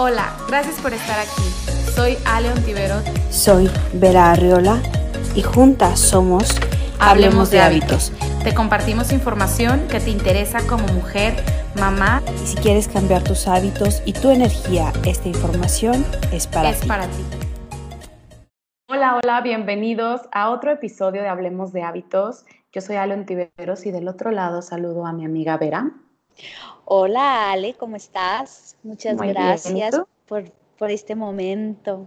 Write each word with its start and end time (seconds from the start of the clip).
Hola, 0.00 0.32
gracias 0.46 0.80
por 0.80 0.92
estar 0.94 1.18
aquí. 1.18 1.42
Soy 1.92 2.16
Ale 2.24 2.52
Ontiveros. 2.52 3.02
Soy 3.30 3.68
Vera 3.94 4.30
Arriola 4.30 4.80
y 5.34 5.42
juntas 5.42 5.98
somos 5.98 6.56
Hablemos 7.00 7.50
de 7.50 7.60
hábitos. 7.60 8.12
Te 8.44 8.54
compartimos 8.54 9.10
información 9.10 9.88
que 9.88 9.98
te 9.98 10.10
interesa 10.10 10.64
como 10.68 10.86
mujer, 10.92 11.34
mamá. 11.80 12.22
Y 12.44 12.46
si 12.46 12.56
quieres 12.58 12.86
cambiar 12.86 13.24
tus 13.24 13.48
hábitos 13.48 14.00
y 14.04 14.12
tu 14.12 14.30
energía, 14.30 14.92
esta 15.04 15.26
información 15.26 16.06
es 16.30 16.46
para 16.46 16.70
es 16.70 16.78
ti. 16.78 16.86
para 16.86 17.08
ti. 17.08 17.24
Hola, 18.88 19.18
hola, 19.20 19.40
bienvenidos 19.40 20.20
a 20.30 20.50
otro 20.50 20.70
episodio 20.70 21.22
de 21.22 21.28
Hablemos 21.28 21.72
de 21.72 21.82
hábitos. 21.82 22.44
Yo 22.70 22.82
soy 22.82 22.94
Ale 22.94 23.14
Ontiveros 23.14 23.84
y 23.84 23.90
del 23.90 24.06
otro 24.06 24.30
lado 24.30 24.62
saludo 24.62 25.06
a 25.06 25.12
mi 25.12 25.24
amiga 25.24 25.56
Vera. 25.56 25.90
Hola 26.90 27.52
Ale, 27.52 27.74
¿cómo 27.74 27.96
estás? 27.96 28.74
Muchas 28.82 29.18
gracias 29.18 30.00
por, 30.24 30.50
por, 30.78 30.90
este 30.90 31.14
momento. 31.14 32.06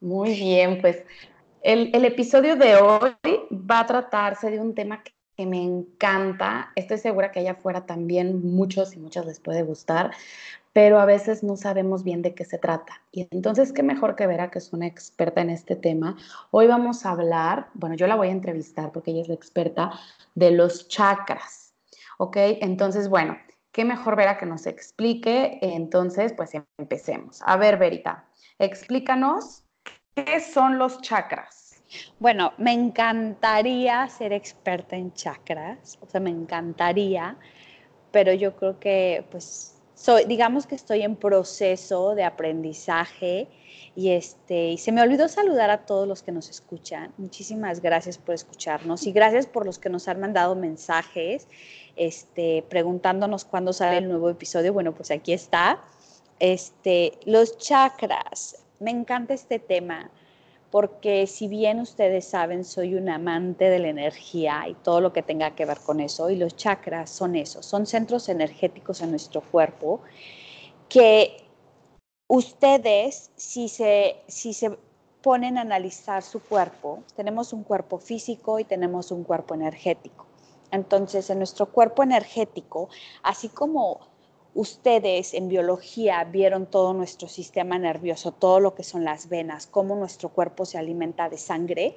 Muy 0.00 0.34
bien, 0.34 0.80
pues 0.80 1.04
el, 1.62 1.94
el, 1.94 2.04
episodio 2.04 2.56
de 2.56 2.74
hoy 2.74 3.12
va 3.52 3.78
a 3.78 3.86
tratarse 3.86 4.50
de 4.50 4.58
un 4.58 4.74
tema 4.74 5.04
que, 5.04 5.12
que 5.36 5.46
me 5.46 5.62
encanta. 5.62 6.72
Estoy 6.74 6.98
segura 6.98 7.30
que 7.30 7.38
allá 7.38 7.52
afuera 7.52 7.86
también 7.86 8.44
muchos 8.44 8.96
y 8.96 8.98
muchas 8.98 9.24
les 9.24 9.38
puede 9.38 9.62
gustar, 9.62 10.10
pero 10.72 10.98
a 10.98 11.04
veces 11.04 11.44
no 11.44 11.56
sabemos 11.56 12.02
bien 12.02 12.22
de 12.22 12.34
qué 12.34 12.44
se 12.44 12.58
trata. 12.58 13.02
Y 13.12 13.28
entonces, 13.30 13.72
qué 13.72 13.84
mejor 13.84 14.16
que 14.16 14.26
Vera, 14.26 14.50
que 14.50 14.58
es 14.58 14.72
una 14.72 14.88
experta 14.88 15.42
en 15.42 15.50
este 15.50 15.76
tema. 15.76 16.16
Hoy 16.50 16.66
vamos 16.66 17.06
a 17.06 17.12
hablar, 17.12 17.68
bueno, 17.74 17.94
yo 17.94 18.08
la 18.08 18.16
voy 18.16 18.28
a 18.28 18.32
entrevistar 18.32 18.90
porque 18.90 19.12
ella 19.12 19.22
es 19.22 19.28
la 19.28 19.34
experta 19.34 19.92
de 20.34 20.50
los 20.50 20.88
chakras. 20.88 21.61
¿Ok? 22.22 22.36
Entonces, 22.36 23.08
bueno, 23.08 23.36
qué 23.72 23.84
mejor 23.84 24.14
Vera 24.14 24.38
que 24.38 24.46
nos 24.46 24.66
explique. 24.66 25.58
Entonces, 25.60 26.32
pues 26.32 26.52
empecemos. 26.78 27.40
A 27.44 27.56
ver, 27.56 27.78
Verita, 27.78 28.28
explícanos 28.60 29.64
qué 30.14 30.38
son 30.38 30.78
los 30.78 31.00
chakras. 31.00 31.82
Bueno, 32.20 32.52
me 32.58 32.72
encantaría 32.72 34.06
ser 34.06 34.32
experta 34.32 34.94
en 34.94 35.12
chakras, 35.14 35.98
o 36.00 36.06
sea, 36.06 36.20
me 36.20 36.30
encantaría, 36.30 37.36
pero 38.12 38.32
yo 38.32 38.54
creo 38.54 38.78
que, 38.78 39.26
pues, 39.32 39.82
soy, 39.94 40.24
digamos 40.26 40.68
que 40.68 40.76
estoy 40.76 41.02
en 41.02 41.16
proceso 41.16 42.14
de 42.14 42.22
aprendizaje 42.22 43.48
y, 43.94 44.10
este, 44.10 44.70
y 44.70 44.78
se 44.78 44.92
me 44.92 45.02
olvidó 45.02 45.28
saludar 45.28 45.70
a 45.70 45.84
todos 45.84 46.08
los 46.08 46.22
que 46.22 46.32
nos 46.32 46.48
escuchan. 46.48 47.12
Muchísimas 47.18 47.80
gracias 47.80 48.18
por 48.18 48.34
escucharnos 48.34 49.06
y 49.06 49.12
gracias 49.12 49.46
por 49.46 49.66
los 49.66 49.78
que 49.78 49.90
nos 49.90 50.08
han 50.08 50.20
mandado 50.20 50.54
mensajes 50.54 51.46
este, 51.96 52.64
preguntándonos 52.68 53.44
cuándo 53.44 53.72
sale 53.72 53.98
el 53.98 54.08
nuevo 54.08 54.30
episodio. 54.30 54.72
Bueno, 54.72 54.94
pues 54.94 55.10
aquí 55.10 55.32
está. 55.32 55.82
Este, 56.38 57.18
los 57.26 57.58
chakras. 57.58 58.64
Me 58.80 58.90
encanta 58.90 59.34
este 59.34 59.58
tema 59.58 60.10
porque 60.72 61.26
si 61.26 61.48
bien 61.48 61.80
ustedes 61.80 62.24
saben, 62.24 62.64
soy 62.64 62.94
un 62.94 63.10
amante 63.10 63.68
de 63.68 63.78
la 63.78 63.88
energía 63.88 64.64
y 64.66 64.74
todo 64.74 65.02
lo 65.02 65.12
que 65.12 65.22
tenga 65.22 65.54
que 65.54 65.66
ver 65.66 65.78
con 65.80 66.00
eso, 66.00 66.30
y 66.30 66.36
los 66.36 66.56
chakras 66.56 67.10
son 67.10 67.36
eso, 67.36 67.62
son 67.62 67.84
centros 67.84 68.30
energéticos 68.30 69.02
en 69.02 69.10
nuestro 69.10 69.42
cuerpo 69.42 70.00
que 70.88 71.41
ustedes, 72.34 73.30
si 73.36 73.68
se, 73.68 74.16
si 74.26 74.54
se 74.54 74.78
ponen 75.20 75.58
a 75.58 75.60
analizar 75.60 76.22
su 76.22 76.40
cuerpo, 76.40 77.02
tenemos 77.14 77.52
un 77.52 77.62
cuerpo 77.62 77.98
físico 77.98 78.58
y 78.58 78.64
tenemos 78.64 79.10
un 79.10 79.22
cuerpo 79.22 79.54
energético. 79.54 80.24
Entonces, 80.70 81.28
en 81.28 81.36
nuestro 81.36 81.66
cuerpo 81.66 82.02
energético, 82.02 82.88
así 83.22 83.50
como 83.50 84.00
ustedes 84.54 85.34
en 85.34 85.50
biología 85.50 86.24
vieron 86.24 86.64
todo 86.64 86.94
nuestro 86.94 87.28
sistema 87.28 87.78
nervioso, 87.78 88.32
todo 88.32 88.60
lo 88.60 88.74
que 88.74 88.82
son 88.82 89.04
las 89.04 89.28
venas, 89.28 89.66
cómo 89.66 89.94
nuestro 89.94 90.30
cuerpo 90.30 90.64
se 90.64 90.78
alimenta 90.78 91.28
de 91.28 91.36
sangre 91.36 91.96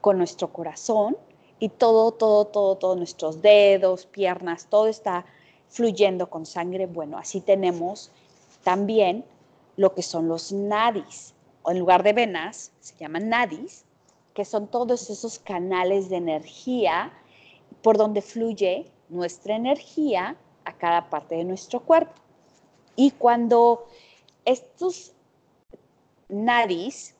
con 0.00 0.16
nuestro 0.16 0.50
corazón 0.50 1.14
y 1.58 1.68
todo, 1.68 2.12
todo, 2.12 2.46
todo, 2.46 2.76
todos 2.76 2.96
nuestros 2.96 3.42
dedos, 3.42 4.06
piernas, 4.06 4.68
todo 4.70 4.86
está 4.86 5.26
fluyendo 5.68 6.30
con 6.30 6.46
sangre. 6.46 6.86
Bueno, 6.86 7.18
así 7.18 7.42
tenemos 7.42 8.10
también 8.64 9.26
lo 9.76 9.94
que 9.94 10.02
son 10.02 10.28
los 10.28 10.52
nadis, 10.52 11.34
o 11.62 11.70
en 11.70 11.78
lugar 11.78 12.02
de 12.02 12.12
venas, 12.12 12.72
se 12.80 12.96
llaman 12.96 13.28
nadis, 13.28 13.84
que 14.34 14.44
son 14.44 14.68
todos 14.68 15.10
esos 15.10 15.38
canales 15.38 16.08
de 16.08 16.16
energía 16.16 17.12
por 17.82 17.96
donde 17.96 18.22
fluye 18.22 18.90
nuestra 19.08 19.56
energía 19.56 20.36
a 20.64 20.72
cada 20.76 21.10
parte 21.10 21.36
de 21.36 21.44
nuestro 21.44 21.80
cuerpo. 21.80 22.14
Y 22.96 23.10
cuando 23.12 23.86
estos 24.44 25.12
nadis 26.28 27.14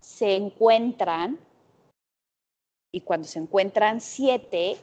se 0.00 0.36
encuentran, 0.36 1.38
y 2.92 3.00
cuando 3.00 3.26
se 3.26 3.40
encuentran 3.40 4.00
siete, 4.00 4.76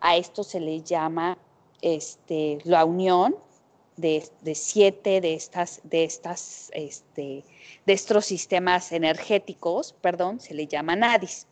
a 0.00 0.16
esto 0.16 0.44
se 0.44 0.60
le 0.60 0.82
llama 0.82 1.36
este, 1.82 2.58
la 2.64 2.84
unión 2.84 3.36
de, 3.96 4.54
siete 4.54 5.20
de 5.20 5.34
estas, 5.34 5.80
de 5.84 6.04
estas, 6.04 6.70
este, 6.74 7.44
de 7.86 7.92
estos 7.92 8.26
sistemas 8.26 8.92
energéticos, 8.92 9.94
perdón, 10.00 10.40
se 10.40 10.54
le 10.54 10.66
llama 10.66 10.96
nadis. 10.96 11.46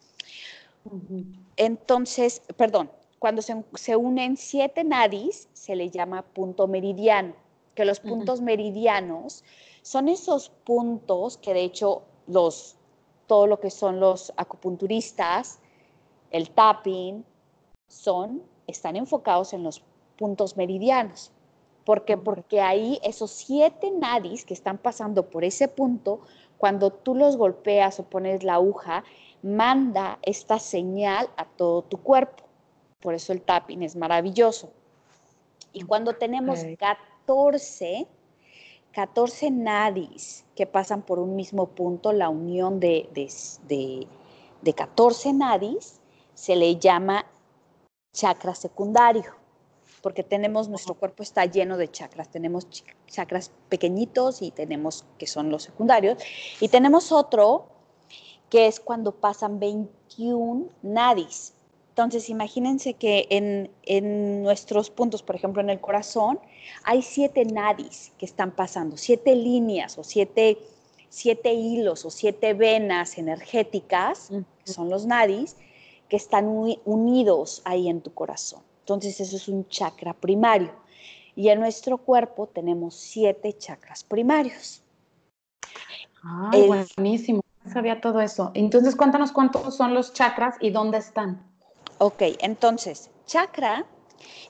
Entonces, 1.56 2.42
perdón, 2.56 2.90
cuando 3.18 3.40
se, 3.42 3.96
unen 3.96 4.36
siete 4.36 4.84
nadis, 4.84 5.48
se 5.54 5.74
le 5.74 5.90
llama 5.90 6.22
punto 6.22 6.66
meridiano, 6.66 7.34
que 7.74 7.84
los 7.84 8.00
puntos 8.00 8.40
meridianos 8.40 9.42
son 9.82 10.08
esos 10.08 10.50
puntos 10.50 11.38
que 11.38 11.54
de 11.54 11.64
hecho 11.64 12.02
los, 12.26 12.76
todo 13.26 13.46
lo 13.46 13.60
que 13.60 13.70
son 13.70 13.98
los 14.00 14.32
acupunturistas, 14.36 15.58
el 16.30 16.50
tapping, 16.50 17.24
son, 17.88 18.42
están 18.66 18.96
enfocados 18.96 19.52
en 19.52 19.62
los 19.62 19.82
puntos 20.16 20.56
meridianos. 20.56 21.32
¿Por 21.84 22.04
qué? 22.04 22.16
Porque 22.16 22.60
ahí 22.60 22.98
esos 23.02 23.30
siete 23.30 23.90
nadis 23.90 24.44
que 24.44 24.54
están 24.54 24.78
pasando 24.78 25.28
por 25.30 25.44
ese 25.44 25.68
punto, 25.68 26.20
cuando 26.58 26.90
tú 26.90 27.14
los 27.14 27.36
golpeas 27.36 28.00
o 28.00 28.04
pones 28.04 28.42
la 28.42 28.54
aguja, 28.54 29.04
manda 29.42 30.18
esta 30.22 30.58
señal 30.58 31.28
a 31.36 31.44
todo 31.44 31.82
tu 31.82 31.98
cuerpo 31.98 32.44
por 33.04 33.12
eso 33.12 33.34
el 33.34 33.42
tapping 33.42 33.82
es 33.82 33.96
maravilloso. 33.96 34.70
Y 35.74 35.82
cuando 35.82 36.14
tenemos 36.14 36.60
14, 36.78 38.06
14 38.92 39.50
nadis 39.50 40.46
que 40.56 40.66
pasan 40.66 41.02
por 41.02 41.18
un 41.18 41.36
mismo 41.36 41.66
punto, 41.66 42.14
la 42.14 42.30
unión 42.30 42.80
de, 42.80 43.10
de, 43.12 44.06
de, 44.62 44.72
14 44.72 45.34
nadis 45.34 46.00
se 46.32 46.56
le 46.56 46.76
llama 46.76 47.26
chakra 48.14 48.54
secundario, 48.54 49.34
porque 50.04 50.22
tenemos, 50.22 50.68
nuestro 50.68 50.92
cuerpo 50.92 51.22
está 51.22 51.46
lleno 51.46 51.78
de 51.78 51.90
chakras, 51.90 52.28
tenemos 52.28 52.68
chakras 53.06 53.50
pequeñitos 53.70 54.42
y 54.42 54.50
tenemos 54.50 55.06
que 55.16 55.26
son 55.26 55.48
los 55.48 55.62
secundarios, 55.62 56.18
y 56.60 56.68
tenemos 56.68 57.10
otro 57.10 57.68
que 58.50 58.66
es 58.66 58.80
cuando 58.80 59.12
pasan 59.12 59.58
21 59.58 60.66
nadis. 60.82 61.54
Entonces, 61.88 62.28
imagínense 62.28 62.92
que 62.92 63.26
en, 63.30 64.42
nuestros 64.42 64.90
puntos, 64.90 65.22
por 65.22 65.36
ejemplo, 65.36 65.62
en 65.62 65.70
el 65.70 65.80
corazón, 65.80 66.38
hay 66.82 67.00
siete 67.00 67.46
nadis 67.46 68.12
que 68.18 68.26
están 68.26 68.54
pasando, 68.54 68.98
siete 68.98 69.34
líneas 69.34 69.96
o 69.96 70.04
siete, 70.04 70.58
siete 71.08 71.54
hilos 71.54 72.04
o 72.04 72.10
siete 72.10 72.52
venas 72.52 73.16
energéticas, 73.16 74.28
que 74.66 74.70
son 74.70 74.90
los 74.90 75.06
nadis, 75.06 75.56
que 76.10 76.16
están 76.16 76.46
unidos 76.84 77.62
ahí 77.64 77.88
en 77.88 78.02
tu 78.02 78.12
corazón. 78.12 78.60
Entonces, 78.84 79.18
eso 79.18 79.36
es 79.36 79.48
un 79.48 79.66
chakra 79.68 80.12
primario. 80.12 80.70
Y 81.34 81.48
en 81.48 81.58
nuestro 81.58 81.96
cuerpo 81.96 82.46
tenemos 82.46 82.94
siete 82.94 83.54
chakras 83.54 84.04
primarios. 84.04 84.82
Ah, 86.22 86.50
buenísimo. 86.66 87.40
No 87.64 87.72
sabía 87.72 88.02
todo 88.02 88.20
eso. 88.20 88.50
Entonces, 88.52 88.94
cuéntanos 88.94 89.32
cuántos 89.32 89.74
son 89.74 89.94
los 89.94 90.12
chakras 90.12 90.56
y 90.60 90.68
dónde 90.68 90.98
están. 90.98 91.42
Ok, 91.96 92.22
entonces, 92.40 93.10
chakra 93.24 93.86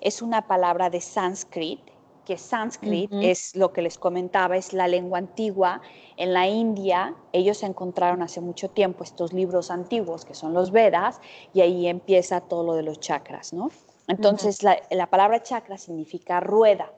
es 0.01 0.21
una 0.21 0.49
palabra 0.49 0.91
de 0.91 1.01
sánscrit, 1.01 1.79
que 2.25 2.37
sánscrit 2.37 3.13
es 3.13 3.55
lo 3.55 3.73
que 3.73 3.83
les 3.83 3.99
comentaba, 3.99 4.57
es 4.57 4.73
la 4.73 4.89
lengua 4.89 5.19
antigua. 5.19 5.81
En 6.17 6.33
la 6.33 6.49
India, 6.49 7.15
ellos 7.33 7.63
encontraron 7.63 8.21
hace 8.23 8.41
mucho 8.41 8.69
tiempo 8.69 9.05
estos 9.05 9.33
libros 9.33 9.71
antiguos, 9.71 10.25
que 10.25 10.35
son 10.35 10.55
los 10.55 10.73
Vedas, 10.73 11.21
y 11.53 11.61
ahí 11.61 11.87
empieza 11.87 12.41
todo 12.41 12.65
lo 12.65 12.75
de 12.75 12.83
los 12.83 12.99
chakras, 12.99 13.53
¿no? 13.53 13.71
Entonces, 14.09 14.63
la, 14.63 15.07
palabra 15.09 15.43
chakra 15.43 15.79
significa 15.79 16.41
rueda. 16.41 16.93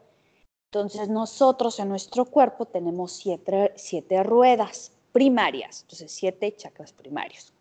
Entonces, 0.70 1.08
nosotros 1.08 1.78
en 1.78 1.88
nuestro 1.88 2.24
cuerpo 2.24 2.66
tenemos 2.66 3.12
siete, 3.12 3.72
siete 3.76 4.22
ruedas 4.22 4.92
primarias, 5.12 5.82
entonces 5.82 6.12
siete 6.12 6.54
chakras 6.56 6.92
primarios. 6.92 7.52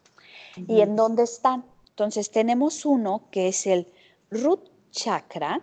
¿Y 0.68 0.82
en 0.82 0.96
dónde 0.96 1.24
están? 1.24 1.64
Entonces 1.90 2.30
tenemos 2.30 2.86
uno 2.86 3.24
que 3.32 3.48
es 3.48 3.68
el 3.68 3.88
root 4.30 4.70
chakra, 4.92 5.62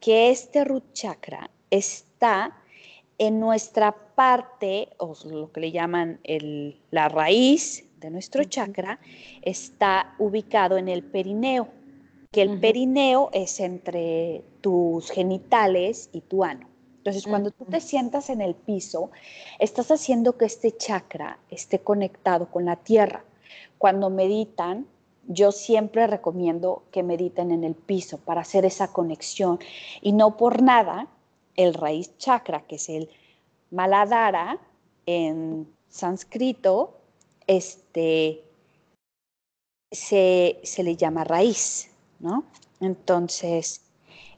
que 0.00 0.30
este 0.30 0.64
root 0.64 0.92
chakra 0.92 1.50
está 1.70 2.60
en 3.18 3.38
nuestra 3.38 3.92
parte, 3.92 4.88
o 4.98 5.14
lo 5.24 5.52
que 5.52 5.60
le 5.60 5.70
llaman 5.70 6.18
la 6.90 7.08
raíz 7.08 7.84
de 8.00 8.10
nuestro 8.10 8.42
chakra, 8.42 8.98
está 9.42 10.16
ubicado 10.18 10.76
en 10.76 10.88
el 10.88 11.04
perineo, 11.04 11.68
que 12.32 12.42
el 12.42 12.58
perineo 12.58 13.28
es 13.32 13.60
entre 13.60 14.42
tus 14.62 15.10
genitales 15.10 16.08
y 16.12 16.22
tu 16.22 16.42
ano. 16.42 16.66
Entonces, 16.96 17.26
cuando 17.26 17.50
tú 17.50 17.64
te 17.64 17.80
sientas 17.80 18.30
en 18.30 18.40
el 18.40 18.54
piso, 18.54 19.10
estás 19.58 19.90
haciendo 19.90 20.38
que 20.38 20.46
este 20.46 20.76
chakra 20.76 21.38
esté 21.50 21.80
conectado 21.80 22.50
con 22.50 22.64
la 22.64 22.76
tierra. 22.76 23.24
Cuando 23.76 24.08
meditan, 24.08 24.86
yo 25.26 25.52
siempre 25.52 26.06
recomiendo 26.06 26.84
que 26.90 27.02
mediten 27.02 27.50
en 27.50 27.64
el 27.64 27.74
piso 27.74 28.18
para 28.18 28.42
hacer 28.42 28.64
esa 28.64 28.92
conexión. 28.92 29.58
Y 30.00 30.12
no 30.12 30.36
por 30.36 30.62
nada, 30.62 31.08
el 31.56 31.74
raíz 31.74 32.16
chakra, 32.18 32.66
que 32.66 32.76
es 32.76 32.88
el 32.88 33.10
Maladara 33.70 34.58
en 35.04 35.68
sánscrito, 35.88 36.98
este, 37.46 38.44
se, 39.90 40.60
se 40.62 40.82
le 40.82 40.96
llama 40.96 41.24
raíz, 41.24 41.91
Entonces, 42.80 43.82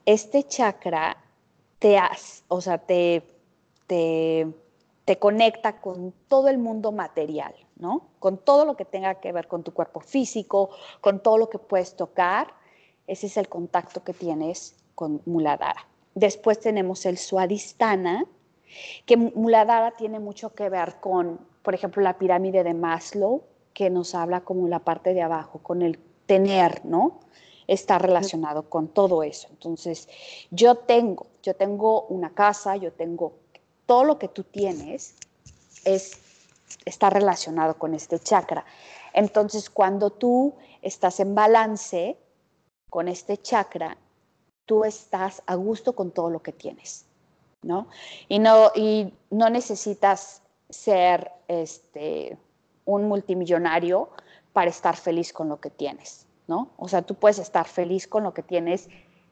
este 0.06 0.44
chakra 0.44 1.16
te, 1.78 1.98
o 2.48 2.60
sea, 2.60 2.78
te, 2.78 3.22
te, 3.86 5.19
conecta 5.19 5.81
con 5.81 6.12
todo 6.28 6.48
el 6.48 6.58
mundo 6.58 6.92
material, 6.92 7.54
¿no? 7.76 8.08
Con 8.19 8.38
todo 8.38 8.64
lo 8.64 8.76
que 8.76 8.84
tenga 8.84 9.16
que 9.16 9.32
ver 9.32 9.48
con 9.48 9.62
tu 9.62 9.72
cuerpo 9.72 10.00
físico, 10.00 10.70
con 11.00 11.20
todo 11.20 11.38
lo 11.38 11.50
que 11.50 11.58
puedes 11.58 11.96
tocar. 11.96 12.54
Ese 13.06 13.26
es 13.26 13.36
el 13.36 13.48
contacto 13.48 14.02
que 14.02 14.14
tienes 14.14 14.76
con 14.94 15.20
Muladhara. 15.26 15.87
Después 16.14 16.60
tenemos 16.60 17.04
el 17.06 17.19
Swadhisthana, 17.19 18.25
que 19.06 19.16
Muladhara 19.16 19.92
tiene 19.92 20.20
mucho 20.20 20.54
que 20.54 20.69
ver 20.69 20.96
con, 21.00 21.40
por 21.62 21.75
ejemplo, 21.75 22.02
la 22.02 22.19
pirámide 22.19 22.64
de 22.64 22.75
Maslow, 22.75 23.42
que 23.72 23.90
nos 23.90 24.14
habla 24.14 24.42
como 24.42 24.69
la 24.69 24.78
parte 24.78 25.14
de 25.14 25.22
abajo, 25.22 25.58
con 25.58 25.82
el 25.82 25.98
tener, 26.26 26.84
¿no? 26.84 27.20
Está 27.66 27.99
relacionado 27.99 28.69
con 28.69 28.88
todo 28.88 29.22
eso. 29.22 29.49
Entonces, 29.50 30.08
yo 30.50 30.76
tengo, 30.76 31.26
yo 31.43 31.55
tengo 31.55 32.02
una 32.02 32.34
casa, 32.34 32.76
yo 32.76 32.93
tengo 32.93 33.32
todo 33.87 34.05
lo 34.05 34.19
que 34.19 34.28
tú 34.28 34.44
tienes 34.44 35.14
es 35.84 36.19
está 36.84 37.11
relacionado 37.11 37.78
con 37.78 37.94
este 37.94 38.19
chakra. 38.19 38.64
Entonces, 39.12 39.70
cuando 39.70 40.11
tú 40.11 40.55
estás 40.82 41.20
en 41.20 41.34
balance 41.34 42.19
con 42.90 43.08
este 43.08 43.38
chakra, 43.38 43.96
tú 44.66 44.84
estás 44.84 45.43
a 45.46 45.55
gusto 45.55 45.94
con 45.94 46.11
todo 46.11 46.31
lo 46.31 46.43
que 46.43 46.52
tienes, 46.52 47.06
¿no? 47.62 47.88
Y 48.28 48.38
no, 48.38 48.70
y 48.75 49.12
no 49.31 49.50
necesitas 49.50 50.43
ser 50.69 51.31
este, 51.49 52.38
un 52.84 53.06
multimillonario 53.08 54.11
para 54.52 54.70
estar 54.70 54.96
feliz 54.96 55.32
con 55.32 55.49
lo 55.49 55.61
que 55.61 55.70
tienes. 55.70 56.24
¿No? 56.46 56.73
O 56.76 56.88
sea, 56.88 57.02
tú 57.02 57.14
puedes 57.14 57.38
estar 57.38 57.67
feliz 57.67 58.06
con 58.06 58.23
lo 58.23 58.35
que 58.35 58.43
tienes, 58.43 58.88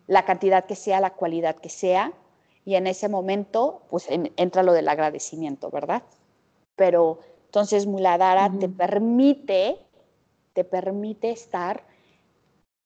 la 0.06 0.24
cantidad 0.24 0.64
que 0.64 0.76
sea, 0.76 1.00
la 1.00 1.14
cualidad 1.14 1.56
que 1.56 1.68
sea, 1.68 2.12
y 2.64 2.76
en 2.76 2.86
ese 2.86 3.08
momento, 3.08 3.82
pues 3.90 4.06
entra 4.08 4.62
lo 4.62 4.72
del 4.72 4.88
agradecimiento, 4.88 5.70
¿verdad? 5.70 6.02
Pero 6.76 7.18
entonces 7.46 7.86
Muladhara 7.86 8.50
te 8.58 8.68
permite, 8.68 9.78
te 10.52 10.64
permite 10.64 11.30
estar 11.30 11.84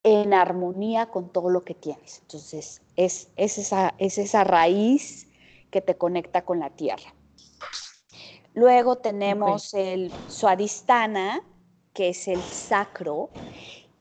en 0.02 0.32
armonía 0.32 1.06
con 1.06 1.30
todo 1.30 1.50
lo 1.50 1.64
que 1.64 1.74
tienes. 1.74 2.20
Entonces, 2.22 2.80
es, 2.96 3.28
esa, 3.36 3.94
es 3.98 4.18
esa 4.18 4.44
raíz 4.44 5.28
que 5.70 5.80
te 5.80 5.96
conecta 5.96 6.44
con 6.44 6.60
la 6.60 6.70
tierra. 6.70 7.14
Luego 8.54 8.96
tenemos 8.96 9.74
el 9.74 10.10
Suadistana, 10.28 11.42
que 11.92 12.08
es 12.08 12.28
el 12.28 12.40
sacro, 12.42 13.28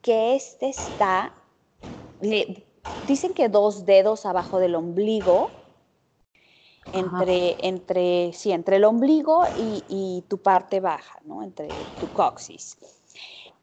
que 0.05 0.35
este 0.35 0.69
está, 0.69 1.33
dicen 3.01 3.33
que 3.33 3.49
dos 3.49 3.87
dedos 3.87 4.27
abajo 4.27 4.59
del 4.59 4.75
ombligo, 4.75 5.49
entre, 6.91 7.57
entre, 7.65 8.31
sí, 8.33 8.51
entre 8.51 8.75
el 8.75 8.83
ombligo 8.83 9.45
y, 9.55 10.23
tu 10.27 10.37
parte 10.37 10.79
baja, 10.79 11.19
¿no? 11.25 11.41
Entre 11.41 11.87
tu 11.97 12.13
coxis. 12.13 12.77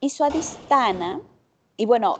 Y 0.00 0.10
su 0.10 0.24
adistana, 0.24 1.22
y 1.76 1.86
bueno, 1.86 2.18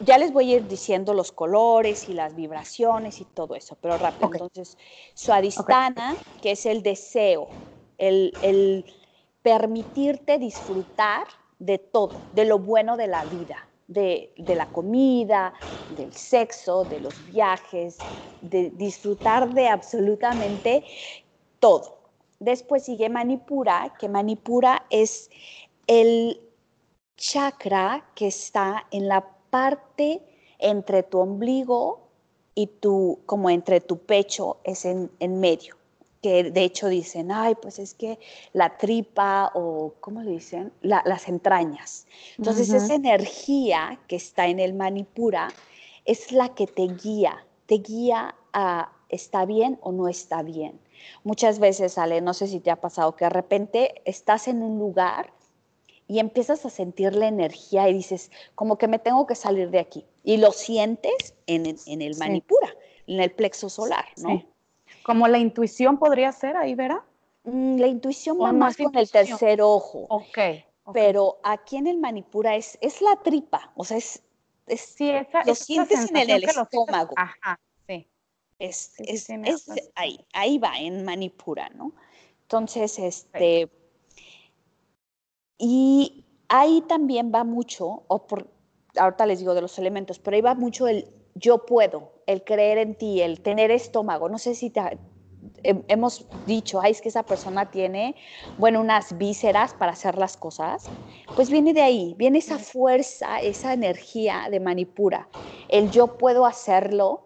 ya 0.00 0.18
les 0.18 0.32
voy 0.32 0.52
a 0.52 0.56
ir 0.56 0.66
diciendo 0.66 1.14
los 1.14 1.30
colores 1.30 2.08
y 2.08 2.12
las 2.12 2.34
vibraciones 2.34 3.20
y 3.20 3.24
todo 3.24 3.54
eso, 3.54 3.78
pero 3.80 3.96
rápido. 3.98 4.32
Entonces, 4.32 4.76
su 5.14 5.32
adistana, 5.32 6.16
que 6.42 6.50
es 6.50 6.66
el 6.66 6.82
deseo, 6.82 7.54
el, 7.98 8.36
el 8.42 8.84
permitirte 9.42 10.40
disfrutar 10.40 11.28
de 11.64 11.78
todo, 11.78 12.26
de 12.32 12.44
lo 12.44 12.58
bueno 12.58 12.96
de 12.96 13.06
la 13.06 13.24
vida, 13.24 13.56
de, 13.86 14.32
la 14.36 14.66
comida, 14.70 15.54
del 15.88 16.12
sexo, 16.12 16.84
de 16.84 17.00
los 17.00 17.24
viajes, 17.24 18.06
de 18.40 18.70
disfrutar 18.70 19.52
de 19.54 19.68
absolutamente 19.68 20.84
todo. 21.60 21.98
Después 22.38 22.84
sigue 22.84 23.08
Manipura, 23.08 23.94
que 23.98 24.08
Manipura 24.08 24.84
es 24.90 25.30
el 25.86 26.38
chakra 27.16 28.10
que 28.14 28.26
está 28.26 28.86
en 28.90 29.08
la 29.08 29.24
parte 29.50 30.20
entre 30.58 31.02
tu 31.02 31.18
ombligo 31.18 32.08
y 32.54 32.66
tu, 32.66 33.20
como 33.24 33.48
entre 33.48 33.80
tu 33.80 33.98
pecho, 33.98 34.58
es 34.64 34.84
en, 34.84 35.10
en 35.18 35.40
medio 35.40 35.76
que 36.24 36.42
de 36.42 36.64
hecho 36.64 36.88
dicen, 36.88 37.30
ay, 37.30 37.54
pues 37.54 37.78
es 37.78 37.92
que 37.92 38.18
la 38.54 38.78
tripa 38.78 39.52
o, 39.52 39.92
¿cómo 40.00 40.22
le 40.22 40.30
dicen? 40.30 40.72
las 40.80 41.28
entrañas. 41.28 42.06
Entonces 42.38 42.70
esa 42.70 42.94
energía 42.94 44.00
que 44.08 44.16
está 44.16 44.46
en 44.46 44.58
el 44.58 44.72
manipura 44.72 45.50
es 46.06 46.32
la 46.32 46.54
que 46.54 46.66
te 46.66 46.84
guía, 46.86 47.44
te 47.66 47.74
guía 47.74 48.34
a 48.54 48.90
está 49.10 49.44
bien 49.44 49.78
o 49.82 49.92
no 49.92 50.08
está 50.08 50.42
bien. 50.42 50.80
Muchas 51.24 51.58
veces, 51.58 51.92
sale, 51.92 52.22
no 52.22 52.32
sé 52.32 52.46
si 52.46 52.58
te 52.58 52.70
ha 52.70 52.80
pasado 52.80 53.16
que 53.16 53.26
de 53.26 53.30
repente 53.30 54.00
estás 54.06 54.48
en 54.48 54.62
un 54.62 54.78
lugar 54.78 55.30
y 56.08 56.20
empiezas 56.20 56.64
a 56.64 56.70
sentir 56.70 57.14
la 57.14 57.28
energía 57.28 57.86
y 57.90 57.92
dices, 57.92 58.30
como 58.54 58.78
que 58.78 58.88
me 58.88 58.98
tengo 58.98 59.26
que 59.26 59.34
salir 59.34 59.68
de 59.68 59.80
aquí. 59.80 60.06
Y 60.22 60.38
lo 60.38 60.52
sientes 60.52 61.34
en, 61.46 61.66
el 61.66 62.16
manipura, 62.16 62.74
en 63.06 63.20
el 63.20 63.30
plexo 63.30 63.68
solar, 63.68 64.06
¿no? 64.16 64.53
Como 65.04 65.28
la 65.28 65.38
intuición 65.38 65.98
podría 65.98 66.32
ser 66.32 66.56
ahí, 66.56 66.74
¿verdad? 66.74 67.00
Mm, 67.44 67.76
la 67.76 67.86
intuición 67.86 68.38
va 68.40 68.52
más 68.52 68.76
con 68.76 68.96
el 68.96 69.10
tercer 69.10 69.60
ojo. 69.60 70.06
Ok. 70.08 70.38
Pero 70.92 71.38
aquí 71.42 71.76
en 71.76 71.86
el 71.86 71.98
manipura 71.98 72.56
es, 72.56 72.78
es 72.80 73.00
la 73.00 73.16
tripa, 73.16 73.72
o 73.74 73.84
sea, 73.84 73.96
es, 73.96 74.22
es 74.66 74.80
sí, 74.80 75.10
esa, 75.10 75.42
lo 75.44 75.54
sientes 75.54 76.10
en 76.10 76.16
el, 76.16 76.44
estómago. 76.44 77.14
Ajá, 77.16 77.58
sí. 77.86 78.06
Es, 78.58 78.94
ahí, 79.94 80.18
ahí 80.34 80.58
va, 80.58 80.78
en 80.78 81.04
manipura, 81.04 81.70
¿no? 81.70 81.92
Entonces, 82.42 82.98
este, 82.98 83.70
y 85.56 86.26
ahí 86.48 86.82
también 86.82 87.32
va 87.34 87.44
mucho, 87.44 88.02
o 88.06 88.26
por, 88.26 88.46
ahorita 88.96 89.24
les 89.24 89.38
digo 89.38 89.54
de 89.54 89.62
los 89.62 89.78
elementos, 89.78 90.18
pero 90.18 90.34
ahí 90.34 90.42
va 90.42 90.54
mucho 90.54 90.86
el 90.86 91.10
yo 91.34 91.66
puedo, 91.66 92.12
el 92.26 92.44
creer 92.44 92.78
en 92.78 92.94
ti, 92.94 93.20
el 93.20 93.40
tener 93.40 93.70
estómago. 93.70 94.28
No 94.28 94.38
sé 94.38 94.54
si 94.54 94.70
te, 94.70 94.80
hemos 95.62 96.26
dicho, 96.46 96.80
ay, 96.80 96.92
es 96.92 97.00
que 97.00 97.08
esa 97.08 97.24
persona 97.24 97.70
tiene, 97.70 98.14
bueno, 98.58 98.80
unas 98.80 99.16
vísceras 99.18 99.74
para 99.74 99.92
hacer 99.92 100.16
las 100.16 100.36
cosas, 100.36 100.88
pues 101.34 101.50
viene 101.50 101.72
de 101.72 101.82
ahí, 101.82 102.14
viene 102.16 102.38
esa 102.38 102.58
fuerza, 102.58 103.40
esa 103.40 103.72
energía 103.72 104.48
de 104.50 104.60
manipura, 104.60 105.28
el 105.68 105.90
yo 105.90 106.18
puedo 106.18 106.46
hacerlo. 106.46 107.22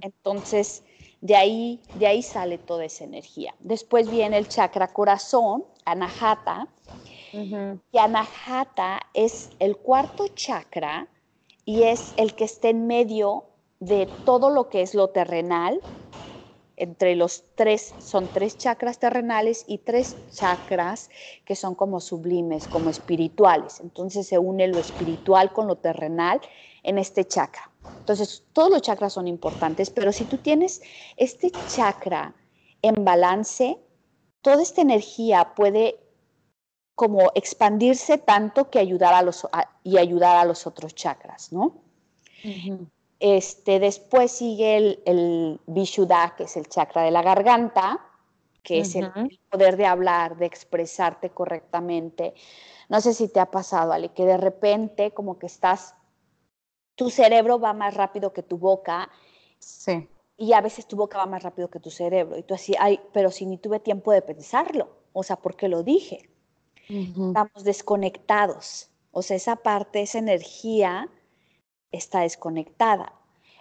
Entonces, 0.00 0.84
de 1.20 1.36
ahí, 1.36 1.80
de 1.94 2.06
ahí 2.06 2.22
sale 2.22 2.58
toda 2.58 2.84
esa 2.84 3.04
energía. 3.04 3.54
Después 3.60 4.10
viene 4.10 4.36
el 4.36 4.48
chakra 4.48 4.88
corazón, 4.88 5.64
anahata, 5.84 6.68
y 7.90 7.98
anahata 7.98 9.00
es 9.14 9.50
el 9.58 9.76
cuarto 9.76 10.28
chakra 10.28 11.08
y 11.64 11.84
es 11.84 12.14
el 12.16 12.34
que 12.34 12.44
está 12.44 12.68
en 12.68 12.86
medio 12.86 13.44
de 13.80 14.06
todo 14.06 14.50
lo 14.50 14.68
que 14.68 14.82
es 14.82 14.94
lo 14.94 15.10
terrenal. 15.10 15.82
Entre 16.76 17.14
los 17.14 17.44
tres, 17.54 17.94
son 17.98 18.32
tres 18.32 18.58
chakras 18.58 18.98
terrenales 18.98 19.64
y 19.68 19.78
tres 19.78 20.26
chakras 20.28 21.08
que 21.44 21.54
son 21.54 21.74
como 21.76 22.00
sublimes, 22.00 22.66
como 22.68 22.90
espirituales. 22.90 23.80
Entonces 23.80 24.26
se 24.26 24.38
une 24.38 24.66
lo 24.68 24.80
espiritual 24.80 25.52
con 25.52 25.68
lo 25.68 25.76
terrenal 25.76 26.40
en 26.82 26.98
este 26.98 27.26
chakra. 27.26 27.70
Entonces 28.00 28.44
todos 28.52 28.70
los 28.70 28.82
chakras 28.82 29.12
son 29.12 29.28
importantes, 29.28 29.90
pero 29.90 30.12
si 30.12 30.26
tú 30.26 30.38
tienes 30.38 30.82
este 31.16 31.62
chakra 31.64 32.34
en 32.82 33.04
balance, 33.04 33.78
toda 34.42 34.62
esta 34.62 34.82
energía 34.82 35.54
puede 35.54 36.03
como 36.94 37.32
expandirse 37.34 38.18
tanto 38.18 38.70
que 38.70 38.78
ayudar 38.78 39.14
a 39.14 39.22
los, 39.22 39.46
y 39.82 39.98
ayudar 39.98 40.36
a 40.36 40.44
los 40.44 40.66
otros 40.66 40.94
chakras, 40.94 41.52
¿no? 41.52 41.82
Este, 43.18 43.80
después 43.80 44.30
sigue 44.30 44.76
el, 44.76 45.02
el 45.06 45.60
Vishuddha, 45.66 46.34
que 46.36 46.44
es 46.44 46.56
el 46.56 46.68
chakra 46.68 47.02
de 47.02 47.10
la 47.10 47.22
garganta, 47.22 48.00
que 48.64 48.80
es 48.80 48.94
el, 48.96 49.12
poder 49.50 49.76
de 49.76 49.86
hablar, 49.86 50.36
de 50.36 50.46
expresarte 50.46 51.30
correctamente. 51.30 52.34
No 52.88 53.00
sé 53.00 53.12
si 53.12 53.28
te 53.28 53.38
ha 53.38 53.50
pasado, 53.50 53.92
Ale, 53.92 54.08
que 54.08 54.24
de 54.24 54.38
repente 54.38 55.12
como 55.12 55.38
que 55.38 55.46
estás, 55.46 55.94
tu 56.94 57.10
cerebro 57.10 57.60
va 57.60 57.74
más 57.74 57.94
rápido 57.94 58.32
que 58.32 58.42
tu 58.42 58.56
boca. 58.56 59.10
Sí. 59.58 60.08
Y 60.36 60.54
a 60.54 60.60
veces 60.60 60.86
tu 60.86 60.96
boca 60.96 61.18
va 61.18 61.26
más 61.26 61.42
rápido 61.42 61.68
que 61.68 61.78
tu 61.78 61.90
cerebro. 61.90 62.38
Y 62.38 62.42
tú 62.42 62.54
así, 62.54 62.74
ay, 62.78 63.00
pero 63.12 63.30
si 63.30 63.46
ni 63.46 63.58
tuve 63.58 63.80
tiempo 63.80 64.12
de 64.12 64.22
pensarlo. 64.22 64.88
O 65.12 65.22
sea, 65.22 65.36
¿por 65.36 65.56
qué 65.56 65.68
lo 65.68 65.82
dije? 65.82 66.30
Estamos 66.88 67.64
desconectados. 67.64 68.90
O 69.10 69.22
sea, 69.22 69.36
esa 69.36 69.56
parte, 69.56 70.02
esa 70.02 70.18
energía 70.18 71.08
está 71.92 72.20
desconectada. 72.20 73.12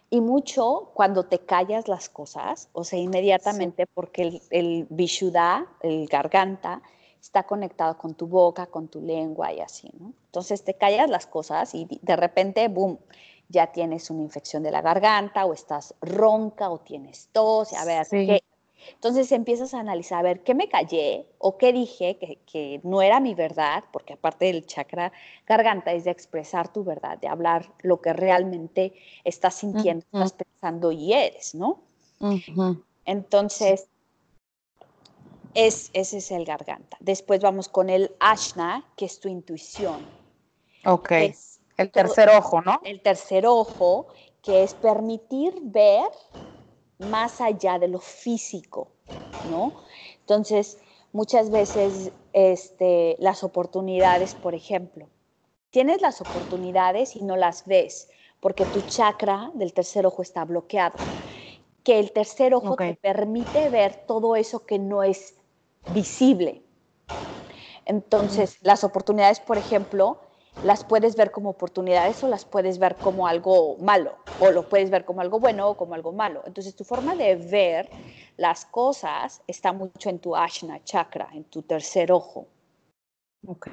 Y 0.10 0.22
mucho 0.22 0.92
cuando 0.94 1.26
te 1.26 1.40
callas 1.40 1.88
las 1.88 2.10
cosas, 2.10 2.70
o 2.74 2.84
sea, 2.84 3.00
inmediatamente 3.00 3.88
porque 3.88 4.22
el, 4.22 4.42
el 4.52 4.88
Vishuddha, 4.90 5.68
el 5.82 6.08
garganta, 6.08 6.82
está 7.20 7.44
conectado 7.44 7.98
con 7.98 8.14
tu 8.16 8.28
boca, 8.28 8.68
con 8.68 8.90
tu 8.90 9.02
lengua 9.02 9.54
y 9.54 9.62
así, 9.62 9.90
¿no? 9.98 10.14
Entonces 10.26 10.64
te 10.64 10.76
callas 10.76 11.10
las 11.10 11.26
cosas 11.26 11.74
y 11.74 11.88
de 12.02 12.16
repente, 12.16 12.68
boom, 12.68 13.00
ya 13.48 13.72
tienes 13.72 14.10
una 14.10 14.24
infección 14.24 14.62
de 14.62 14.72
la 14.72 14.82
garganta 14.82 15.46
o 15.46 15.54
estás 15.54 15.96
ronca 16.02 16.70
o 16.70 16.80
tienes 16.80 17.30
tos, 17.32 17.72
a 17.74 17.86
ver, 17.86 18.06
¿qué, 18.10 18.44
entonces 18.94 19.32
empiezas 19.32 19.74
a 19.74 19.80
analizar, 19.80 20.20
a 20.20 20.24
ver, 20.24 20.44
¿qué 20.44 20.54
me 20.54 20.70
callé 20.70 21.28
o 21.38 21.58
qué 21.58 21.74
dije 21.74 22.18
que, 22.46 22.82
no 22.84 23.02
era 23.02 23.20
mi 23.20 23.36
verdad? 23.36 23.84
Porque 23.92 24.14
aparte 24.14 24.46
del 24.46 24.66
chakra 24.66 25.12
garganta 25.46 25.94
es 25.94 26.04
de 26.06 26.12
expresar 26.12 26.72
tu 26.72 26.84
verdad, 26.84 27.18
de 27.18 27.28
hablar 27.28 27.74
lo 27.82 28.02
que 28.02 28.14
realmente 28.14 28.94
estás 29.24 29.56
sintiendo, 29.56 30.06
estás 30.12 30.34
pensando 30.34 30.92
y 30.92 31.14
eres, 31.14 31.56
¿no? 31.56 31.82
Entonces, 33.06 33.90
es, 35.54 35.90
ese 35.94 36.18
es 36.18 36.32
el 36.32 36.46
garganta. 36.46 36.98
Después 37.00 37.42
vamos 37.42 37.70
con 37.70 37.90
el 37.90 38.16
ashna, 38.20 38.86
que 38.96 39.06
es 39.06 39.20
tu 39.20 39.30
intuición. 39.30 40.08
Ok. 40.86 41.12
el 41.12 41.92
tercer 41.92 42.30
ojo, 42.30 42.62
¿no? 42.62 42.80
El 42.84 43.02
tercer 43.02 43.46
ojo, 43.46 44.08
que 44.42 44.64
es 44.64 44.74
permitir 44.74 45.54
ver 45.62 46.10
más 47.00 47.42
allá 47.42 47.80
de 47.80 47.88
lo 47.88 48.00
físico, 48.00 48.90
¿no? 49.42 49.76
Entonces, 50.22 50.80
muchas 51.12 51.52
veces 51.52 52.14
este, 52.34 53.16
las 53.20 53.44
oportunidades, 53.44 54.36
por 54.36 54.56
ejemplo, 54.56 55.10
tienes 55.72 56.02
las 56.02 56.22
oportunidades 56.22 57.16
y 57.16 57.24
no 57.24 57.36
las 57.36 57.66
ves 57.66 58.10
porque 58.40 58.66
tu 58.66 58.82
chakra 58.82 59.52
del 59.54 59.74
tercer 59.74 60.06
ojo 60.06 60.22
está 60.22 60.44
bloqueado. 60.46 61.00
Que 61.84 62.00
el 62.00 62.12
tercer 62.12 62.54
ojo 62.54 62.76
te 62.78 62.94
permite 62.94 63.70
ver 63.70 64.06
todo 64.08 64.36
eso 64.36 64.66
que 64.66 64.80
no 64.80 65.04
es 65.04 65.36
visible. 65.86 66.64
Entonces, 67.86 68.58
las 68.62 68.84
oportunidades, 68.84 69.40
por 69.40 69.58
ejemplo, 69.58 70.20
las 70.62 70.84
puedes 70.84 71.16
ver 71.16 71.32
como 71.32 71.50
oportunidades 71.50 72.24
o 72.24 72.28
las 72.28 72.46
puedes 72.46 72.78
ver 72.80 72.96
como 72.98 73.28
algo 73.28 73.78
malo, 73.78 74.16
o 74.42 74.52
lo 74.52 74.68
puedes 74.70 74.90
ver 74.90 75.06
como 75.06 75.22
algo 75.22 75.40
bueno 75.40 75.70
o 75.70 75.78
como 75.78 75.94
algo 75.94 76.12
malo. 76.12 76.42
Entonces 76.46 76.76
tu 76.76 76.84
forma 76.84 77.16
de 77.16 77.36
ver 77.36 77.90
las 78.38 78.66
cosas 78.66 79.42
está 79.48 79.74
mucho 79.74 80.10
en 80.10 80.20
tu 80.20 80.36
Ashna 80.36 80.84
chakra, 80.84 81.30
en 81.34 81.44
tu 81.46 81.62
tercer 81.62 82.12
ojo. 82.12 82.48
Ok. 83.48 83.68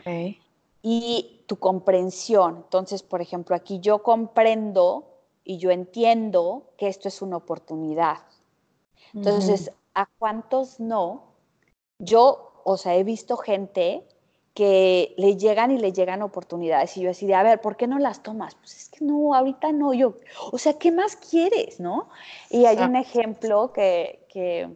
Y 0.82 1.44
tu 1.46 1.56
comprensión. 1.56 2.56
Entonces, 2.56 3.02
por 3.02 3.20
ejemplo, 3.20 3.54
aquí 3.54 3.80
yo 3.80 4.02
comprendo 4.02 5.06
y 5.44 5.58
yo 5.58 5.70
entiendo 5.70 6.72
que 6.76 6.88
esto 6.88 7.08
es 7.08 7.22
una 7.22 7.36
oportunidad. 7.36 8.18
Entonces, 9.14 9.72
¿a 9.94 10.06
cuántos 10.18 10.80
no? 10.80 11.24
Yo, 11.98 12.52
o 12.64 12.76
sea, 12.76 12.96
he 12.96 13.04
visto 13.04 13.36
gente 13.36 14.06
que 14.54 15.14
le 15.16 15.36
llegan 15.36 15.70
y 15.70 15.78
le 15.78 15.92
llegan 15.92 16.22
oportunidades 16.22 16.96
y 16.96 17.02
yo 17.02 17.10
así 17.10 17.26
de, 17.26 17.34
a 17.34 17.42
ver, 17.42 17.60
¿por 17.60 17.76
qué 17.76 17.86
no 17.86 17.98
las 17.98 18.22
tomas? 18.22 18.54
Pues 18.56 18.76
es 18.76 18.88
que 18.88 19.04
no, 19.04 19.34
ahorita 19.34 19.72
no, 19.72 19.94
yo, 19.94 20.14
o 20.50 20.58
sea, 20.58 20.74
¿qué 20.74 20.90
más 20.90 21.16
quieres, 21.16 21.78
no? 21.78 22.08
Y 22.50 22.64
hay 22.64 22.78
un 22.78 22.96
ejemplo 22.96 23.72
que, 23.72 24.26
que, 24.28 24.68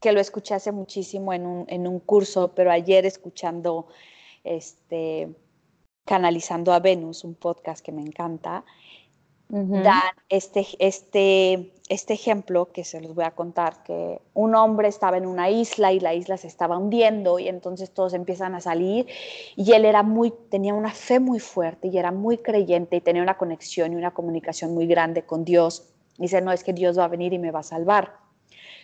que, 0.00 0.12
lo 0.12 0.20
escuché 0.20 0.54
hace 0.54 0.72
muchísimo 0.72 1.32
en 1.32 1.46
un, 1.46 1.64
en 1.68 1.86
un 1.86 2.00
curso, 2.00 2.52
pero 2.54 2.70
ayer 2.70 3.06
escuchando, 3.06 3.86
este, 4.44 5.34
canalizando 6.04 6.72
a 6.72 6.80
Venus, 6.80 7.24
un 7.24 7.34
podcast 7.34 7.84
que 7.84 7.92
me 7.92 8.02
encanta, 8.02 8.64
dan 9.48 10.14
este, 10.28 10.66
este, 10.78 11.72
este 11.88 12.14
ejemplo 12.14 12.72
que 12.72 12.82
se 12.82 13.00
los 13.00 13.14
voy 13.14 13.24
a 13.24 13.32
contar, 13.32 13.82
que 13.84 14.20
un 14.32 14.54
hombre 14.54 14.88
estaba 14.88 15.16
en 15.16 15.26
una 15.26 15.50
isla 15.50 15.92
y 15.92 16.00
la 16.00 16.14
isla 16.14 16.36
se 16.36 16.48
estaba 16.48 16.78
hundiendo 16.78 17.38
y 17.38 17.48
entonces 17.48 17.90
todos 17.92 18.14
empiezan 18.14 18.54
a 18.54 18.60
salir 18.60 19.06
y 19.54 19.72
él 19.72 19.84
era 19.84 20.02
muy, 20.02 20.32
tenía 20.50 20.74
una 20.74 20.90
fe 20.90 21.20
muy 21.20 21.40
fuerte 21.40 21.88
y 21.88 21.98
era 21.98 22.10
muy 22.10 22.38
creyente 22.38 22.96
y 22.96 23.00
tenía 23.00 23.22
una 23.22 23.36
conexión 23.36 23.92
y 23.92 23.96
una 23.96 24.12
comunicación 24.12 24.74
muy 24.74 24.86
grande 24.86 25.24
con 25.24 25.44
Dios. 25.44 25.84
dice, 26.18 26.40
no, 26.40 26.50
es 26.50 26.64
que 26.64 26.72
Dios 26.72 26.98
va 26.98 27.04
a 27.04 27.08
venir 27.08 27.32
y 27.32 27.38
me 27.38 27.50
va 27.50 27.60
a 27.60 27.64
salvar. 27.64 28.16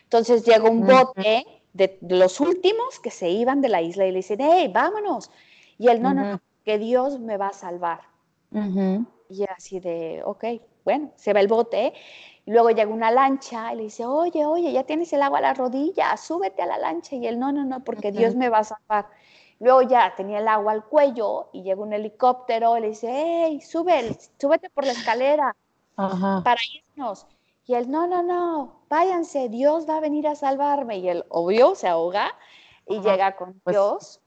Entonces 0.04 0.44
llega 0.44 0.68
un 0.68 0.86
bote 0.86 1.46
de, 1.72 1.98
los 2.02 2.40
últimos 2.40 3.00
que 3.00 3.10
se 3.10 3.30
iban 3.30 3.60
de 3.60 3.68
la 3.68 3.80
isla 3.80 4.06
y 4.06 4.10
le 4.10 4.18
dicen, 4.18 4.38
hey, 4.40 4.70
vámonos. 4.72 5.30
Y 5.78 5.88
él, 5.88 6.02
no, 6.02 6.12
no, 6.12 6.32
no, 6.32 6.40
que 6.64 6.78
Dios 6.78 7.18
me 7.18 7.36
va 7.36 7.48
a 7.48 7.52
salvar. 7.52 8.00
Y 9.30 9.44
así 9.44 9.78
de, 9.78 10.22
ok, 10.24 10.44
bueno, 10.84 11.12
se 11.14 11.32
va 11.32 11.40
el 11.40 11.46
bote. 11.46 11.94
Y 12.44 12.50
luego 12.50 12.70
llega 12.70 12.90
una 12.90 13.12
lancha 13.12 13.72
y 13.72 13.76
le 13.76 13.82
dice, 13.84 14.04
oye, 14.04 14.44
oye, 14.44 14.72
ya 14.72 14.82
tienes 14.84 15.12
el 15.12 15.22
agua 15.22 15.38
a 15.38 15.42
la 15.42 15.54
rodilla, 15.54 16.16
súbete 16.16 16.62
a 16.62 16.66
la 16.66 16.78
lancha. 16.78 17.14
Y 17.14 17.26
él, 17.26 17.38
no, 17.38 17.52
no, 17.52 17.64
no, 17.64 17.84
porque 17.84 18.10
Dios 18.10 18.34
me 18.34 18.48
va 18.48 18.58
a 18.58 18.64
salvar. 18.64 19.06
Luego 19.60 19.82
ya 19.82 20.14
tenía 20.16 20.38
el 20.38 20.48
agua 20.48 20.72
al 20.72 20.84
cuello 20.84 21.48
y 21.52 21.62
llega 21.62 21.80
un 21.80 21.92
helicóptero 21.92 22.76
y 22.76 22.80
le 22.80 22.88
dice, 22.88 23.08
hey, 23.12 23.60
sube, 23.60 24.18
súbete 24.38 24.68
por 24.70 24.84
la 24.84 24.92
escalera 24.92 25.54
para 25.94 26.60
irnos. 26.74 27.26
Y 27.66 27.74
él, 27.74 27.88
no, 27.88 28.08
no, 28.08 28.22
no, 28.22 28.80
váyanse, 28.88 29.48
Dios 29.48 29.88
va 29.88 29.98
a 29.98 30.00
venir 30.00 30.26
a 30.26 30.34
salvarme. 30.34 30.98
Y 30.98 31.08
él, 31.08 31.24
obvio, 31.28 31.76
se 31.76 31.86
ahoga 31.86 32.34
y 32.86 33.00
llega 33.00 33.36
con 33.36 33.60
pues 33.60 33.74
Dios. 33.74 34.20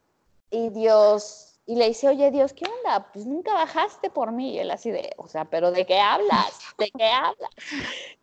Y 0.50 0.70
Dios 0.70 1.53
y 1.65 1.75
le 1.75 1.88
dice, 1.88 2.10
oye 2.10 2.29
Dios, 2.32 2.53
¿qué 2.53 2.65
onda? 2.65 3.08
Pues 3.13 3.25
nunca 3.25 3.53
bajaste 3.53 4.10
por 4.10 4.32
mí. 4.32 4.53
Y 4.53 4.60
él 4.60 4.72
así 4.72 4.91
de, 4.91 5.13
o 5.17 5.27
sea, 5.27 5.46
pero 5.46 5.72
¿de 5.72 5.86
qué 5.86 6.00
hablas? 6.00 6.60
¿De 6.77 6.91
qué 6.91 7.05
hablas? 7.05 7.51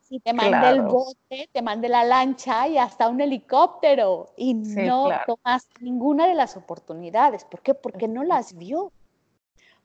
Si 0.01 0.19
te 0.19 0.33
mandé 0.33 0.71
el 0.71 0.83
bote, 0.83 1.49
te 1.53 1.63
mandé 1.63 1.89
la 1.89 2.05
lancha 2.05 2.67
y 2.67 2.77
hasta 2.79 3.09
un 3.09 3.21
helicóptero 3.21 4.33
y 4.37 4.55
no 4.55 5.09
tomas 5.25 5.69
ninguna 5.81 6.27
de 6.27 6.35
las 6.35 6.57
oportunidades. 6.57 7.45
¿Por 7.45 7.61
qué? 7.63 7.75
Porque 7.75 8.09
no 8.09 8.25
las 8.25 8.55
vio, 8.55 8.93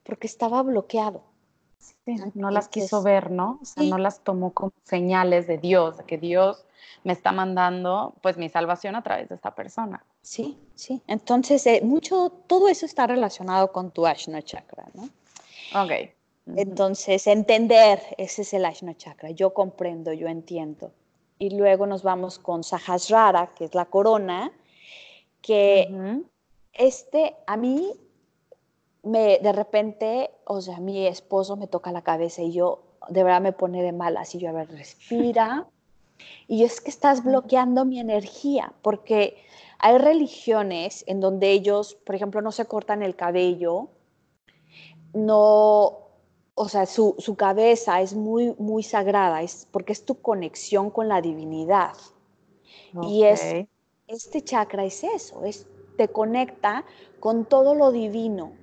porque 0.04 0.26
estaba 0.26 0.64
bloqueado. 0.64 1.22
no 2.34 2.50
las 2.50 2.70
quiso 2.70 3.04
ver, 3.04 3.30
¿no? 3.30 3.60
O 3.62 3.66
sea, 3.66 3.84
no 3.84 4.00
las 4.00 4.22
tomó 4.22 4.52
como 4.52 4.74
señales 4.84 5.46
de 5.46 5.60
Dios, 5.60 5.98
de 5.98 6.06
que 6.06 6.18
Dios 6.18 6.66
me 7.04 7.14
está 7.14 7.32
mandando 7.32 8.16
pues 8.22 8.36
mi 8.36 8.50
salvación 8.50 8.96
a 8.96 9.04
través 9.04 9.30
de 9.30 9.36
esta 9.36 9.54
persona. 9.54 10.04
Sí, 10.26 10.58
sí. 10.74 11.04
Entonces, 11.06 11.68
eh, 11.68 11.82
mucho, 11.84 12.32
todo 12.48 12.68
eso 12.68 12.88
está 12.88 13.06
relacionado 13.06 13.72
con 13.72 13.92
tu 13.92 14.08
Ashna 14.08 14.42
Chakra, 14.42 14.88
¿no? 14.96 15.04
Ok. 15.80 15.92
Entonces, 16.48 17.28
entender, 17.28 18.02
ese 18.18 18.42
es 18.42 18.52
el 18.56 18.66
Ashna 18.66 18.98
Chakra. 18.98 19.30
Yo 19.30 19.54
comprendo, 19.54 20.14
yo 20.14 20.28
entiendo. 20.28 20.92
Y 21.38 21.52
luego 21.52 21.86
nos 21.86 22.02
vamos 22.02 22.40
con 22.40 22.64
Sahasrara, 22.64 23.54
que 23.54 23.66
es 23.66 23.76
la 23.76 23.86
corona, 23.86 24.52
que 25.44 26.24
este, 26.74 27.36
a 27.46 27.56
mí, 27.56 27.92
me, 29.04 29.38
de 29.38 29.54
repente, 29.54 30.32
o 30.46 30.60
sea, 30.60 30.80
mi 30.80 31.06
esposo 31.06 31.56
me 31.56 31.68
toca 31.68 31.92
la 31.92 32.02
cabeza 32.02 32.42
y 32.42 32.52
yo, 32.52 32.82
de 33.10 33.24
verdad 33.24 33.42
me 33.42 33.54
pone 33.54 33.84
de 33.84 33.92
mal, 33.92 34.18
así 34.18 34.40
yo, 34.40 34.50
a 34.50 34.54
ver, 34.54 34.72
respira. 34.72 35.68
Y 36.48 36.64
es 36.64 36.82
que 36.82 36.90
estás 36.90 37.24
bloqueando 37.24 37.86
mi 37.86 38.00
energía, 38.00 38.74
porque 38.82 39.38
hay 39.86 40.00
religiones 40.00 41.04
en 41.06 41.20
donde 41.20 41.52
ellos, 41.52 41.94
por 41.94 42.16
ejemplo, 42.16 42.42
no 42.42 42.52
se 42.52 42.66
cortan 42.66 43.04
el 43.04 43.16
cabello, 43.16 43.90
no, 45.14 46.00
o 46.56 46.70
sea, 46.70 46.88
su, 46.88 47.36
cabeza 47.38 48.02
es 48.02 48.16
muy, 48.16 48.56
muy 48.58 48.82
sagrada, 48.82 49.44
es 49.44 49.68
porque 49.70 49.94
es 49.94 50.04
tu 50.04 50.16
conexión 50.16 50.90
con 50.90 51.08
la 51.08 51.22
divinidad. 51.22 51.94
Y 53.04 53.26
es, 53.26 53.68
este 54.08 54.44
chakra 54.44 54.86
es 54.86 55.04
eso, 55.04 55.44
es, 55.44 55.68
te 55.98 56.08
conecta 56.08 56.84
con 57.20 57.46
todo 57.46 57.76
lo 57.76 57.92
divino, 57.92 58.54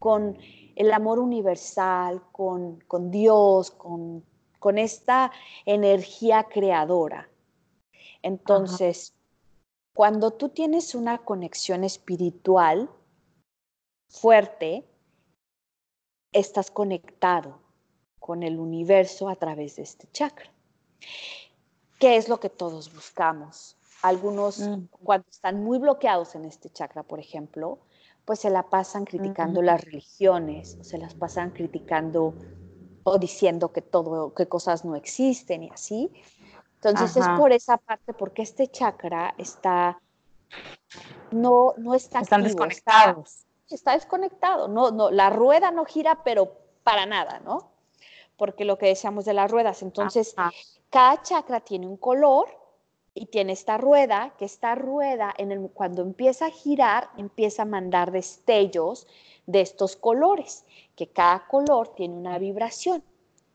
con 0.00 0.36
el 0.74 0.92
amor 0.92 1.20
universal, 1.20 2.20
con, 2.32 2.80
con 2.88 3.12
Dios, 3.12 3.70
con, 3.70 4.24
con, 4.58 4.78
esta 4.78 5.30
energía 5.66 6.48
creadora. 6.52 7.28
Entonces, 8.22 9.14
cuando 9.94 10.32
tú 10.32 10.48
tienes 10.48 10.94
una 10.94 11.18
conexión 11.18 11.84
espiritual 11.84 12.90
fuerte, 14.08 14.84
estás 16.32 16.70
conectado 16.70 17.60
con 18.18 18.42
el 18.42 18.58
universo 18.58 19.28
a 19.28 19.36
través 19.36 19.76
de 19.76 19.82
este 19.82 20.08
chakra. 20.10 20.50
¿Qué 21.98 22.16
es 22.16 22.28
lo 22.28 22.40
que 22.40 22.50
todos 22.50 22.92
buscamos? 22.92 23.76
Algunos, 24.02 24.58
mm. 24.58 24.86
cuando 25.02 25.26
están 25.30 25.62
muy 25.62 25.78
bloqueados 25.78 26.34
en 26.34 26.44
este 26.44 26.70
chakra, 26.70 27.04
por 27.04 27.20
ejemplo, 27.20 27.78
pues 28.24 28.40
se 28.40 28.50
la 28.50 28.68
pasan 28.68 29.04
criticando 29.04 29.62
las 29.62 29.84
religiones, 29.84 30.76
se 30.82 30.98
las 30.98 31.14
pasan 31.14 31.50
criticando 31.50 32.34
o 33.04 33.18
diciendo 33.18 33.72
que 33.72 33.82
todo, 33.82 34.34
que 34.34 34.48
cosas 34.48 34.84
no 34.84 34.96
existen 34.96 35.62
y 35.62 35.70
así. 35.70 36.10
Entonces 36.84 37.16
es 37.16 37.28
por 37.38 37.52
esa 37.52 37.78
parte, 37.78 38.12
porque 38.12 38.42
este 38.42 38.68
chakra 38.68 39.34
está, 39.38 39.98
no, 41.30 41.72
no 41.78 41.94
está 41.94 42.20
Están 42.20 42.42
desconectados. 42.42 43.46
Está, 43.70 43.92
desconectado, 43.92 44.68
no, 44.68 44.90
no, 44.90 45.10
la 45.10 45.30
rueda 45.30 45.70
no 45.70 45.86
gira, 45.86 46.22
pero 46.22 46.52
para 46.82 47.06
nada, 47.06 47.40
¿no? 47.40 47.70
Porque 48.36 48.66
lo 48.66 48.76
que 48.76 48.86
decíamos 48.86 49.24
de 49.24 49.32
las 49.32 49.50
ruedas, 49.50 49.80
entonces 49.82 50.34
cada 50.90 51.22
chakra 51.22 51.60
tiene 51.60 51.86
un 51.86 51.96
color 51.96 52.48
y 53.14 53.26
tiene 53.26 53.54
esta 53.54 53.78
rueda, 53.78 54.34
que 54.38 54.44
esta 54.44 54.74
rueda 54.74 55.32
en 55.38 55.52
el, 55.52 55.70
cuando 55.70 56.02
empieza 56.02 56.46
a 56.46 56.50
girar, 56.50 57.08
empieza 57.16 57.62
a 57.62 57.66
mandar 57.66 58.12
destellos 58.12 59.06
de 59.46 59.62
estos 59.62 59.96
colores, 59.96 60.64
que 60.96 61.08
cada 61.08 61.46
color 61.46 61.88
tiene 61.94 62.14
una 62.14 62.38
vibración. 62.38 63.02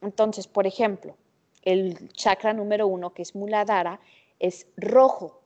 Entonces, 0.01 0.47
por 0.47 0.65
ejemplo, 0.65 1.15
el 1.61 2.11
chakra 2.13 2.53
número 2.53 2.87
uno, 2.87 3.13
que 3.13 3.21
es 3.21 3.35
Muladhara, 3.35 3.99
es 4.39 4.67
rojo. 4.77 5.41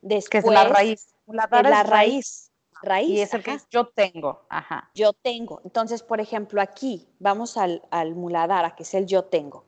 Después, 0.00 0.28
que 0.28 0.38
es 0.38 0.54
la 0.54 0.64
raíz. 0.64 1.14
Muladhara 1.26 1.68
es 1.68 1.74
la 1.74 1.82
raíz. 1.82 2.50
raíz. 2.82 3.10
y 3.10 3.20
es 3.20 3.34
el 3.34 3.42
que 3.42 3.58
yo 3.70 3.86
tengo. 3.86 4.42
Ajá. 4.48 4.90
Yo 4.94 5.12
tengo. 5.12 5.60
Entonces, 5.64 6.02
por 6.02 6.20
ejemplo, 6.20 6.60
aquí 6.60 7.08
vamos 7.18 7.56
al, 7.56 7.82
al 7.90 8.14
Muladhara, 8.14 8.74
que 8.74 8.82
es 8.82 8.94
el 8.94 9.06
yo 9.06 9.24
tengo. 9.24 9.64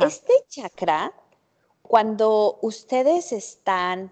Este 0.00 0.32
chakra 0.48 1.12
cuando 1.86 2.58
ustedes 2.62 3.32
están 3.32 4.10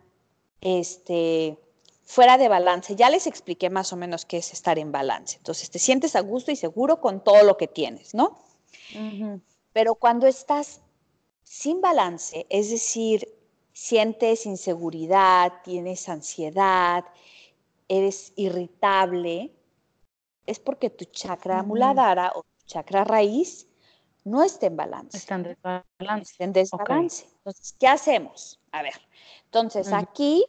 este, 0.61 1.59
fuera 2.05 2.37
de 2.37 2.49
balance, 2.49 2.95
ya 2.95 3.09
les 3.09 3.27
expliqué 3.27 3.71
más 3.71 3.93
o 3.95 3.97
menos 3.97 4.27
qué 4.27 4.37
es 4.37 4.53
estar 4.53 4.79
en 4.79 4.93
balance. 4.93 5.39
Entonces, 5.39 5.71
te 5.71 5.79
sientes 5.79 6.15
a 6.15 6.21
gusto 6.21 6.51
y 6.51 6.57
seguro 6.57 7.01
con 7.01 7.25
todo 7.25 7.43
lo 7.45 7.57
que 7.57 7.69
tienes, 7.69 8.15
¿no? 8.15 8.39
Pero 9.73 9.95
cuando 9.95 10.27
estás 10.27 10.81
sin 11.43 11.81
balance, 11.81 12.47
es 12.51 12.71
decir, 12.71 13.27
sientes 13.73 14.47
inseguridad, 14.47 15.53
tienes 15.65 16.09
ansiedad, 16.09 17.05
eres 17.89 18.33
irritable, 18.37 19.53
es 20.47 20.59
porque 20.59 20.91
tu 20.91 21.05
chakra 21.07 21.63
muladhara 21.63 22.33
o 22.35 22.43
tu 22.43 22.67
chakra 22.67 23.05
raíz 23.05 23.69
no 24.25 24.43
está 24.43 24.67
en 24.67 24.77
balance. 24.77 25.17
Está 25.17 25.35
en 25.35 25.43
desbalance. 25.43 26.33
Está 26.33 26.45
en 26.45 26.53
desbalance. 26.53 27.27
Entonces, 27.39 27.77
¿qué 27.79 27.89
hacemos? 27.89 28.61
A 28.73 28.83
ver, 28.83 28.95
entonces 29.45 29.93
aquí 29.93 30.45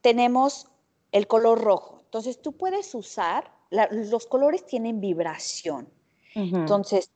tenemos 0.00 0.68
el 1.12 1.26
color 1.26 1.60
rojo. 1.60 2.00
Entonces, 2.04 2.40
tú 2.40 2.52
puedes 2.52 2.94
usar, 2.94 3.52
los 3.70 4.26
colores 4.26 4.66
tienen 4.66 5.00
vibración. 5.00 5.88
Entonces, 6.34 7.10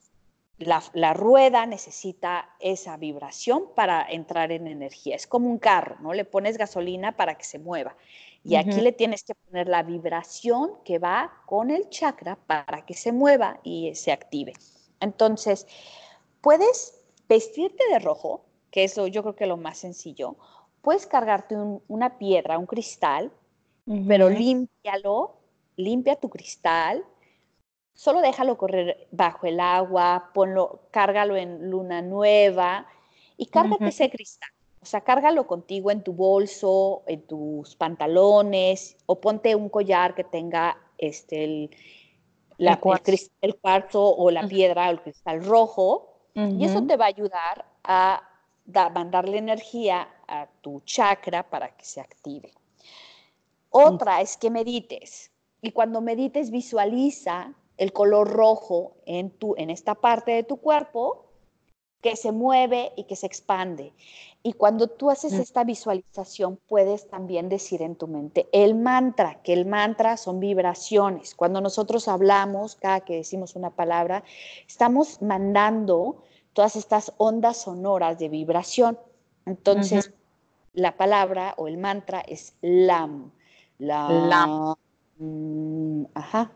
la, 0.58 1.12
rueda 1.12 1.66
necesita 1.66 2.48
esa 2.60 2.96
vibración 2.96 3.64
para 3.74 4.06
entrar 4.08 4.52
en 4.52 4.66
energía. 4.66 5.14
Es 5.14 5.26
como 5.26 5.48
un 5.48 5.58
carro, 5.58 5.96
¿no? 6.00 6.14
Le 6.14 6.24
pones 6.24 6.56
gasolina 6.56 7.16
para 7.16 7.36
que 7.36 7.44
se 7.44 7.58
mueva. 7.58 7.96
Y 8.42 8.54
aquí 8.54 8.80
le 8.80 8.92
tienes 8.92 9.24
que 9.24 9.34
poner 9.34 9.68
la 9.68 9.82
vibración 9.82 10.74
que 10.84 11.00
va 11.00 11.32
con 11.46 11.70
el 11.70 11.90
chakra 11.90 12.36
para 12.36 12.86
que 12.86 12.94
se 12.94 13.10
mueva 13.10 13.58
y 13.64 13.92
se 13.96 14.12
active. 14.12 14.52
Entonces, 15.00 15.66
puedes 16.40 16.94
vestirte 17.28 17.82
de 17.90 17.98
rojo, 17.98 18.44
que 18.70 18.84
es 18.84 18.94
yo 18.94 19.22
creo 19.22 19.34
que 19.34 19.46
lo 19.46 19.56
más 19.56 19.78
sencillo. 19.78 20.36
Puedes 20.80 21.06
cargarte 21.06 21.56
una 21.88 22.18
piedra, 22.18 22.56
un 22.56 22.66
cristal, 22.66 23.32
pero 24.06 24.30
límpialo, 24.30 25.36
limpia 25.74 26.14
tu 26.14 26.30
cristal, 26.30 27.04
solo 27.96 28.20
déjalo 28.20 28.56
correr 28.56 29.08
bajo 29.10 29.46
el 29.46 29.58
agua, 29.58 30.30
ponlo, 30.32 30.82
cárgalo 30.92 31.34
en 31.36 31.70
luna 31.70 32.02
nueva 32.02 32.86
y 33.36 33.46
cárgate 33.46 33.88
ese 33.88 34.10
cristal. 34.10 34.50
O 34.80 34.86
sea, 34.86 35.00
cárgalo 35.00 35.48
contigo 35.48 35.90
en 35.90 36.02
tu 36.02 36.12
bolso, 36.12 37.02
en 37.06 37.22
tus 37.22 37.74
pantalones, 37.74 38.96
o 39.06 39.20
ponte 39.20 39.56
un 39.56 39.68
collar 39.68 40.14
que 40.14 40.22
tenga 40.22 40.78
este, 40.98 41.42
el, 41.42 41.70
el, 42.58 42.78
cuarzo. 43.56 44.14
o 44.14 44.30
la 44.30 44.46
piedra 44.46 44.88
o 44.88 44.90
el 44.92 45.00
cristal 45.00 45.44
rojo, 45.44 46.12
y 46.34 46.66
eso 46.66 46.82
te 46.82 46.98
va 46.98 47.06
a 47.06 47.08
ayudar 47.08 47.64
a 47.82 48.22
mandarle 48.94 49.38
energía 49.38 50.06
a 50.28 50.46
tu 50.60 50.82
chakra 50.82 51.48
para 51.48 51.74
que 51.74 51.84
se 51.84 52.00
active. 52.00 52.52
Otra 53.70 54.20
es 54.20 54.36
que 54.36 54.50
medites, 54.50 55.30
y 55.62 55.72
cuando 55.72 56.02
medites 56.02 56.50
visualiza 56.50 57.54
el 57.76 57.92
color 57.92 58.30
rojo 58.30 58.94
en, 59.06 59.30
tu, 59.30 59.54
en 59.56 59.70
esta 59.70 59.94
parte 59.94 60.32
de 60.32 60.42
tu 60.42 60.56
cuerpo 60.58 61.26
que 62.00 62.16
se 62.16 62.32
mueve 62.32 62.92
y 62.96 63.04
que 63.04 63.16
se 63.16 63.26
expande. 63.26 63.92
Y 64.42 64.52
cuando 64.52 64.86
tú 64.86 65.10
haces 65.10 65.32
mm. 65.32 65.40
esta 65.40 65.64
visualización, 65.64 66.58
puedes 66.68 67.08
también 67.08 67.48
decir 67.48 67.82
en 67.82 67.96
tu 67.96 68.06
mente 68.06 68.48
el 68.52 68.76
mantra, 68.76 69.42
que 69.42 69.52
el 69.52 69.66
mantra 69.66 70.16
son 70.16 70.38
vibraciones. 70.38 71.34
Cuando 71.34 71.60
nosotros 71.60 72.06
hablamos, 72.06 72.76
cada 72.76 73.00
que 73.00 73.16
decimos 73.16 73.56
una 73.56 73.70
palabra, 73.70 74.22
estamos 74.68 75.20
mandando 75.20 76.22
todas 76.52 76.76
estas 76.76 77.12
ondas 77.16 77.56
sonoras 77.56 78.18
de 78.18 78.28
vibración. 78.28 78.98
Entonces, 79.46 80.12
la 80.74 80.96
palabra 80.96 81.54
o 81.56 81.66
el 81.66 81.76
mantra 81.76 82.20
es 82.20 82.54
LAM. 82.60 83.32
LAM. 83.78 84.76
ajá. 86.14 86.52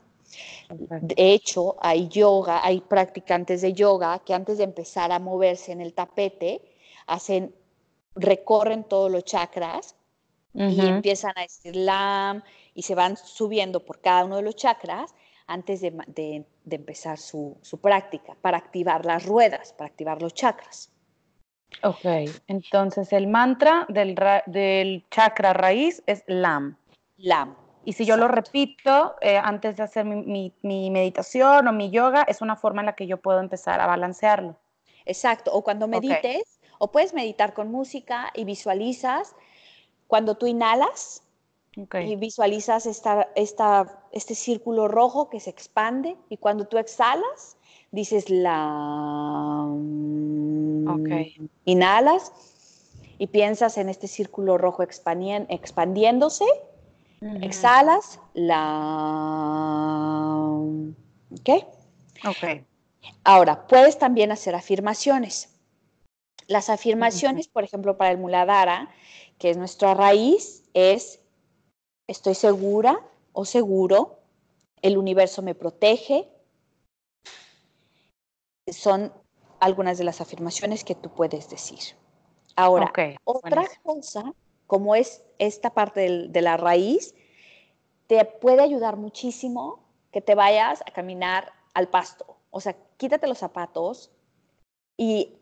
De 0.68 1.32
hecho, 1.32 1.76
hay 1.80 2.08
yoga, 2.08 2.64
hay 2.64 2.80
practicantes 2.80 3.62
de 3.62 3.72
yoga 3.72 4.20
que 4.20 4.34
antes 4.34 4.58
de 4.58 4.64
empezar 4.64 5.12
a 5.12 5.18
moverse 5.18 5.72
en 5.72 5.80
el 5.80 5.92
tapete, 5.92 6.62
hacen 7.06 7.54
recorren 8.14 8.84
todos 8.84 9.10
los 9.10 9.24
chakras 9.24 9.96
y 10.52 10.80
empiezan 10.80 11.32
a 11.36 11.42
decir 11.42 11.76
LAM 11.76 12.42
y 12.74 12.82
se 12.82 12.94
van 12.94 13.16
subiendo 13.16 13.84
por 13.84 14.00
cada 14.00 14.24
uno 14.24 14.36
de 14.36 14.42
los 14.42 14.56
chakras 14.56 15.14
antes 15.46 15.80
de, 15.80 16.44
empezar 16.70 17.18
su, 17.18 17.58
práctica 17.80 18.36
para 18.40 18.58
activar 18.58 19.04
las 19.04 19.26
ruedas, 19.26 19.72
para 19.72 19.88
activar 19.88 20.22
los 20.22 20.34
chakras. 20.34 20.90
Ok, 21.84 22.04
entonces 22.48 23.12
el 23.12 23.28
mantra 23.28 23.86
del, 23.88 24.16
del 24.46 25.04
chakra 25.10 25.52
raíz 25.52 26.02
es 26.06 26.24
LAM. 26.26 26.76
LAM. 27.16 27.56
Y 27.84 27.94
si 27.94 28.04
yo 28.04 28.16
lo 28.16 28.28
repito 28.28 29.16
eh, 29.20 29.36
antes 29.36 29.76
de 29.76 29.82
hacer 29.82 30.04
mi, 30.04 30.52
meditación 30.62 31.66
o 31.66 31.72
mi 31.72 31.90
yoga, 31.90 32.22
es 32.22 32.42
una 32.42 32.56
forma 32.56 32.82
en 32.82 32.86
la 32.86 32.94
que 32.94 33.06
yo 33.06 33.16
puedo 33.16 33.40
empezar 33.40 33.80
a 33.80 33.86
balancearlo. 33.86 34.56
Exacto, 35.06 35.52
o 35.52 35.64
cuando 35.64 35.88
medites, 35.88 36.60
o 36.78 36.92
puedes 36.92 37.14
meditar 37.14 37.54
con 37.54 37.70
música 37.70 38.30
y 38.34 38.44
visualizas. 38.44 39.34
Cuando 40.06 40.36
tú 40.36 40.46
inhalas 40.46 41.22
y 41.74 42.16
visualizas 42.16 42.86
esta, 42.86 43.28
esta, 43.34 44.04
este 44.12 44.34
círculo 44.34 44.88
rojo 44.88 45.30
que 45.30 45.40
se 45.40 45.50
expande 45.50 46.16
y 46.28 46.36
cuando 46.36 46.66
tú 46.66 46.78
exhalas 46.78 47.56
dices 47.90 48.28
la... 48.30 49.66
Inhalas 51.64 52.32
y 53.18 53.26
piensas 53.28 53.78
en 53.78 53.88
este 53.88 54.08
círculo 54.08 54.58
rojo 54.58 54.82
expandiéndose, 54.82 56.44
exhalas 57.20 58.20
la... 58.34 58.88
¿Ok? 61.30 61.50
Ok. 62.26 62.64
Ahora, 63.24 63.66
puedes 63.66 63.98
también 63.98 64.32
hacer 64.32 64.54
afirmaciones. 64.54 65.56
Las 66.46 66.68
afirmaciones, 66.70 67.48
por 67.48 67.64
ejemplo, 67.64 67.96
para 67.96 68.10
el 68.10 68.18
muladhara, 68.18 68.90
que 69.38 69.50
es 69.50 69.56
nuestra 69.56 69.94
raíz, 69.94 70.64
es 70.74 71.20
estoy 72.06 72.34
segura 72.34 73.00
o 73.32 73.44
seguro, 73.44 74.18
el 74.82 74.98
universo 74.98 75.42
me 75.42 75.54
protege. 75.54 76.28
Son 78.66 79.12
algunas 79.60 79.98
de 79.98 80.04
las 80.04 80.20
afirmaciones 80.20 80.84
que 80.84 80.94
tú 80.94 81.10
puedes 81.14 81.48
decir. 81.48 81.96
Ahora, 82.56 82.92
otra 83.24 83.64
cosa, 83.82 84.34
como 84.70 84.94
es 84.94 85.24
esta 85.40 85.70
parte 85.70 86.28
de 86.28 86.42
la 86.42 86.56
raíz, 86.56 87.16
te 88.06 88.24
puede 88.24 88.62
ayudar 88.62 88.96
muchísimo 88.96 89.82
que 90.12 90.20
te 90.20 90.36
vayas 90.36 90.80
a 90.86 90.92
caminar 90.92 91.52
al 91.74 91.88
pasto. 91.88 92.36
O 92.50 92.60
sea, 92.60 92.76
quítate 92.96 93.26
los 93.26 93.38
zapatos 93.38 94.12
y 94.96 95.34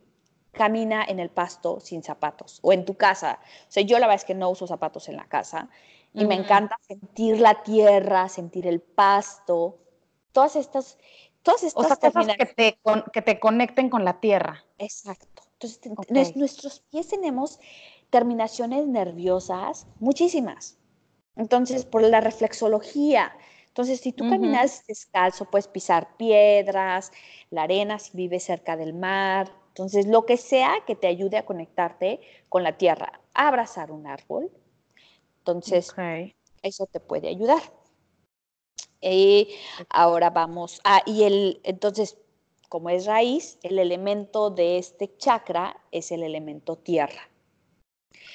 camina 0.53 1.05
en 1.05 1.21
el 1.21 1.29
pasto 1.29 1.79
sin 1.79 2.03
zapatos 2.03 2.59
o 2.63 2.73
en 2.73 2.87
tu 2.87 2.95
casa. 2.95 3.39
O 3.69 3.71
sea, 3.71 3.83
yo 3.83 3.99
la 3.99 4.07
verdad 4.07 4.23
es 4.23 4.25
que 4.25 4.35
no 4.35 4.49
uso 4.49 4.67
zapatos 4.67 5.11
en 5.11 5.17
la 5.19 5.29
casa 5.29 5.69
y 6.15 6.25
me 6.25 6.35
encanta 6.35 6.79
sentir 6.81 7.39
la 7.39 7.63
tierra, 7.63 8.31
sentir 8.31 8.67
el 8.67 8.81
pasto, 8.81 9.77
todas 10.33 10.57
estas 10.57 10.97
Todas 11.43 11.63
estas 11.63 11.85
o 11.85 11.89
sea, 11.89 12.11
cosas 12.11 12.37
que 12.37 12.47
te, 12.47 12.79
que 13.13 13.23
te 13.23 13.41
conecten 13.41 13.89
con 13.89 14.05
la 14.05 14.21
tierra. 14.21 14.65
Exacto. 14.77 15.43
Entonces, 15.61 16.37
nuestros 16.37 16.81
pies 16.81 17.09
tenemos 17.09 17.59
terminaciones 18.11 18.87
nerviosas, 18.87 19.87
muchísimas. 20.01 20.79
Entonces, 21.37 21.85
por 21.85 22.03
la 22.03 22.21
reflexología. 22.21 23.33
Entonces, 23.69 24.01
si 24.01 24.13
tú 24.13 24.29
caminas 24.29 24.85
descalzo, 24.89 25.45
puedes 25.45 25.69
pisar 25.69 26.17
piedras, 26.17 27.13
la 27.51 27.63
arena 27.63 27.99
si 27.99 28.17
vives 28.17 28.43
cerca 28.43 28.77
del 28.77 28.93
mar. 28.93 29.53
Entonces, 29.69 30.09
lo 30.09 30.27
que 30.27 30.37
sea 30.37 30.73
que 30.87 30.97
te 30.97 31.07
ayude 31.07 31.37
a 31.37 31.47
conectarte 31.47 32.21
con 32.49 32.65
la 32.65 32.77
tierra, 32.77 33.21
abrazar 33.35 33.93
un 33.93 34.09
árbol. 34.09 34.51
Entonces, 35.39 35.95
eso 36.63 36.87
te 36.87 36.99
puede 36.99 37.29
ayudar. 37.29 37.63
Y 39.01 39.55
ahora 39.91 40.31
vamos, 40.31 40.81
ah, 40.83 41.03
y 41.07 41.23
el, 41.23 41.61
entonces, 41.63 42.19
como 42.69 42.91
es 42.91 43.07
raíz, 43.07 43.59
el 43.63 43.79
elemento 43.79 44.51
de 44.51 44.79
este 44.79 45.17
chakra 45.19 45.81
es 45.93 46.11
el 46.11 46.25
elemento 46.25 46.77
tierra. 46.77 47.31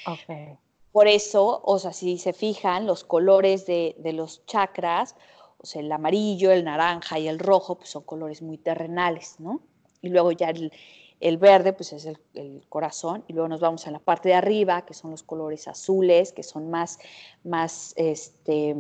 Okay. 0.06 0.58
Por 0.94 1.08
eso, 1.08 1.60
o 1.66 1.80
sea, 1.80 1.92
si 1.92 2.20
se 2.20 2.34
fijan, 2.34 2.86
los 2.86 3.04
colores 3.04 3.66
de, 3.66 3.96
los 4.14 4.46
chakras, 4.46 5.16
o 5.58 5.66
sea, 5.66 5.82
el 5.82 5.92
amarillo, 5.92 6.52
el 6.52 6.64
naranja 6.64 7.18
y 7.18 7.28
el 7.28 7.40
rojo, 7.40 7.80
pues 7.80 7.90
son 7.90 8.04
colores 8.04 8.44
muy 8.44 8.60
terrenales, 8.60 9.40
¿no? 9.40 9.62
Y 10.02 10.10
luego 10.10 10.32
ya 10.32 10.52
el, 10.52 11.38
verde, 11.40 11.74
pues 11.74 11.94
es 11.94 12.06
el, 12.06 12.64
corazón, 12.70 13.24
y 13.28 13.34
luego 13.34 13.48
nos 13.48 13.60
vamos 13.60 13.88
a 13.88 13.92
la 13.92 13.98
parte 13.98 14.30
de 14.30 14.36
arriba, 14.36 14.86
que 14.86 14.94
son 14.94 15.10
los 15.10 15.24
colores 15.24 15.68
azules, 15.68 16.32
que 16.32 16.44
son 16.44 16.70
más, 16.70 17.00
más, 17.44 17.96
este, 17.98 18.76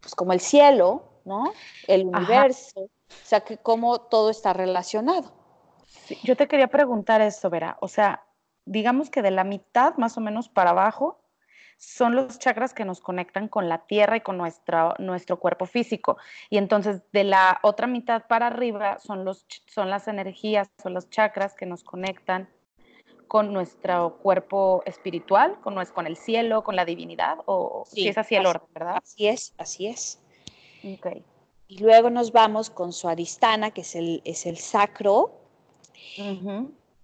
pues 0.00 0.14
como 0.14 0.32
el 0.32 0.40
cielo, 0.40 1.02
¿no? 1.26 1.52
El 1.86 2.06
universo, 2.06 2.80
o 2.80 3.26
sea, 3.26 3.40
que 3.40 3.58
cómo 3.58 4.00
todo 4.00 4.30
está 4.30 4.54
relacionado. 4.54 5.34
yo 6.24 6.34
te 6.34 6.48
quería 6.48 6.68
preguntar 6.68 7.20
eso, 7.20 7.50
Vera, 7.50 7.76
o 7.82 7.88
sea, 7.88 8.24
digamos 8.64 9.10
que 9.10 9.22
de 9.22 9.30
la 9.30 9.44
mitad 9.44 9.96
más 9.96 10.16
o 10.16 10.20
menos 10.20 10.48
para 10.48 10.70
abajo 10.70 11.18
son 11.78 12.14
los 12.14 12.38
chakras 12.38 12.74
que 12.74 12.84
nos 12.84 13.00
conectan 13.00 13.48
con 13.48 13.68
la 13.68 13.86
tierra 13.86 14.16
y 14.16 14.20
con 14.20 14.38
nuestra, 14.38 14.94
nuestro 14.98 15.40
cuerpo 15.40 15.66
físico. 15.66 16.16
Y 16.48 16.58
entonces 16.58 17.02
de 17.12 17.24
la 17.24 17.58
otra 17.62 17.88
mitad 17.88 18.26
para 18.28 18.46
arriba 18.46 19.00
son, 19.00 19.24
los, 19.24 19.46
son 19.66 19.90
las 19.90 20.06
energías, 20.06 20.70
son 20.80 20.94
los 20.94 21.10
chakras 21.10 21.54
que 21.54 21.66
nos 21.66 21.82
conectan 21.82 22.48
con 23.26 23.52
nuestro 23.52 24.18
cuerpo 24.18 24.82
espiritual, 24.86 25.58
con, 25.60 25.74
con 25.86 26.06
el 26.06 26.16
cielo, 26.16 26.62
con 26.62 26.76
la 26.76 26.84
divinidad, 26.84 27.38
o 27.46 27.84
si 27.86 28.06
es 28.06 28.18
así 28.18 28.36
el 28.36 28.46
orden, 28.46 28.68
¿verdad? 28.74 28.98
Así 29.02 29.26
es, 29.26 29.54
así 29.58 29.86
es. 29.86 30.20
Okay. 30.98 31.24
Y 31.66 31.78
luego 31.78 32.10
nos 32.10 32.30
vamos 32.30 32.68
con 32.68 32.92
su 32.92 33.08
adistana, 33.08 33.70
que 33.70 33.80
es 33.80 33.96
el, 33.96 34.20
es 34.24 34.44
el 34.44 34.58
sacro, 34.58 35.32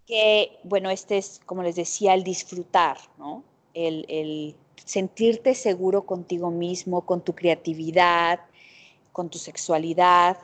que, 0.08 0.58
bueno, 0.64 0.88
este 0.88 1.18
es, 1.18 1.40
como 1.44 1.62
les 1.62 1.76
decía, 1.76 2.14
el 2.14 2.24
disfrutar, 2.24 2.96
¿no? 3.18 3.44
El, 3.74 4.56
sentirte 4.84 5.54
seguro 5.54 6.06
contigo 6.06 6.50
mismo, 6.50 7.04
con 7.04 7.20
tu 7.20 7.34
creatividad, 7.34 8.40
con 9.12 9.28
tu 9.28 9.36
sexualidad, 9.36 10.38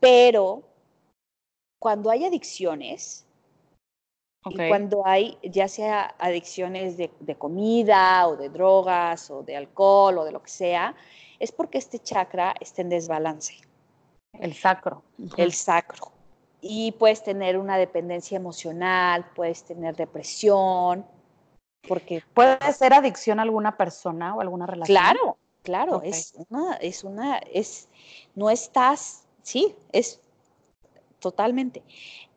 pero 0.00 0.62
cuando 1.78 2.10
hay 2.10 2.24
adicciones, 2.24 3.26
cuando 4.42 5.06
hay 5.06 5.36
ya 5.42 5.68
sea 5.68 6.14
adicciones 6.18 6.96
de, 6.96 7.10
de, 7.20 7.34
comida 7.34 8.26
o 8.26 8.36
de 8.36 8.48
drogas 8.48 9.30
o 9.30 9.42
de 9.42 9.56
alcohol 9.56 10.18
o 10.18 10.24
de 10.24 10.32
lo 10.32 10.42
que 10.42 10.50
sea, 10.50 10.94
es 11.38 11.52
porque 11.52 11.76
este 11.76 11.98
chakra 11.98 12.54
está 12.58 12.80
en 12.80 12.88
desbalance. 12.88 13.56
El 14.38 14.54
sacro. 14.54 15.02
El 15.36 15.52
sacro. 15.52 16.12
Y 16.64 16.92
puedes 16.92 17.24
tener 17.24 17.58
una 17.58 17.76
dependencia 17.76 18.36
emocional, 18.36 19.28
puedes 19.34 19.64
tener 19.64 19.96
depresión, 19.96 21.04
porque... 21.88 22.22
¿Puede 22.32 22.72
ser 22.72 22.94
adicción 22.94 23.40
a 23.40 23.42
alguna 23.42 23.76
persona 23.76 24.34
o 24.34 24.40
alguna 24.40 24.66
relación? 24.66 24.96
Claro, 24.96 25.36
claro, 25.62 26.02
es 26.02 26.34
una, 26.48 26.76
es 26.76 27.02
una, 27.02 27.38
es, 27.38 27.88
no 28.36 28.48
estás, 28.48 29.26
sí, 29.42 29.74
es 29.90 30.20
totalmente. 31.18 31.82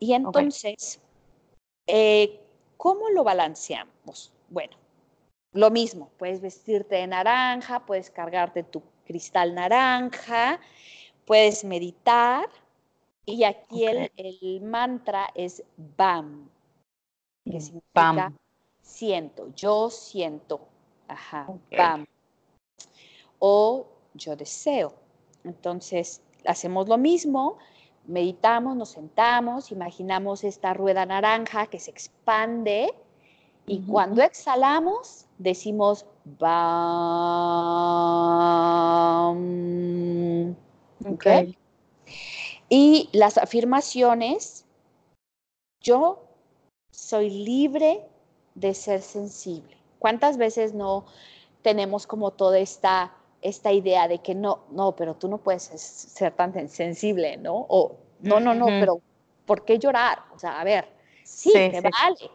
Y 0.00 0.14
entonces, 0.14 1.00
eh, 1.86 2.40
¿cómo 2.76 3.08
lo 3.10 3.22
balanceamos? 3.22 4.32
Bueno, 4.48 4.76
lo 5.52 5.70
mismo, 5.70 6.10
puedes 6.18 6.40
vestirte 6.40 6.96
de 6.96 7.06
naranja, 7.06 7.86
puedes 7.86 8.10
cargarte 8.10 8.64
tu 8.64 8.82
cristal 9.06 9.54
naranja, 9.54 10.60
puedes 11.24 11.64
meditar 11.64 12.48
y 13.26 13.42
aquí 13.42 13.84
el, 13.84 14.62
mantra 14.62 15.28
es 15.34 15.62
BAM, 15.96 16.48
que 17.44 17.60
significa 17.60 18.32
siento, 18.80 19.52
yo 19.54 19.90
siento, 19.90 20.60
ajá, 21.08 21.48
BAM, 21.76 22.06
o 23.40 23.88
yo 24.14 24.36
deseo. 24.36 24.94
Entonces, 25.42 26.22
hacemos 26.44 26.88
lo 26.88 26.96
mismo, 26.98 27.58
meditamos, 28.06 28.76
nos 28.76 28.90
sentamos, 28.90 29.72
imaginamos 29.72 30.44
esta 30.44 30.72
rueda 30.72 31.04
naranja 31.04 31.66
que 31.66 31.80
se 31.80 31.90
expande 31.90 32.94
y 33.66 33.82
cuando 33.82 34.22
exhalamos 34.22 35.26
decimos 35.38 36.06
BAM. 36.24 36.86
Okay. 41.04 41.58
Y 42.68 43.08
las 43.12 43.38
afirmaciones, 43.38 44.64
yo 45.80 46.24
soy 46.90 47.30
libre 47.30 48.04
de 48.54 48.74
ser 48.74 49.02
sensible. 49.02 49.76
¿Cuántas 49.98 50.36
veces 50.36 50.74
no 50.74 51.06
tenemos 51.62 52.06
como 52.06 52.30
toda 52.32 52.58
esta, 52.58 53.12
esta 53.42 53.72
idea 53.72 54.08
de 54.08 54.18
que 54.18 54.34
no, 54.34 54.64
no, 54.70 54.96
pero 54.96 55.14
tú 55.14 55.28
no 55.28 55.38
puedes 55.38 55.62
ser 55.62 56.32
tan 56.32 56.68
sensible, 56.68 57.36
¿no? 57.36 57.66
O 57.68 57.96
no, 58.20 58.40
no, 58.40 58.54
no, 58.54 58.66
pero 58.66 59.00
¿por 59.44 59.64
qué 59.64 59.78
llorar? 59.78 60.22
O 60.34 60.38
sea, 60.38 60.60
a 60.60 60.64
ver, 60.64 60.88
sí, 61.24 61.52
te 61.52 61.80
vale. 61.80 62.30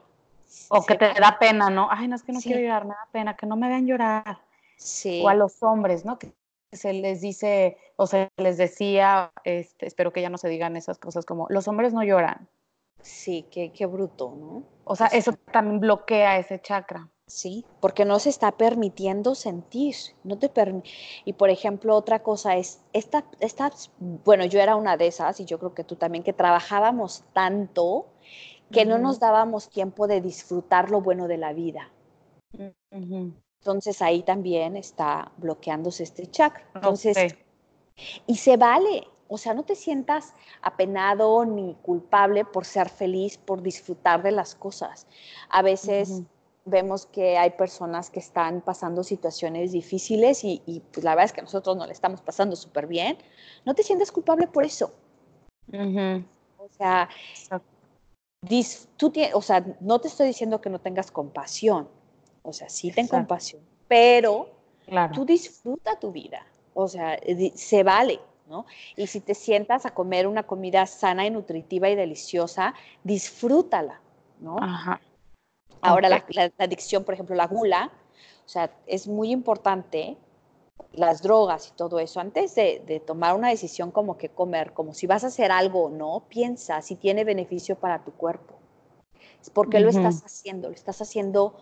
O 0.70 0.86
que 0.86 0.96
te 0.96 1.13
da 1.20 1.38
pena, 1.39 1.70
¿no? 1.70 1.88
Ay, 1.89 2.08
no 2.08 2.15
es 2.15 2.24
que 2.24 2.32
no 2.32 2.39
quiero 2.39 2.60
llorar, 2.60 2.86
me 2.86 2.94
da 2.94 3.08
pena, 3.12 3.36
que 3.36 3.46
no 3.46 3.56
me 3.56 3.67
vean 3.67 3.86
llorar. 3.86 4.39
Sí. 4.78 5.22
O 5.24 5.30
a 5.30 5.34
los 5.34 5.62
hombres, 5.63 6.06
¿no? 6.06 6.17
Que 6.17 6.34
se 6.72 6.94
les 6.94 7.22
dice 7.22 7.78
o 7.96 8.08
se 8.08 8.30
les 8.38 8.58
decía, 8.58 9.32
este, 9.44 9.86
espero 9.86 10.14
que 10.14 10.22
ya 10.22 10.30
no 10.30 10.38
se 10.38 10.50
digan 10.50 10.76
esas 10.76 10.98
cosas 10.98 11.26
como, 11.26 11.48
los 11.50 11.68
hombres 11.68 11.94
no 11.94 12.04
lloran. 12.04 12.50
Sí, 13.02 13.46
qué, 13.52 13.72
qué 13.72 13.86
bruto, 13.86 14.36
¿no? 14.38 14.64
O 14.84 14.96
sea, 14.96 15.08
eso 15.08 15.34
también 15.52 15.80
bloquea 15.80 16.38
ese 16.38 16.62
chakra. 16.62 17.10
Sí, 17.32 17.66
porque 17.80 18.04
no 18.04 18.20
se 18.20 18.30
está 18.30 18.52
permitiendo 18.52 19.36
sentir, 19.36 19.96
no 20.26 20.38
te 20.38 20.52
y 21.24 21.32
por 21.32 21.50
ejemplo 21.50 21.96
otra 21.96 22.24
cosa 22.24 22.58
es 22.58 22.82
esta, 22.92 23.24
esta, 23.40 23.72
bueno 24.00 24.44
yo 24.44 24.60
era 24.60 24.76
una 24.76 24.98
de 24.98 25.08
esas 25.08 25.40
y 25.40 25.46
yo 25.46 25.58
creo 25.58 25.74
que 25.74 25.86
tú 25.86 25.96
también 25.96 26.26
que 26.26 26.34
trabajábamos 26.34 27.24
tanto 27.32 28.08
que 28.70 28.86
no 28.86 28.98
nos 28.98 29.22
dábamos 29.22 29.70
tiempo 29.70 30.08
de 30.08 30.20
disfrutar 30.20 30.92
lo 30.92 31.00
bueno 31.00 31.30
de 31.30 31.38
la 31.38 31.54
vida. 31.54 31.90
Entonces 33.62 34.02
ahí 34.02 34.24
también 34.24 34.76
está 34.76 35.32
bloqueándose 35.38 36.02
este 36.02 36.26
chakra. 36.26 36.65
Entonces, 36.74 37.36
y 38.26 38.38
se 38.38 38.58
vale, 38.58 39.08
o 39.28 39.38
sea, 39.38 39.54
no 39.54 39.62
te 39.63 39.76
sientas 39.76 40.34
apenado 40.63 41.45
ni 41.45 41.76
culpable 41.84 42.43
por 42.43 42.65
ser 42.65 42.89
feliz, 42.89 43.38
por 43.38 43.62
disfrutar 43.62 44.24
de 44.24 44.32
las 44.32 44.56
cosas. 44.56 45.06
A 45.50 45.62
veces 45.62 46.24
vemos 46.65 47.06
que 47.06 47.38
hay 47.38 47.52
personas 47.52 48.10
que 48.10 48.19
están 48.19 48.62
pasando 48.62 49.04
situaciones 49.04 49.74
difíciles 49.74 50.43
y, 50.43 50.82
pues 50.91 51.04
la 51.04 51.12
verdad 51.12 51.26
es 51.26 51.34
que 51.34 51.43
nosotros 51.43 51.78
no 51.78 51.86
le 51.86 51.93
estamos 51.93 52.19
pasando 52.21 52.56
súper 52.56 52.88
bien. 52.88 53.19
No 53.63 53.76
te 53.76 53.84
sientas 53.84 54.12
culpable 54.12 54.47
por 54.47 54.65
eso. 54.65 54.91
O 56.58 56.67
sea, 56.76 57.08
tú 58.97 59.13
o 59.34 59.41
sea, 59.43 59.63
no 59.82 60.02
te 60.02 60.08
estoy 60.08 60.26
diciendo 60.28 60.62
que 60.62 60.71
no 60.71 60.80
tengas 60.80 61.12
compasión. 61.12 62.01
O 62.44 62.54
sea, 62.54 62.70
sí 62.70 62.92
ten 62.92 63.08
compasión, 63.08 63.62
pero 63.88 64.50
tú 65.14 65.26
disfruta 65.26 66.00
tu 66.00 66.12
vida. 66.12 66.46
O 66.74 66.88
sea, 66.88 67.20
se 67.56 67.84
vale, 67.84 68.20
¿no? 68.48 68.66
Y 68.96 69.08
si 69.08 69.20
te 69.20 69.34
sientas 69.34 69.86
a 69.86 69.94
comer 69.94 70.28
una 70.28 70.44
comida 70.44 70.86
sana 70.86 71.26
y 71.26 71.30
nutritiva 71.30 71.90
y 71.90 71.96
deliciosa, 71.96 72.74
disfrútala, 73.04 74.02
¿no? 74.40 74.58
Ajá. 74.58 75.02
Ahora, 75.82 76.10
la, 76.10 76.52
adicción, 76.58 77.04
por 77.04 77.14
ejemplo, 77.14 77.36
la 77.36 77.48
gula, 77.48 77.92
o 78.46 78.50
sea, 78.50 78.72
es 78.86 79.08
muy 79.08 79.32
importante 79.32 80.18
las 80.94 81.22
drogas 81.22 81.70
y 81.70 81.72
todo 81.72 82.00
eso, 82.00 82.20
antes 82.20 82.56
de, 82.56 83.02
tomar 83.06 83.36
una 83.36 83.50
decisión 83.50 83.92
como 83.92 84.18
que 84.18 84.30
comer, 84.30 84.74
como 84.74 84.94
si 84.94 85.08
vas 85.08 85.24
a 85.24 85.28
hacer 85.28 85.52
algo 85.52 85.86
o 85.86 85.90
no, 85.90 86.24
piensa 86.28 86.82
si 86.82 86.96
tiene 86.96 87.24
beneficio 87.24 87.78
para 87.78 88.04
tu 88.04 88.12
cuerpo. 88.12 88.56
¿Por 89.54 89.70
qué 89.70 89.80
lo 89.80 89.90
estás 89.90 90.24
haciendo? 90.24 90.70
Lo 90.70 90.76
estás 90.76 91.02
haciendo 91.02 91.56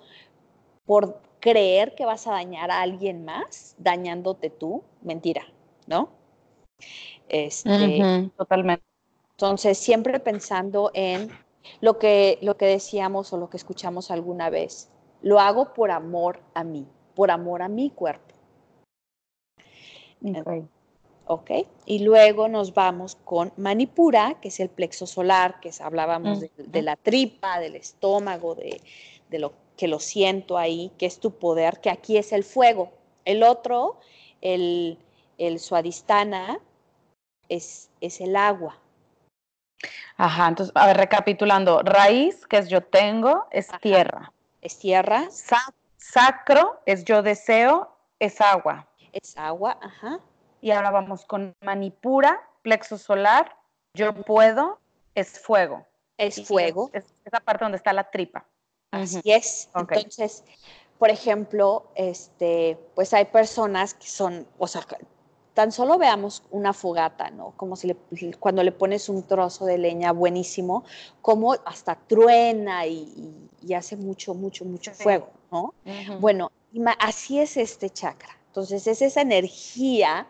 por 0.89 1.21
creer 1.39 1.93
que 1.93 2.03
vas 2.03 2.25
a 2.25 2.31
dañar 2.31 2.71
a 2.71 2.81
alguien 2.81 3.23
más, 3.23 3.75
dañándote 3.77 4.49
tú. 4.49 4.81
Mentira, 5.03 5.43
¿no? 5.85 6.09
Este, 7.27 8.31
totalmente. 8.35 8.83
Entonces, 9.33 9.77
siempre 9.77 10.19
pensando 10.19 10.89
en 10.95 11.29
lo 11.79 11.99
que, 11.99 12.39
lo 12.41 12.57
que 12.57 12.65
decíamos 12.65 13.31
o 13.33 13.37
lo 13.37 13.51
que 13.51 13.57
escuchamos 13.57 14.09
alguna 14.09 14.49
vez. 14.49 14.89
Lo 15.21 15.39
hago 15.39 15.75
por 15.75 15.91
amor 15.91 16.41
a 16.55 16.63
mí, 16.63 16.87
por 17.13 17.29
amor 17.29 17.61
a 17.61 17.67
mi 17.67 17.91
cuerpo. 17.91 18.33
Okay. 20.25 20.67
ok. 21.27 21.51
Y 21.85 21.99
luego 21.99 22.47
nos 22.47 22.73
vamos 22.73 23.15
con 23.25 23.53
Manipura, 23.57 24.39
que 24.41 24.47
es 24.47 24.59
el 24.59 24.69
plexo 24.69 25.05
solar, 25.05 25.59
que 25.59 25.69
hablábamos 25.81 26.39
de, 26.39 26.81
la 26.81 26.95
tripa, 26.95 27.59
del 27.59 27.75
estómago, 27.75 28.55
de, 28.55 28.81
lo 29.37 29.53
que 29.79 29.87
lo 29.87 30.01
siento 30.01 30.57
ahí, 30.57 30.91
que 30.97 31.05
es 31.05 31.21
tu 31.21 31.39
poder, 31.39 31.79
que 31.79 31.89
aquí 31.89 32.17
es 32.17 32.33
el 32.33 32.43
fuego. 32.43 32.91
El 33.23 33.43
otro, 33.43 34.01
el, 34.41 34.99
el 35.37 35.57
suadistana, 35.57 36.59
es, 37.47 37.89
es 38.01 38.19
el 38.19 38.35
agua. 38.35 38.77
Ajá, 40.17 40.49
entonces, 40.49 40.73
a 40.75 40.85
ver, 40.85 40.97
recapitulando, 40.97 41.81
raíz, 41.81 42.45
que 42.45 42.57
es 42.57 42.67
yo 42.67 42.81
tengo, 42.81 43.47
es 43.51 43.69
tierra. 43.79 44.33
Es 44.61 44.77
tierra. 44.77 45.29
sacro 45.95 46.81
es 46.85 47.05
yo 47.05 47.21
deseo, 47.21 47.95
es 48.19 48.41
agua. 48.41 48.85
Es 49.13 49.37
agua, 49.37 49.79
ajá. 49.81 50.19
Y 50.59 50.71
ahora 50.71 50.91
vamos 50.91 51.23
con 51.23 51.55
manipura, 51.61 52.41
plexo 52.63 52.97
solar, 52.97 53.55
yo 53.93 54.13
puedo, 54.13 54.81
es 55.15 55.39
fuego. 55.39 55.87
Es 56.17 56.45
fuego. 56.45 56.89
Es, 56.91 57.05
esa 57.23 57.39
parte 57.39 57.63
donde 57.63 57.77
está 57.77 57.93
la 57.93 58.11
tripa. 58.11 58.45
Así 58.91 59.21
es. 59.25 59.69
Entonces, 59.75 60.43
por 60.97 61.09
ejemplo, 61.09 61.87
este, 61.95 62.77
pues 62.95 63.13
hay 63.13 63.25
personas 63.25 63.93
que 63.93 64.07
son, 64.07 64.47
o 64.57 64.67
sea, 64.67 64.85
tan 65.53 65.71
solo 65.71 65.97
veamos 65.97 66.43
una 66.51 66.73
fogata, 66.73 67.29
¿no? 67.31 67.53
Como 67.57 67.75
si 67.75 67.93
cuando 68.39 68.63
le 68.63 68.71
pones 68.71 69.09
un 69.09 69.23
trozo 69.23 69.65
de 69.65 69.77
leña 69.77 70.11
buenísimo, 70.11 70.83
como 71.21 71.53
hasta 71.65 71.95
truena 71.95 72.85
y, 72.87 73.49
hace 73.75 73.95
mucho, 73.95 74.33
mucho, 74.33 74.65
mucho 74.65 74.93
fuego, 74.93 75.29
¿no? 75.51 75.73
Bueno, 76.19 76.51
así 76.99 77.39
es 77.39 77.57
este 77.57 77.89
chakra. 77.89 78.39
Entonces 78.47 78.87
es 78.87 79.01
esa 79.01 79.21
energía, 79.21 80.27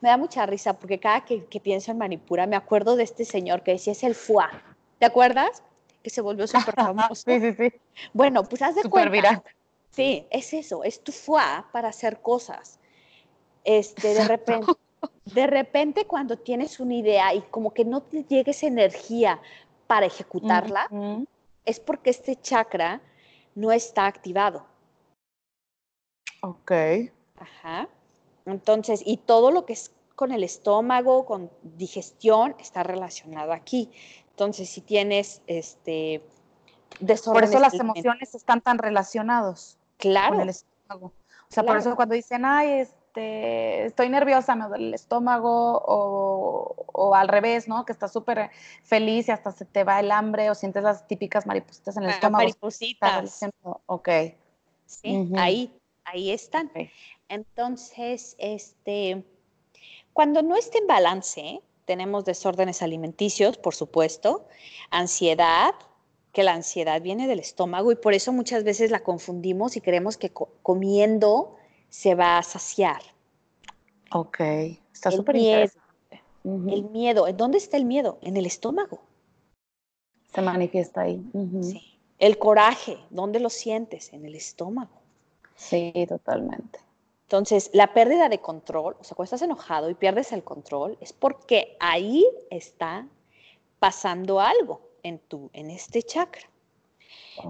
me 0.00 0.10
da 0.10 0.18
mucha 0.18 0.44
risa 0.44 0.74
porque 0.74 1.00
cada 1.00 1.24
que, 1.24 1.40
pienso 1.62 1.90
en 1.90 1.98
Manipura 1.98 2.46
me 2.46 2.54
acuerdo 2.54 2.96
de 2.96 3.04
este 3.04 3.24
señor 3.24 3.62
que 3.62 3.72
decía 3.72 3.92
es 3.92 4.02
el 4.02 4.14
fuá. 4.14 4.50
¿Te 4.98 5.06
acuerdas? 5.06 5.62
Que 6.02 6.10
se 6.10 6.20
volvió 6.20 6.46
súper 6.48 6.74
famoso. 6.74 7.14
sí, 7.14 7.40
sí, 7.40 7.54
sí. 7.54 7.72
Bueno, 8.12 8.44
pues 8.44 8.62
haz 8.62 8.74
de 8.74 8.88
cuenta. 8.88 9.42
Sí, 9.90 10.26
es 10.30 10.54
eso, 10.54 10.84
es 10.84 11.02
tu 11.02 11.12
fuá 11.12 11.68
para 11.70 11.88
hacer 11.88 12.20
cosas 12.22 12.78
este, 13.64 14.14
de 14.14 14.24
repente, 14.24 14.72
de 15.26 15.46
repente 15.46 16.06
cuando 16.06 16.36
tienes 16.36 16.80
una 16.80 16.94
idea 16.94 17.34
y 17.34 17.42
como 17.42 17.72
que 17.72 17.84
no 17.84 18.02
te 18.02 18.24
llegue 18.24 18.50
esa 18.50 18.66
energía 18.66 19.40
para 19.86 20.06
ejecutarla, 20.06 20.88
es 21.64 21.80
porque 21.80 22.10
este 22.10 22.36
chakra 22.36 23.00
no 23.54 23.72
está 23.72 24.06
activado. 24.06 24.66
Ok. 26.40 26.72
Ajá. 27.36 27.88
Entonces, 28.46 29.02
y 29.04 29.18
todo 29.18 29.50
lo 29.50 29.64
que 29.64 29.74
es 29.74 29.92
con 30.16 30.32
el 30.32 30.42
estómago, 30.42 31.24
con 31.24 31.50
digestión, 31.62 32.56
está 32.58 32.82
relacionado 32.82 33.52
aquí. 33.52 33.90
Entonces, 34.32 34.68
si 34.68 34.80
tienes 34.80 35.42
este 35.46 36.22
Por 37.24 37.44
eso 37.44 37.58
las 37.58 37.74
emociones 37.74 38.34
están 38.34 38.60
tan 38.60 38.78
relacionados. 38.78 39.78
Claro. 39.96 40.34
Con 40.34 40.42
el 40.42 40.48
estómago. 40.50 41.06
O 41.06 41.54
sea, 41.54 41.64
por 41.64 41.76
eso 41.76 41.94
cuando 41.96 42.14
dicen, 42.14 42.44
ay, 42.44 42.80
es 42.80 42.94
este, 43.12 43.84
estoy 43.84 44.08
nerviosa, 44.08 44.54
me 44.54 44.66
duele 44.68 44.86
el 44.86 44.94
estómago, 44.94 45.82
o, 45.84 47.14
al 47.14 47.28
revés, 47.28 47.68
¿no? 47.68 47.84
Que 47.84 47.92
estás 47.92 48.10
súper 48.10 48.50
feliz 48.84 49.28
y 49.28 49.32
hasta 49.32 49.52
se 49.52 49.66
te 49.66 49.84
va 49.84 50.00
el 50.00 50.10
hambre, 50.10 50.48
o 50.48 50.54
sientes 50.54 50.82
las 50.82 51.06
típicas 51.06 51.46
maripositas 51.46 51.96
en 51.98 52.04
el 52.04 52.08
ah, 52.08 52.12
estómago. 52.12 52.44
Maripositas. 52.44 53.40
Ok. 53.84 54.08
Sí, 54.86 55.30
ahí, 55.36 55.70
ahí 56.04 56.30
están. 56.30 56.70
Entonces, 57.28 58.34
este, 58.38 59.22
cuando 60.14 60.40
no 60.40 60.56
esté 60.56 60.78
en 60.78 60.86
balance, 60.86 61.60
tenemos 61.84 62.24
desórdenes 62.24 62.82
alimenticios, 62.82 63.58
por 63.58 63.74
supuesto, 63.74 64.46
ansiedad, 64.90 65.74
que 66.32 66.42
la 66.42 66.54
ansiedad 66.54 67.02
viene 67.02 67.26
del 67.26 67.40
estómago 67.40 67.92
y 67.92 67.96
por 67.96 68.14
eso 68.14 68.32
muchas 68.32 68.64
veces 68.64 68.90
la 68.90 69.00
confundimos 69.00 69.76
y 69.76 69.80
creemos 69.80 70.16
que 70.16 70.32
comiendo 70.62 71.56
se 71.90 72.14
va 72.14 72.38
a 72.38 72.42
saciar. 72.42 73.02
Ok, 74.12 74.40
está 74.92 75.10
súper 75.10 75.36
interesante. 75.36 76.22
El 76.44 76.84
miedo, 76.90 77.28
¿en 77.28 77.36
dónde 77.36 77.58
está 77.58 77.76
el 77.76 77.84
miedo? 77.84 78.18
En 78.22 78.36
el 78.36 78.46
estómago. 78.46 79.02
Se 80.34 80.40
manifiesta 80.40 81.02
ahí. 81.02 81.22
Sí. 81.62 81.98
El 82.18 82.38
coraje, 82.38 82.98
¿dónde 83.10 83.38
lo 83.38 83.50
sientes? 83.50 84.12
En 84.12 84.24
el 84.24 84.34
estómago. 84.34 85.02
Sí, 85.54 85.92
totalmente. 86.08 86.80
Entonces, 87.32 87.70
la 87.72 87.94
pérdida 87.94 88.28
de 88.28 88.42
control, 88.42 88.94
o 89.00 89.04
sea, 89.04 89.14
cuando 89.14 89.24
estás 89.24 89.40
enojado 89.40 89.88
y 89.88 89.94
pierdes 89.94 90.32
el 90.32 90.44
control, 90.44 90.98
es 91.00 91.14
porque 91.14 91.78
ahí 91.80 92.26
está 92.50 93.08
pasando 93.78 94.38
algo 94.38 94.82
en 95.02 95.18
tu, 95.18 95.48
en 95.54 95.70
este 95.70 96.02
chakra. 96.02 96.42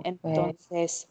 Entonces, 0.04 1.08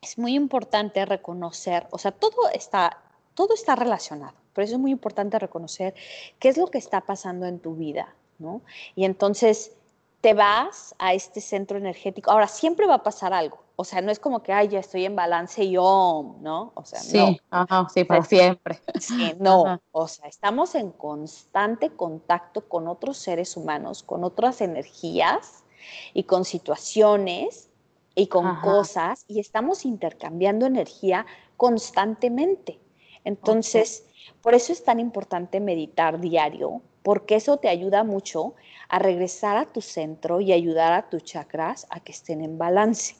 es 0.00 0.16
muy 0.16 0.36
importante 0.36 1.04
reconocer, 1.04 1.86
o 1.90 1.98
sea, 1.98 2.12
todo 2.12 2.48
está, 2.54 3.02
todo 3.34 3.52
está 3.52 3.76
relacionado, 3.76 4.38
pero 4.54 4.64
eso 4.64 4.76
es 4.76 4.80
muy 4.80 4.92
importante 4.92 5.38
reconocer 5.38 5.94
qué 6.38 6.48
es 6.48 6.56
lo 6.56 6.68
que 6.68 6.78
está 6.78 7.02
pasando 7.02 7.44
en 7.44 7.58
tu 7.58 7.74
vida, 7.74 8.14
¿no? 8.38 8.62
Y 8.94 9.04
entonces 9.04 9.76
te 10.20 10.34
vas 10.34 10.94
a 10.98 11.14
este 11.14 11.40
centro 11.40 11.78
energético. 11.78 12.30
Ahora, 12.30 12.46
siempre 12.46 12.86
va 12.86 12.96
a 12.96 13.02
pasar 13.02 13.32
algo. 13.32 13.64
O 13.76 13.84
sea, 13.84 14.02
no 14.02 14.10
es 14.10 14.18
como 14.18 14.42
que, 14.42 14.52
ay, 14.52 14.68
ya 14.68 14.80
estoy 14.80 15.06
en 15.06 15.16
balance 15.16 15.64
y 15.64 15.72
yo, 15.72 16.36
¿no? 16.40 16.72
O 16.74 16.84
sea, 16.84 17.00
sí, 17.00 17.40
Ajá, 17.50 17.88
sí, 17.92 18.04
para 18.04 18.22
siempre. 18.22 18.78
Sí, 19.00 19.34
no. 19.38 19.80
O 19.92 20.06
sea, 20.06 20.28
estamos 20.28 20.74
en 20.74 20.90
constante 20.90 21.88
contacto 21.90 22.68
con 22.68 22.88
otros 22.88 23.16
seres 23.16 23.56
humanos, 23.56 24.02
con 24.02 24.22
otras 24.22 24.60
energías 24.60 25.64
y 26.12 26.24
con 26.24 26.44
situaciones 26.44 27.70
y 28.14 28.26
con 28.26 28.56
cosas 28.60 29.24
y 29.28 29.40
estamos 29.40 29.86
intercambiando 29.86 30.66
energía 30.66 31.24
constantemente. 31.56 32.78
Entonces, 33.24 34.06
por 34.42 34.54
eso 34.54 34.74
es 34.74 34.84
tan 34.84 35.00
importante 35.00 35.60
meditar 35.60 36.20
diario, 36.20 36.82
porque 37.02 37.36
eso 37.36 37.56
te 37.58 37.68
ayuda 37.68 38.04
mucho 38.04 38.54
a 38.88 38.98
regresar 38.98 39.56
a 39.56 39.66
tu 39.66 39.80
centro 39.80 40.40
y 40.40 40.52
ayudar 40.52 40.92
a 40.92 41.08
tus 41.08 41.24
chakras 41.24 41.86
a 41.90 42.00
que 42.00 42.12
estén 42.12 42.42
en 42.42 42.58
balance. 42.58 43.16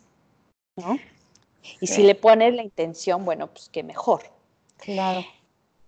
¿no? 0.77 0.99
Y 1.81 1.87
si 1.87 2.03
le 2.03 2.15
pones 2.15 2.55
la 2.55 2.63
intención, 2.63 3.25
bueno, 3.25 3.49
pues 3.49 3.69
qué 3.69 3.83
mejor. 3.83 4.23
Claro. 4.79 5.25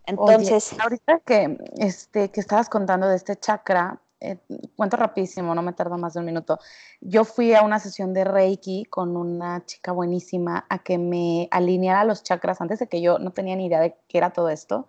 Entonces, 0.07 0.74
ahorita 0.78 1.20
que, 1.20 1.59
este, 1.78 2.31
que 2.31 2.40
estabas 2.40 2.68
contando 2.68 3.09
de 3.09 3.16
este 3.16 3.37
chakra, 3.37 4.00
eh, 4.20 4.37
cuento 4.76 4.96
rapidísimo, 4.96 5.55
no 5.55 5.62
me 5.62 5.72
tarda 5.72 5.96
más 5.96 6.14
de 6.14 6.20
un 6.20 6.26
minuto. 6.26 6.59
Yo 7.00 7.24
fui 7.24 7.55
a 7.55 7.62
una 7.62 7.78
sesión 7.78 8.12
de 8.12 8.24
Reiki 8.24 8.85
con 8.85 9.16
una 9.16 9.64
chica 9.64 9.92
buenísima 9.92 10.66
a 10.68 10.78
que 10.78 10.98
me 10.98 11.48
alineara 11.50 12.05
los 12.05 12.22
chakras 12.22 12.61
antes 12.61 12.78
de 12.78 12.87
que 12.88 13.00
yo 13.00 13.18
no 13.18 13.31
tenía 13.33 13.57
ni 13.57 13.66
idea 13.66 13.81
de 13.81 13.96
qué 14.09 14.18
era 14.18 14.31
todo 14.31 14.48
esto. 14.48 14.88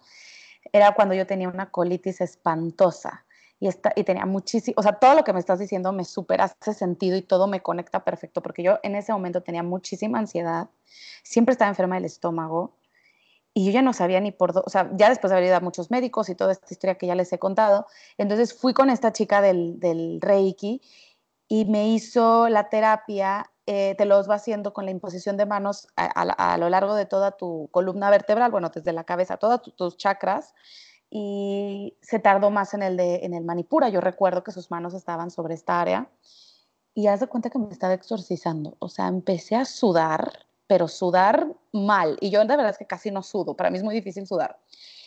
Era 0.71 0.93
cuando 0.93 1.13
yo 1.13 1.27
tenía 1.27 1.49
una 1.49 1.69
colitis 1.69 2.21
espantosa 2.21 3.25
y, 3.59 3.67
esta, 3.67 3.93
y 3.95 4.03
tenía 4.03 4.25
muchísimo, 4.25 4.75
o 4.77 4.83
sea, 4.83 4.93
todo 4.93 5.15
lo 5.15 5.23
que 5.23 5.33
me 5.33 5.39
estás 5.39 5.59
diciendo 5.59 5.91
me 5.93 6.05
super 6.05 6.41
hace 6.41 6.73
sentido 6.73 7.15
y 7.17 7.21
todo 7.21 7.47
me 7.47 7.61
conecta 7.61 8.03
perfecto 8.03 8.41
porque 8.41 8.63
yo 8.63 8.79
en 8.83 8.95
ese 8.95 9.13
momento 9.13 9.41
tenía 9.41 9.63
muchísima 9.63 10.19
ansiedad, 10.19 10.69
siempre 11.23 11.53
estaba 11.53 11.69
enferma 11.69 11.95
del 11.95 12.05
estómago 12.05 12.75
y 13.53 13.65
yo 13.65 13.71
ya 13.71 13.81
no 13.81 13.93
sabía 13.93 14.19
ni 14.19 14.31
por 14.31 14.51
dónde, 14.51 14.65
o 14.67 14.69
sea, 14.69 14.89
ya 14.95 15.09
después 15.09 15.29
de 15.29 15.37
haber 15.37 15.47
ido 15.47 15.55
a 15.55 15.61
muchos 15.61 15.91
médicos 15.91 16.29
y 16.29 16.35
toda 16.35 16.51
esta 16.51 16.73
historia 16.73 16.95
que 16.95 17.07
ya 17.07 17.15
les 17.15 17.31
he 17.31 17.39
contado, 17.39 17.85
entonces 18.17 18.53
fui 18.53 18.73
con 18.73 18.89
esta 18.89 19.13
chica 19.13 19.41
del, 19.41 19.79
del 19.79 20.19
Reiki 20.19 20.81
y 21.47 21.65
me 21.65 21.87
hizo 21.87 22.49
la 22.49 22.69
terapia, 22.69 23.52
eh, 23.65 23.95
te 23.97 24.05
los 24.05 24.29
va 24.29 24.35
haciendo 24.35 24.73
con 24.73 24.85
la 24.85 24.91
imposición 24.91 25.37
de 25.37 25.45
manos 25.45 25.87
a, 25.95 26.57
lo 26.57 26.69
largo 26.69 26.95
de 26.95 27.05
toda 27.05 27.31
tu 27.31 27.69
columna 27.71 28.09
vertebral, 28.09 28.51
bueno, 28.51 28.69
desde 28.69 28.93
la 28.93 29.03
cabeza, 29.03 29.37
todos 29.37 29.61
tus 29.75 29.97
chakras, 29.97 30.53
y 31.09 31.97
se 32.01 32.19
tardó 32.19 32.49
más 32.49 32.73
en 32.73 32.83
el, 32.83 32.97
de, 32.97 33.17
en 33.23 33.33
el 33.33 33.43
manipura. 33.43 33.89
Yo 33.89 34.01
recuerdo 34.01 34.43
que 34.43 34.51
sus 34.51 34.71
manos 34.71 34.93
estaban 34.93 35.31
sobre 35.31 35.53
esta 35.53 35.79
área 35.79 36.09
y 36.93 37.07
haz 37.07 37.19
de 37.19 37.27
cuenta 37.27 37.49
que 37.49 37.59
me 37.59 37.71
estaba 37.71 37.93
exorcizando, 37.93 38.75
o 38.79 38.89
sea, 38.89 39.07
empecé 39.07 39.55
a 39.55 39.65
sudar 39.65 40.31
pero 40.67 40.87
sudar 40.87 41.53
mal. 41.71 42.17
Y 42.19 42.29
yo 42.29 42.39
de 42.39 42.47
verdad 42.47 42.69
es 42.69 42.77
que 42.77 42.87
casi 42.87 43.11
no 43.11 43.23
sudo, 43.23 43.55
para 43.55 43.69
mí 43.69 43.77
es 43.77 43.83
muy 43.83 43.93
difícil 43.93 44.25
sudar. 44.25 44.59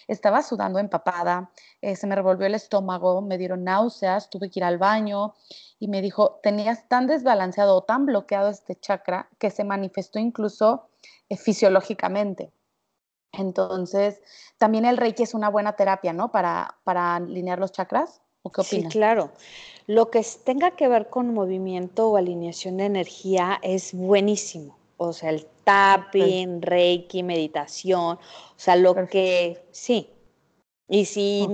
Estaba 0.07 0.43
sudando 0.43 0.79
empapada, 0.79 1.51
eh, 1.81 1.97
se 1.97 2.07
me 2.07 2.15
revolvió 2.15 2.47
el 2.47 2.55
estómago, 2.55 3.21
me 3.21 3.39
dieron 3.39 3.65
náuseas, 3.65 4.31
tuve 4.31 4.49
que 4.51 4.61
ir 4.61 4.65
al 4.65 4.79
baño 4.79 5.35
y 5.79 5.89
me 5.89 6.01
dijo, 6.03 6.41
tenías 6.43 6.89
tan 6.89 7.07
desbalanceado 7.07 7.77
o 7.77 7.83
tan 7.83 8.07
bloqueado 8.07 8.49
este 8.49 8.77
chakra 8.77 9.29
que 9.39 9.51
se 9.51 9.65
manifestó 9.65 10.19
incluso 10.19 10.89
eh, 11.29 11.37
fisiológicamente. 11.37 12.53
Entonces, 13.33 14.23
también 14.59 14.85
el 14.87 14.97
Reiki 14.97 15.23
es 15.23 15.35
una 15.35 15.51
buena 15.51 15.77
terapia, 15.77 16.13
¿no? 16.13 16.31
Para, 16.31 16.77
para 16.85 17.17
alinear 17.17 17.59
los 17.59 17.73
chakras. 17.73 18.23
¿O 18.43 18.51
qué 18.51 18.63
opinas? 18.63 18.93
Sí, 18.93 18.99
claro. 18.99 19.33
Lo 19.87 20.11
que 20.11 20.25
tenga 20.45 20.73
que 20.73 20.89
ver 20.89 21.09
con 21.11 21.35
movimiento 21.35 22.09
o 22.09 22.17
alineación 22.17 22.79
de 22.79 22.87
energía 22.87 23.59
es 23.63 23.93
buenísimo. 23.93 24.77
O 24.97 25.13
sea, 25.13 25.31
el 25.31 25.47
tapping, 25.65 26.63
Reiki, 26.63 27.23
meditación, 27.23 28.17
o 28.17 28.21
sea, 28.57 28.77
lo 28.77 28.95
que 29.07 29.63
sí. 29.73 30.11
Y 30.89 31.05
si 31.05 31.47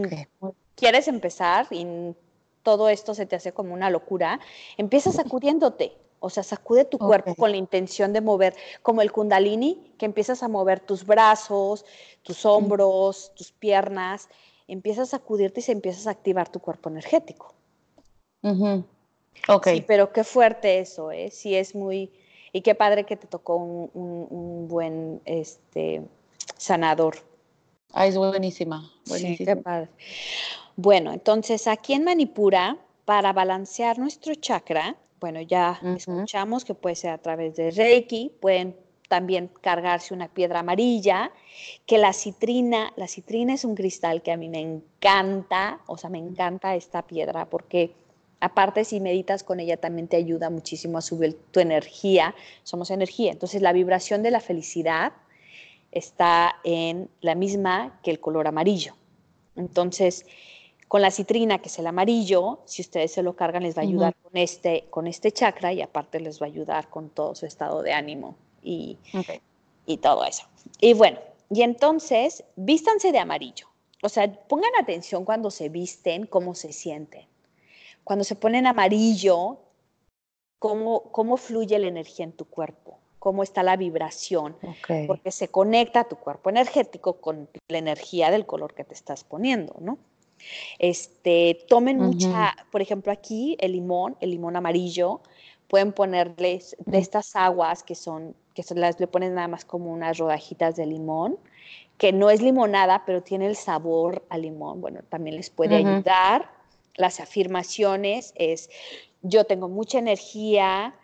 quieres 0.77 1.09
empezar 1.09 1.67
y 1.71 2.15
todo 2.63 2.89
esto 2.89 3.15
se 3.15 3.27
te 3.27 3.37
hace 3.37 3.53
como 3.53 3.75
una 3.75 3.91
locura, 3.91 4.41
empieza 4.77 5.13
sacudiéndote. 5.13 5.97
O 6.25 6.31
sea, 6.31 6.45
sacude 6.45 6.85
tu 6.85 6.99
cuerpo 6.99 7.35
con 7.35 7.51
la 7.51 7.57
intención 7.57 8.13
de 8.13 8.21
mover, 8.21 8.55
como 8.83 9.03
el 9.03 9.11
kundalini, 9.11 9.93
que 9.99 10.07
empiezas 10.07 10.45
a 10.45 10.49
mover 10.49 10.79
tus 10.79 11.05
brazos, 11.05 11.85
tus 12.23 12.47
hombros, 12.47 13.33
tus 13.35 13.51
piernas, 13.51 14.29
empiezas 14.69 15.09
a 15.09 15.19
sacudirte 15.19 15.59
y 15.59 15.63
se 15.65 15.73
empiezas 15.73 16.07
a 16.07 16.11
activar 16.11 16.49
tu 16.49 16.61
cuerpo 16.61 16.91
energético. 16.91 17.55
Sí, 19.65 19.85
pero 19.87 20.13
qué 20.13 20.23
fuerte 20.23 20.79
eso, 20.79 21.11
¿eh? 21.11 21.31
Sí, 21.31 21.55
es 21.55 21.75
muy. 21.75 22.13
Y 22.53 22.61
qué 22.61 22.75
padre 22.75 23.05
que 23.05 23.17
te 23.17 23.27
tocó 23.27 23.57
un, 23.57 24.69
buen 24.69 25.21
este, 25.25 26.03
sanador. 26.57 27.17
Ah, 27.93 28.07
es 28.07 28.17
buenísima. 28.17 28.91
Sí, 29.05 29.37
qué 29.39 29.57
padre. 29.57 29.89
Bueno, 30.83 31.13
entonces 31.13 31.69
aquí 31.69 31.93
en 31.93 32.03
Manipura, 32.03 32.77
para 33.05 33.33
balancear 33.33 34.01
nuestro 34.01 34.35
chakra, 34.35 34.97
bueno, 35.21 35.41
ya 35.41 35.81
escuchamos 35.97 36.65
que 36.65 36.75
puede 36.75 36.97
ser 36.97 37.11
a 37.11 37.19
través 37.19 37.55
de 37.55 37.71
Reiki, 37.71 38.33
pueden 38.41 38.75
también 39.09 39.49
cargarse 39.61 40.13
una 40.13 40.27
piedra 40.27 40.59
amarilla, 40.59 41.31
que 41.87 41.99
la 41.99 42.13
citrina, 42.13 42.93
la 42.97 43.07
citrina 43.07 43.55
es 43.55 43.65
un 43.65 43.77
cristal 43.77 44.23
que 44.23 44.33
a 44.33 44.37
mí 44.37 44.49
me 44.49 44.59
encanta, 44.59 45.79
o 45.87 45.97
sea, 45.97 46.11
me 46.11 46.19
encanta 46.19 46.75
esta 46.75 47.07
piedra 47.07 47.49
porque 47.49 47.95
aparte 48.41 48.85
si 48.85 48.99
meditas 48.99 49.45
con 49.45 49.61
ella 49.61 49.77
también 49.77 50.09
te 50.09 50.17
ayuda 50.17 50.51
muchísimo 50.51 50.99
a 50.99 51.01
subir 51.01 51.39
tu 51.53 51.61
energía, 51.61 52.35
somos 52.65 52.91
energía, 52.91 53.31
entonces 53.31 53.63
la 53.63 53.73
vibración 53.73 54.25
de 54.25 54.33
la 54.33 54.41
felicidad 54.41 55.13
está 55.93 56.57
en 56.65 57.09
la 57.21 57.37
misma 57.37 58.01
que 58.03 58.11
el 58.11 58.19
color 58.19 58.49
amarillo. 58.49 58.97
Entonces, 59.55 60.27
con 60.93 61.01
la 61.01 61.11
citrina, 61.11 61.57
que 61.57 61.71
es 61.71 61.79
el 61.79 61.87
amarillo, 61.87 62.59
si 62.67 62.83
ustedes 62.83 63.13
se 63.13 63.23
lo 63.23 63.35
cargan, 63.35 63.63
les 63.63 63.75
va 63.75 63.81
a 63.81 63.85
ayudar 63.87 64.15
con, 64.23 64.37
este, 64.37 64.85
con 64.91 65.07
este 65.07 65.33
chakra 65.33 65.73
y 65.73 65.81
aparte 65.81 66.21
les 66.21 66.39
va 66.39 66.45
a 66.45 66.51
ayudar 66.51 66.91
con 66.91 67.09
todo 67.09 67.35
su 67.35 67.47
estado 67.47 67.81
de 67.81 67.95
ánimo 67.95 68.37
y, 68.63 68.99
y 69.87 69.97
todo 69.97 70.27
eso. 70.27 70.45
Y 70.83 70.93
bueno, 70.93 71.19
y 71.49 71.63
entonces, 71.63 72.45
vístanse 72.57 73.11
de 73.11 73.21
amarillo. 73.21 73.69
O 74.03 74.11
sea, 74.11 74.31
pongan 74.49 74.73
atención 74.79 75.25
cuando 75.25 75.51
se 75.51 75.71
visten, 75.71 76.27
cómo 76.27 76.55
se 76.55 76.75
sienten. 76.75 77.27
Cuando 78.05 78.23
se 78.23 78.37
ponen 78.37 78.67
amarillo, 78.67 79.61
cómo, 80.59 81.05
cómo 81.05 81.39
fluye 81.39 81.79
la 81.79 81.89
energía 81.89 82.27
en 82.27 82.33
tu 82.33 82.45
cuerpo, 82.45 82.99
cómo 83.19 83.43
está 83.43 83.63
la 83.63 83.79
vibración, 83.79 84.59
porque 85.07 85.31
se 85.31 85.49
conecta 85.49 86.05
tu 86.05 86.17
cuerpo 86.17 86.51
energético 86.51 87.15
con 87.15 87.49
la 87.69 87.79
energía 87.79 88.31
del 88.31 88.45
color 88.45 88.75
que 88.75 88.85
te 88.85 88.93
estás 88.93 89.25
poniendo, 89.25 89.77
¿no? 89.81 89.97
Este, 90.79 91.65
tomen 91.69 91.99
mucha, 91.99 92.55
por 92.71 92.83
ejemplo, 92.83 93.13
aquí 93.13 93.57
el 93.61 93.73
limón, 93.73 94.17
el 94.21 94.31
limón 94.31 94.57
amarillo, 94.57 95.21
pueden 95.69 95.93
ponerles 95.93 96.77
de 96.85 96.99
estas 96.99 97.35
aguas 97.35 97.83
que 97.83 97.95
son, 97.95 98.37
que 98.55 98.63
son 98.63 98.81
las, 98.81 99.01
le 99.01 99.07
ponen 99.07 99.35
nada 99.35 99.49
más 99.49 99.65
como 99.65 99.91
unas 99.91 100.19
rodajitas 100.19 100.77
de 100.77 100.87
limón, 100.87 101.39
que 101.97 102.13
no 102.13 102.31
es 102.31 102.43
limonada, 102.43 103.05
pero 103.07 103.23
tiene 103.23 103.47
el 103.47 103.57
sabor 103.57 104.25
a 104.29 104.37
limón. 104.37 104.81
Bueno, 104.81 105.01
también 105.09 105.37
les 105.37 105.51
puede 105.51 105.77
ayudar. 105.77 106.51
Las 106.97 107.21
afirmaciones 107.21 108.35
es, 108.37 108.69
yo 109.23 109.45
tengo 109.45 109.69
mucha 109.69 109.99
energía 109.99 110.95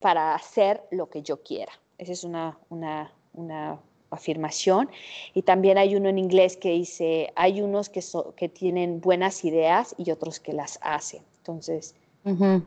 para 0.00 0.34
hacer 0.34 0.82
lo 0.90 1.08
que 1.08 1.22
yo 1.22 1.42
quiera. 1.42 1.72
Esa 1.96 2.12
es 2.12 2.24
una, 2.24 2.58
una, 2.68 3.12
una 3.32 3.80
afirmación. 4.10 4.90
Y 5.34 5.42
también 5.42 5.78
hay 5.78 5.96
uno 5.96 6.08
en 6.08 6.18
inglés 6.18 6.56
que 6.56 6.70
dice, 6.70 7.32
hay 7.36 7.60
unos 7.60 7.88
que, 7.88 8.02
que 8.36 8.48
tienen 8.48 9.00
buenas 9.00 9.44
ideas 9.44 9.94
y 9.98 10.10
otros 10.10 10.40
que 10.40 10.52
las 10.52 10.78
hacen. 10.82 11.22
Entonces, 11.38 11.94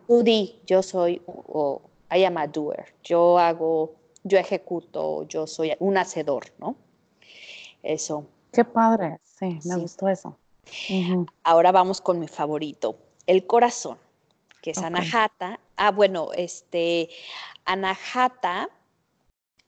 tú 0.07 0.23
di, 0.23 0.59
yo 0.65 0.81
soy, 0.81 1.21
o 1.25 1.81
I 2.11 2.23
am 2.23 2.37
a 2.37 2.47
doer, 2.47 2.93
yo 3.03 3.37
hago, 3.37 3.93
yo 4.23 4.37
ejecuto, 4.37 5.27
yo 5.27 5.47
soy 5.47 5.73
un 5.79 5.97
hacedor, 5.97 6.45
¿no? 6.59 6.75
Eso. 7.83 8.25
Qué 8.51 8.63
padre, 8.63 9.19
sí, 9.23 9.59
me 9.65 9.77
gustó 9.77 10.07
eso. 10.07 10.35
Ahora 11.43 11.71
vamos 11.71 12.01
con 12.01 12.19
mi 12.19 12.27
favorito, 12.27 12.95
el 13.25 13.45
corazón, 13.45 13.97
que 14.61 14.71
es 14.71 14.77
Anahata. 14.79 15.59
Ah, 15.75 15.91
bueno, 15.91 16.29
este, 16.33 17.09
Anahata 17.65 18.69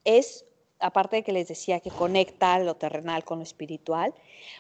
es 0.04 0.46
aparte 0.82 1.18
de 1.18 1.24
que 1.24 1.32
les 1.32 1.48
decía 1.48 1.80
que 1.80 1.90
conecta 1.90 2.60
lo 2.60 2.76
terrenal 2.76 3.24
con 3.24 3.40
lo 3.40 3.44
espiritual, 3.44 4.14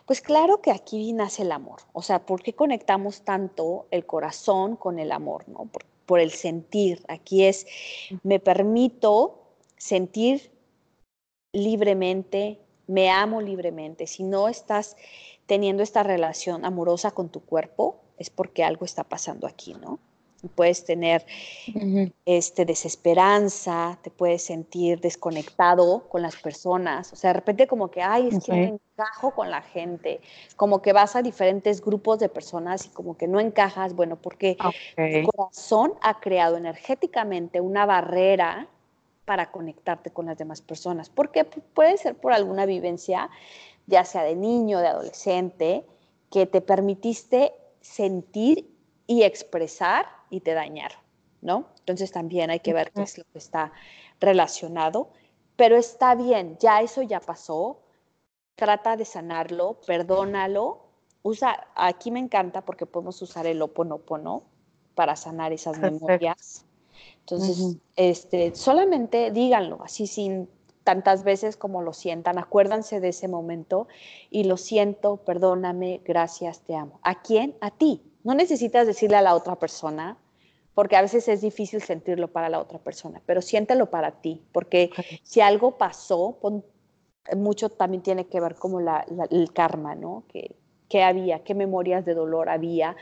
pues 0.05 0.21
claro 0.21 0.61
que 0.61 0.71
aquí 0.71 1.11
nace 1.13 1.43
el 1.43 1.51
amor. 1.51 1.81
O 1.93 2.01
sea, 2.01 2.25
¿por 2.25 2.41
qué 2.41 2.53
conectamos 2.53 3.23
tanto 3.23 3.87
el 3.91 4.05
corazón 4.05 4.75
con 4.75 4.99
el 4.99 5.11
amor? 5.11 5.47
¿no? 5.49 5.69
Por, 6.05 6.19
el 6.19 6.31
sentir. 6.31 7.05
Aquí 7.07 7.45
es, 7.45 7.65
me 8.23 8.41
permito 8.41 9.43
sentir 9.77 10.51
libremente, 11.53 12.59
me 12.87 13.09
amo 13.09 13.39
libremente. 13.41 14.07
Si 14.07 14.23
no 14.23 14.49
estás 14.49 14.97
teniendo 15.45 15.83
esta 15.83 16.03
relación 16.03 16.65
amorosa 16.65 17.11
con 17.11 17.29
tu 17.29 17.39
cuerpo, 17.39 18.01
es 18.17 18.29
porque 18.29 18.65
algo 18.65 18.83
está 18.83 19.05
pasando 19.05 19.47
aquí, 19.47 19.73
¿no? 19.73 19.99
Puedes 20.49 20.85
tener 20.85 21.25
este, 22.25 22.65
desesperanza, 22.65 23.99
te 24.01 24.09
puedes 24.09 24.43
sentir 24.43 24.99
desconectado 24.99 26.07
con 26.09 26.21
las 26.21 26.35
personas, 26.35 27.13
o 27.13 27.15
sea, 27.15 27.29
de 27.29 27.33
repente 27.35 27.67
como 27.67 27.91
que, 27.91 28.01
ay, 28.01 28.29
es 28.29 28.43
que 28.43 28.51
no 28.51 28.79
encajo 28.97 29.31
con 29.31 29.49
la 29.51 29.61
gente, 29.61 30.21
como 30.55 30.81
que 30.81 30.93
vas 30.93 31.15
a 31.15 31.21
diferentes 31.21 31.81
grupos 31.81 32.19
de 32.19 32.29
personas 32.29 32.85
y 32.85 32.89
como 32.89 33.17
que 33.17 33.27
no 33.27 33.39
encajas, 33.39 33.95
bueno, 33.95 34.15
porque 34.15 34.57
el 34.97 35.27
corazón 35.27 35.93
ha 36.01 36.19
creado 36.19 36.57
energéticamente 36.57 37.61
una 37.61 37.85
barrera 37.85 38.67
para 39.25 39.51
conectarte 39.51 40.09
con 40.09 40.25
las 40.25 40.37
demás 40.37 40.61
personas, 40.61 41.09
porque 41.09 41.45
puede 41.45 41.97
ser 41.97 42.15
por 42.15 42.33
alguna 42.33 42.65
vivencia, 42.65 43.29
ya 43.87 44.03
sea 44.03 44.23
de 44.23 44.35
niño, 44.35 44.79
de 44.79 44.87
adolescente, 44.87 45.85
que 46.31 46.45
te 46.45 46.61
permitiste 46.61 47.53
sentir 47.81 48.70
y 49.11 49.23
expresar 49.23 50.05
y 50.29 50.39
te 50.39 50.53
dañaron, 50.53 50.97
¿no? 51.41 51.65
Entonces 51.79 52.13
también 52.13 52.49
hay 52.49 52.61
que 52.61 52.71
ver 52.71 52.93
qué 52.93 53.01
es 53.01 53.17
lo 53.17 53.25
que 53.25 53.39
está 53.39 53.73
relacionado, 54.21 55.09
pero 55.57 55.75
está 55.75 56.15
bien, 56.15 56.57
ya 56.61 56.81
eso 56.81 57.01
ya 57.01 57.19
pasó, 57.19 57.81
trata 58.55 58.95
de 58.95 59.03
sanarlo, 59.03 59.81
perdónalo, 59.85 60.83
usa, 61.23 61.67
aquí 61.75 62.09
me 62.09 62.21
encanta 62.21 62.61
porque 62.61 62.85
podemos 62.85 63.21
usar 63.21 63.47
el 63.47 63.61
oponopono 63.61 64.43
para 64.95 65.17
sanar 65.17 65.51
esas 65.51 65.77
memorias. 65.77 66.65
Entonces, 67.19 67.79
este, 67.97 68.55
solamente 68.55 69.31
díganlo, 69.31 69.83
así 69.83 70.07
sin 70.07 70.47
tantas 70.85 71.25
veces 71.25 71.57
como 71.57 71.81
lo 71.81 71.91
sientan, 71.91 72.39
acuérdense 72.39 73.01
de 73.01 73.09
ese 73.09 73.27
momento 73.27 73.89
y 74.29 74.45
lo 74.45 74.55
siento, 74.55 75.17
perdóname, 75.17 75.99
gracias, 76.05 76.61
te 76.61 76.75
amo. 76.75 77.01
¿A 77.03 77.21
quién? 77.21 77.57
A 77.59 77.71
ti. 77.71 78.10
No 78.23 78.33
necesitas 78.33 78.87
decirle 78.87 79.17
a 79.17 79.21
la 79.21 79.35
otra 79.35 79.55
persona, 79.55 80.17
porque 80.73 80.95
a 80.95 81.01
veces 81.01 81.27
es 81.27 81.41
difícil 81.41 81.81
sentirlo 81.81 82.29
para 82.29 82.49
la 82.49 82.59
otra 82.59 82.79
persona, 82.79 83.21
pero 83.25 83.41
siéntelo 83.41 83.89
para 83.89 84.11
ti, 84.21 84.41
porque 84.51 84.89
si 85.23 85.41
algo 85.41 85.77
pasó, 85.77 86.37
mucho 87.35 87.69
también 87.69 88.01
tiene 88.01 88.27
que 88.27 88.39
ver 88.39 88.55
como 88.55 88.79
el 88.79 89.53
karma, 89.53 89.95
¿no? 89.95 90.23
Que, 90.31 90.55
¿Qué 90.87 91.03
había? 91.03 91.43
¿Qué 91.43 91.55
memorias 91.55 92.03
de 92.03 92.13
dolor 92.13 92.49
había? 92.49 92.95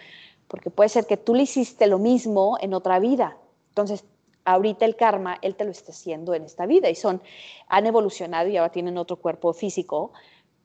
Porque 0.47 0.70
puede 0.70 0.89
ser 0.89 1.05
que 1.05 1.17
tú 1.17 1.34
le 1.34 1.43
hiciste 1.43 1.88
lo 1.88 1.97
mismo 1.97 2.57
en 2.61 2.74
otra 2.74 2.99
vida. 2.99 3.38
Entonces, 3.70 4.05
ahorita 4.45 4.86
el 4.86 4.95
karma, 4.95 5.38
él 5.41 5.55
te 5.55 5.65
lo 5.65 5.72
está 5.72 5.91
haciendo 5.91 6.34
en 6.34 6.43
esta 6.43 6.65
vida 6.65 6.89
y 6.89 6.95
son, 6.95 7.22
han 7.67 7.86
evolucionado 7.86 8.47
y 8.49 8.57
ahora 8.57 8.72
tienen 8.72 8.97
otro 8.97 9.17
cuerpo 9.17 9.53
físico, 9.53 10.11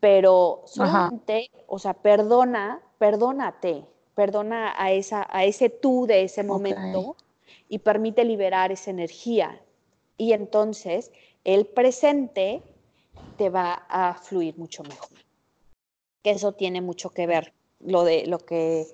pero 0.00 0.62
solamente, 0.66 1.50
o 1.66 1.78
sea, 1.78 1.94
perdona, 1.94 2.82
perdónate, 2.98 3.86
perdona 4.14 4.74
a, 4.76 4.92
esa, 4.92 5.26
a 5.30 5.44
ese 5.44 5.70
tú 5.70 6.06
de 6.06 6.24
ese 6.24 6.42
momento 6.42 7.16
y 7.68 7.78
permite 7.78 8.24
liberar 8.24 8.72
esa 8.72 8.90
energía. 8.90 9.60
Y 10.16 10.32
entonces 10.32 11.10
el 11.44 11.66
presente 11.66 12.62
te 13.36 13.50
va 13.50 13.86
a 13.88 14.14
fluir 14.14 14.56
mucho 14.58 14.82
mejor. 14.82 15.18
Que 16.22 16.30
eso 16.30 16.52
tiene 16.52 16.80
mucho 16.80 17.10
que 17.10 17.26
ver, 17.26 17.52
lo, 17.80 18.04
de, 18.04 18.26
lo, 18.26 18.38
que, 18.38 18.86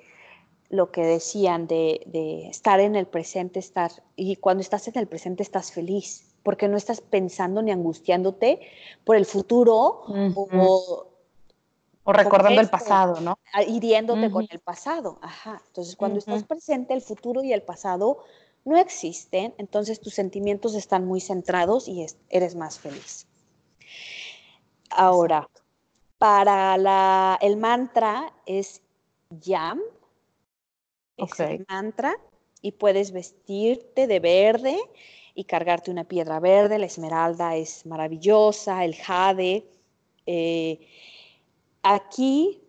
lo 0.69 0.91
que 0.91 1.03
decían 1.03 1.67
de, 1.67 2.01
de 2.07 2.49
estar 2.49 2.81
en 2.81 2.97
el 2.97 3.07
presente, 3.07 3.59
estar, 3.59 3.91
y 4.17 4.37
cuando 4.37 4.63
estás 4.63 4.89
en 4.89 4.99
el 4.99 5.07
presente 5.07 5.43
estás 5.43 5.73
feliz. 5.73 6.27
porque 6.43 6.69
no 6.69 6.77
estás 6.77 7.01
pensando 7.01 7.63
ni 7.63 7.71
angustiándote 7.71 8.61
por 9.05 9.17
el 9.17 9.27
futuro 9.27 10.03
o, 10.35 11.07
o 12.11 12.13
recordando 12.13 12.61
el 12.61 12.69
pasado, 12.69 13.21
¿no? 13.21 13.39
Hiriéndote 13.67 14.31
con 14.31 14.47
el 14.51 14.61
pasado. 14.61 15.19
Ajá. 15.23 15.63
Entonces, 15.69 15.97
cuando 15.97 16.19
estás 16.19 16.45
presente, 16.45 16.95
el 16.95 17.03
futuro 17.03 17.43
y 17.43 17.53
el 17.53 17.63
pasado 17.63 18.25
no 18.65 18.77
existen, 18.77 19.55
entonces 19.59 20.01
tus 20.01 20.15
sentimientos 20.15 20.75
están 20.75 21.07
muy 21.07 21.21
centrados 21.21 21.89
y 21.89 22.07
eres 22.29 22.57
más 22.57 22.79
feliz. 22.79 23.27
Ahora, 24.91 25.49
para 26.19 26.77
la, 26.77 27.39
el 27.41 27.57
mantra 27.57 28.33
es 28.45 28.83
Yam, 29.31 29.81
es 31.17 31.41
el 31.41 31.65
mantra, 31.69 32.15
y 32.61 32.73
puedes 32.73 33.13
vestirte 33.13 34.07
de 34.07 34.21
verde 34.21 34.79
y 35.35 35.45
cargarte 35.45 35.91
una 35.91 36.05
piedra 36.05 36.41
verde, 36.41 36.79
la 36.79 36.87
esmeralda 36.87 37.57
es 37.57 37.87
maravillosa, 37.87 38.85
el 38.85 38.97
jade. 38.97 39.65
Eh, 40.27 40.87
aquí, 41.83 42.63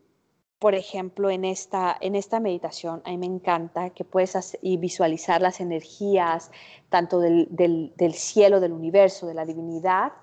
por 0.60 0.76
ejemplo, 0.76 1.30
en 1.30 1.46
esta, 1.46 1.98
en 2.00 2.16
esta 2.16 2.40
meditación, 2.40 3.02
a 3.06 3.10
mí 3.10 3.18
me 3.18 3.26
encanta 3.26 3.90
que 3.90 4.04
puedes 4.04 4.58
y 4.62 4.78
visualizar 4.78 5.42
las 5.42 5.60
energías 5.60 6.52
tanto 6.90 7.20
del, 7.20 7.48
del 7.50 8.14
cielo, 8.14 8.60
del 8.60 8.74
universo, 8.74 9.28
de 9.28 9.34
la 9.34 9.46
divinidad, 9.46 10.14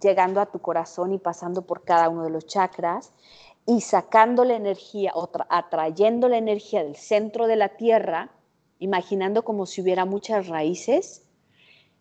llegando 0.00 0.40
a 0.40 0.46
tu 0.46 0.60
corazón 0.60 1.12
y 1.12 1.18
pasando 1.18 1.62
por 1.62 1.84
cada 1.84 2.08
uno 2.08 2.24
de 2.24 2.30
los 2.30 2.46
chakras 2.46 3.12
y 3.64 3.80
sacando 3.80 4.44
la 4.44 4.54
energía, 4.54 5.12
o 5.14 5.30
atrayendo 5.48 6.28
la 6.28 6.38
energía 6.38 6.84
del 6.84 6.96
centro 6.96 7.46
de 7.46 7.56
la 7.56 7.70
tierra, 7.70 8.30
imaginando 8.78 9.44
como 9.44 9.66
si 9.66 9.80
hubiera 9.80 10.04
muchas 10.04 10.48
raíces 10.48 11.26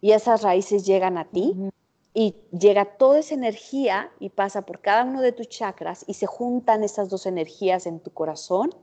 y 0.01 0.11
esas 0.11 0.43
raíces 0.43 0.85
llegan 0.85 1.17
a 1.17 1.25
ti 1.25 1.71
y 2.15 2.33
llega 2.57 2.85
toda 2.85 3.19
esa 3.19 3.35
energía 3.35 4.09
y 4.21 4.29
pasa 4.29 4.65
por 4.65 4.79
cada 4.79 5.03
uno 5.03 5.21
de 5.21 5.33
tus 5.33 5.49
chakras 5.49 6.05
y 6.07 6.13
se 6.13 6.25
juntan 6.25 6.81
esas 6.81 7.09
dos 7.09 7.25
energías 7.25 7.85
en 7.85 7.99
tu 7.99 8.09
corazón 8.11 8.73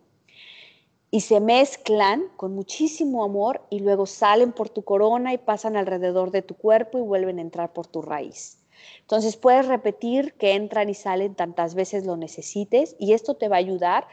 y 1.10 1.22
se 1.22 1.40
mezclan 1.40 2.28
con 2.36 2.54
muchísimo 2.54 3.24
amor 3.24 3.62
y 3.70 3.80
luego 3.80 4.04
salen 4.04 4.52
por 4.52 4.68
tu 4.68 4.82
corona 4.82 5.32
y 5.32 5.38
pasan 5.38 5.76
alrededor 5.78 6.30
de 6.30 6.42
tu 6.42 6.54
cuerpo 6.54 6.98
y 6.98 7.02
vuelven 7.02 7.38
a 7.38 7.42
entrar 7.42 7.72
por 7.72 7.86
tu 7.86 8.02
raíz. 8.02 8.58
Entonces 9.00 9.36
puedes 9.38 9.66
repetir 9.66 10.34
que 10.34 10.52
entran 10.52 10.90
y 10.90 10.94
salen 10.94 11.34
tantas 11.34 11.74
veces 11.74 12.04
lo 12.04 12.18
necesites 12.18 12.96
y 12.98 13.14
esto 13.14 13.34
te 13.34 13.48
va 13.48 13.56
a 13.56 13.60
ayudar 13.60 14.08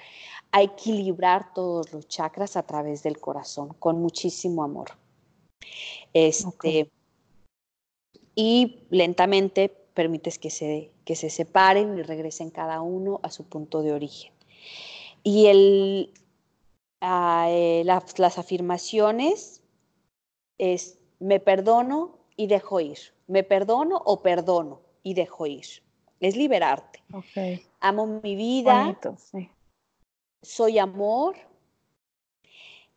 a 0.52 0.62
equilibrar 0.62 1.54
todos 1.54 1.92
los 1.92 2.08
chakras 2.08 2.56
a 2.56 2.64
través 2.64 3.04
del 3.04 3.20
corazón 3.20 3.76
con 3.80 4.02
muchísimo 4.02 4.64
amor. 4.64 4.92
Este, 6.14 6.90
Y 8.42 8.86
lentamente 8.90 9.68
permites 9.68 10.40
que 10.40 10.50
se, 10.50 10.94
que 11.04 11.18
se 11.18 11.30
separen 11.30 11.98
y 11.98 12.04
regresen 12.04 12.52
cada 12.52 12.82
uno 12.82 13.20
a 13.22 13.32
su 13.32 13.44
punto 13.44 13.82
de 13.82 13.92
origen. 13.92 14.32
Y 15.24 15.48
el, 15.48 16.14
ah, 17.02 17.48
eh, 17.50 17.84
las 17.84 18.38
afirmaciones 18.38 19.62
es 20.58 21.00
me 21.20 21.42
perdono 21.42 22.18
y 22.38 22.48
dejo 22.48 22.80
ir. 22.80 23.00
Me 23.28 23.44
perdono 23.44 23.98
o 24.06 24.22
perdono 24.22 24.84
y 25.04 25.16
dejo 25.16 25.46
ir. 25.46 25.66
Es 26.22 26.38
liberarte. 26.38 27.04
Amo 27.82 28.22
mi 28.24 28.36
vida. 28.38 28.98
Soy 30.42 30.80
amor. 30.80 31.36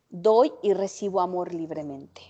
Doy 0.07 0.53
y 0.61 0.73
recibo 0.73 1.19
amor 1.19 1.53
libremente. 1.53 2.21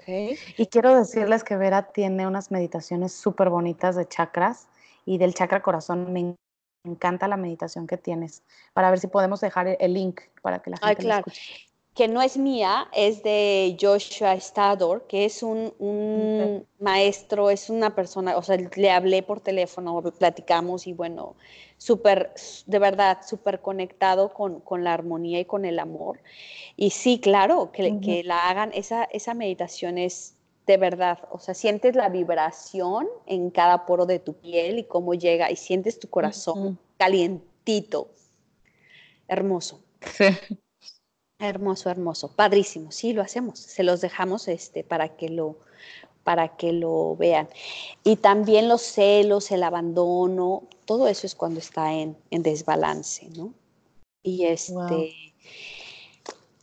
Okay. 0.00 0.38
Y 0.56 0.66
quiero 0.66 0.94
decirles 0.94 1.44
que 1.44 1.56
Vera 1.56 1.92
tiene 1.92 2.26
unas 2.26 2.50
meditaciones 2.50 3.12
súper 3.12 3.50
bonitas 3.50 3.96
de 3.96 4.06
chakras 4.06 4.68
y 5.04 5.18
del 5.18 5.34
chakra 5.34 5.62
corazón. 5.62 6.12
Me 6.12 6.36
encanta 6.84 7.28
la 7.28 7.36
meditación 7.36 7.86
que 7.86 7.96
tienes. 7.96 8.42
Para 8.72 8.90
ver 8.90 9.00
si 9.00 9.06
podemos 9.06 9.40
dejar 9.40 9.76
el 9.78 9.94
link 9.94 10.20
para 10.42 10.60
que 10.60 10.70
la 10.70 10.76
gente 10.76 10.88
Ay, 10.88 10.96
claro. 10.96 11.24
escuche 11.26 11.69
que 11.94 12.08
no 12.08 12.22
es 12.22 12.36
mía, 12.36 12.88
es 12.92 13.22
de 13.22 13.76
Joshua 13.80 14.34
Stador, 14.36 15.06
que 15.08 15.24
es 15.24 15.42
un, 15.42 16.64
maestro, 16.78 17.50
es 17.50 17.68
una 17.68 17.94
persona, 17.94 18.36
o 18.36 18.42
sea, 18.42 18.56
le 18.56 18.90
hablé 18.90 19.22
por 19.22 19.40
teléfono, 19.40 20.00
platicamos 20.18 20.86
y 20.86 20.92
bueno, 20.92 21.34
súper, 21.78 22.32
de 22.66 22.78
verdad, 22.78 23.18
súper 23.26 23.60
conectado 23.60 24.32
con, 24.32 24.84
la 24.84 24.94
armonía 24.94 25.40
y 25.40 25.44
con 25.44 25.64
el 25.64 25.78
amor. 25.78 26.20
Y 26.76 26.90
sí, 26.90 27.18
claro, 27.18 27.70
que, 27.72 28.00
que 28.00 28.22
la 28.24 28.48
hagan, 28.48 28.70
esa, 28.72 29.04
esa 29.04 29.34
meditación 29.34 29.98
es 29.98 30.36
de 30.66 30.76
verdad, 30.76 31.18
o 31.32 31.40
sea, 31.40 31.54
sientes 31.54 31.96
la 31.96 32.08
vibración 32.08 33.08
en 33.26 33.50
cada 33.50 33.86
poro 33.86 34.06
de 34.06 34.20
tu 34.20 34.34
piel 34.34 34.78
y 34.78 34.84
cómo 34.84 35.14
llega 35.14 35.50
y 35.50 35.56
sientes 35.56 35.98
tu 35.98 36.08
corazón 36.08 36.78
calientito, 36.96 38.08
hermoso. 39.26 39.80
Sí. 40.16 40.26
Hermoso, 41.40 41.88
hermoso, 41.88 42.28
padrísimo. 42.28 42.92
Sí, 42.92 43.14
lo 43.14 43.22
hacemos. 43.22 43.58
Se 43.58 43.82
los 43.82 44.02
dejamos 44.02 44.46
este, 44.46 44.84
para, 44.84 45.16
que 45.16 45.30
lo, 45.30 45.56
para 46.22 46.56
que 46.56 46.72
lo 46.72 47.16
vean. 47.16 47.48
Y 48.04 48.16
también 48.16 48.68
los 48.68 48.82
celos, 48.82 49.50
el 49.50 49.62
abandono, 49.62 50.64
todo 50.84 51.08
eso 51.08 51.26
es 51.26 51.34
cuando 51.34 51.58
está 51.58 51.94
en, 51.94 52.16
desbalance, 52.30 53.30
¿no? 53.30 53.54
Y 54.22 54.44
este, 54.44 55.14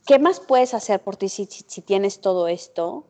¿qué 0.06 0.20
más 0.20 0.38
puedes 0.38 0.74
hacer 0.74 1.00
por 1.00 1.16
ti 1.16 1.28
si, 1.28 1.46
tienes 1.82 2.20
todo 2.20 2.46
esto? 2.46 3.04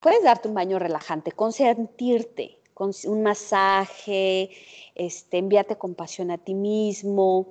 Puedes 0.00 0.24
darte 0.24 0.48
un 0.48 0.54
baño 0.54 0.80
relajante, 0.80 1.30
consentirte, 1.30 2.58
con 2.74 2.90
un 3.04 3.22
masaje, 3.22 4.50
este, 4.96 5.38
envíate 5.38 5.78
compasión 5.78 6.32
a 6.32 6.38
ti 6.38 6.54
mismo, 6.54 7.46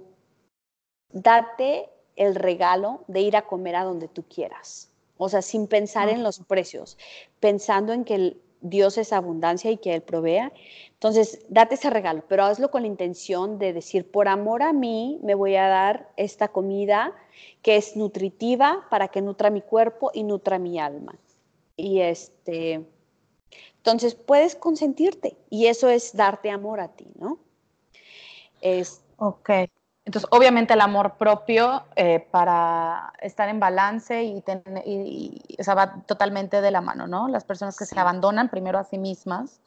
date 1.13 1.89
el 2.21 2.35
regalo 2.35 3.03
de 3.07 3.21
ir 3.21 3.35
a 3.35 3.47
comer 3.47 3.75
a 3.75 3.83
donde 3.83 4.07
tú 4.07 4.23
quieras. 4.23 4.91
O 5.17 5.27
sea, 5.27 5.41
sin 5.41 5.67
pensar 5.67 6.09
en 6.09 6.21
los 6.21 6.39
precios, 6.39 6.97
pensando 7.39 7.93
en 7.93 8.03
que 8.03 8.37
Dios 8.61 8.99
es 8.99 9.11
abundancia 9.11 9.71
y 9.71 9.77
que 9.77 9.95
Él 9.95 10.03
provea. 10.03 10.53
Entonces, 10.93 11.43
date 11.49 11.75
ese 11.75 11.89
regalo, 11.89 12.23
pero 12.27 12.43
hazlo 12.43 12.69
con 12.69 12.83
la 12.83 12.87
intención 12.87 13.57
de 13.57 13.73
decir, 13.73 14.09
por 14.09 14.27
amor 14.27 14.61
a 14.61 14.71
mí, 14.71 15.19
me 15.23 15.33
voy 15.33 15.55
a 15.55 15.67
dar 15.67 16.11
esta 16.15 16.49
comida 16.49 17.15
que 17.63 17.75
es 17.75 17.95
nutritiva 17.95 18.85
para 18.91 19.07
que 19.07 19.21
nutra 19.21 19.49
mi 19.49 19.61
cuerpo 19.61 20.11
y 20.13 20.23
nutra 20.23 20.59
mi 20.59 20.79
alma. 20.79 21.17
Y 21.75 22.01
este, 22.01 22.85
entonces 23.77 24.13
puedes 24.13 24.55
consentirte 24.55 25.37
y 25.49 25.65
eso 25.65 25.89
es 25.89 26.15
darte 26.15 26.51
amor 26.51 26.81
a 26.81 26.89
ti, 26.89 27.07
¿no? 27.15 27.39
Es, 28.61 29.01
ok. 29.17 29.49
Entonces, 30.11 30.29
obviamente 30.33 30.73
el 30.73 30.81
amor 30.81 31.13
propio 31.17 31.83
eh, 31.95 32.19
para 32.31 33.13
estar 33.21 33.47
en 33.47 33.61
balance 33.61 34.21
y, 34.25 34.43
o 35.57 35.63
sea, 35.63 35.73
va 35.73 36.03
totalmente 36.05 36.59
de 36.59 36.69
la 36.69 36.81
mano, 36.81 37.07
¿no? 37.07 37.29
Las 37.29 37.45
personas 37.45 37.77
que 37.77 37.85
se 37.85 37.97
abandonan 37.97 38.49
primero 38.49 38.77
a 38.77 38.83
sí 38.83 38.97
mismas 38.97 39.61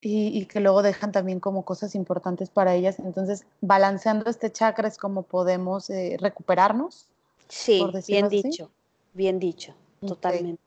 y, 0.00 0.46
que 0.46 0.60
luego 0.60 0.82
dejan 0.82 1.10
también 1.10 1.40
como 1.40 1.64
cosas 1.64 1.96
importantes 1.96 2.48
para 2.48 2.76
ellas. 2.76 3.00
Entonces, 3.00 3.44
balanceando 3.60 4.30
este 4.30 4.52
chakra 4.52 4.86
es 4.86 4.98
como 4.98 5.24
podemos 5.24 5.90
eh, 5.90 6.16
recuperarnos. 6.20 7.06
Sí, 7.48 7.84
bien 8.06 8.28
dicho, 8.28 8.70
bien 9.14 9.40
dicho, 9.40 9.74
totalmente. 10.06 10.62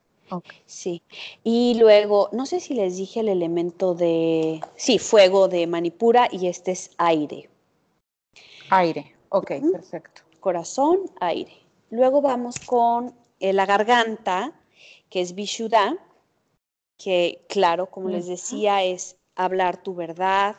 Sí. 0.65 1.03
Y 1.45 1.75
luego, 1.79 2.27
no 2.33 2.45
sé 2.45 2.59
si 2.59 2.73
les 2.73 2.97
dije 2.97 3.21
el 3.21 3.29
elemento 3.29 3.95
de, 3.95 4.59
sí, 4.75 4.99
fuego 4.99 5.47
de 5.47 5.67
Manipura 5.67 6.27
y 6.29 6.47
este 6.47 6.71
es 6.71 6.91
aire. 6.97 7.50
Aire, 8.73 9.13
ok, 9.27 9.51
perfecto. 9.69 10.21
Corazón, 10.39 11.01
aire. 11.19 11.51
Luego 11.89 12.21
vamos 12.21 12.57
con 12.65 13.13
eh, 13.41 13.51
la 13.51 13.65
garganta, 13.65 14.53
que 15.09 15.19
es 15.19 15.35
Vishuddha, 15.35 15.97
que 16.97 17.45
claro, 17.49 17.87
como 17.87 18.07
les 18.07 18.27
decía, 18.27 18.81
es 18.83 19.17
hablar 19.35 19.83
tu 19.83 19.93
verdad, 19.93 20.55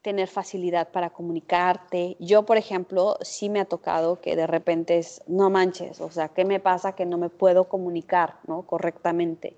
tener 0.00 0.28
facilidad 0.28 0.90
para 0.92 1.10
comunicarte. 1.10 2.16
Yo, 2.20 2.44
por 2.46 2.56
ejemplo, 2.56 3.18
sí 3.22 3.48
me 3.48 3.58
ha 3.58 3.64
tocado 3.64 4.20
que 4.20 4.36
de 4.36 4.46
repente 4.46 4.98
es, 4.98 5.20
no 5.26 5.50
manches, 5.50 6.00
o 6.00 6.10
sea, 6.12 6.28
¿qué 6.28 6.44
me 6.44 6.60
pasa 6.60 6.94
que 6.94 7.04
no 7.04 7.18
me 7.18 7.30
puedo 7.30 7.64
comunicar 7.64 8.36
¿no? 8.46 8.62
correctamente? 8.62 9.56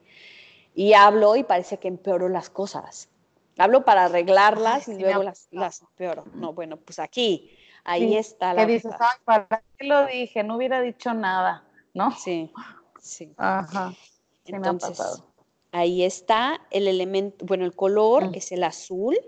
Y 0.74 0.94
hablo 0.94 1.36
y 1.36 1.42
parece 1.42 1.76
que 1.76 1.88
empeoro 1.88 2.30
las 2.30 2.48
cosas. 2.48 3.10
Hablo 3.58 3.84
para 3.84 4.06
arreglarlas 4.06 4.88
y 4.88 4.98
luego 4.98 5.22
las, 5.22 5.48
las 5.50 5.82
empeoro. 5.82 6.24
No, 6.36 6.54
bueno, 6.54 6.78
pues 6.78 6.98
aquí 6.98 7.50
Ahí 7.84 8.16
está 8.16 8.54
la. 8.54 8.66
Que 8.66 8.72
dices, 8.72 8.92
¿para 9.24 9.62
qué 9.76 9.86
lo 9.86 10.06
dije? 10.06 10.44
No 10.44 10.56
hubiera 10.56 10.80
dicho 10.80 11.14
nada, 11.14 11.64
¿no? 11.94 12.12
Sí, 12.12 12.52
sí. 13.00 13.32
Ajá. 13.36 13.92
Entonces, 14.44 15.00
ahí 15.72 16.02
está 16.04 16.60
el 16.70 16.88
elemento, 16.88 17.44
bueno, 17.44 17.64
el 17.64 17.74
color 17.74 18.30
mm. 18.30 18.34
es 18.34 18.52
el 18.52 18.64
azul. 18.64 19.18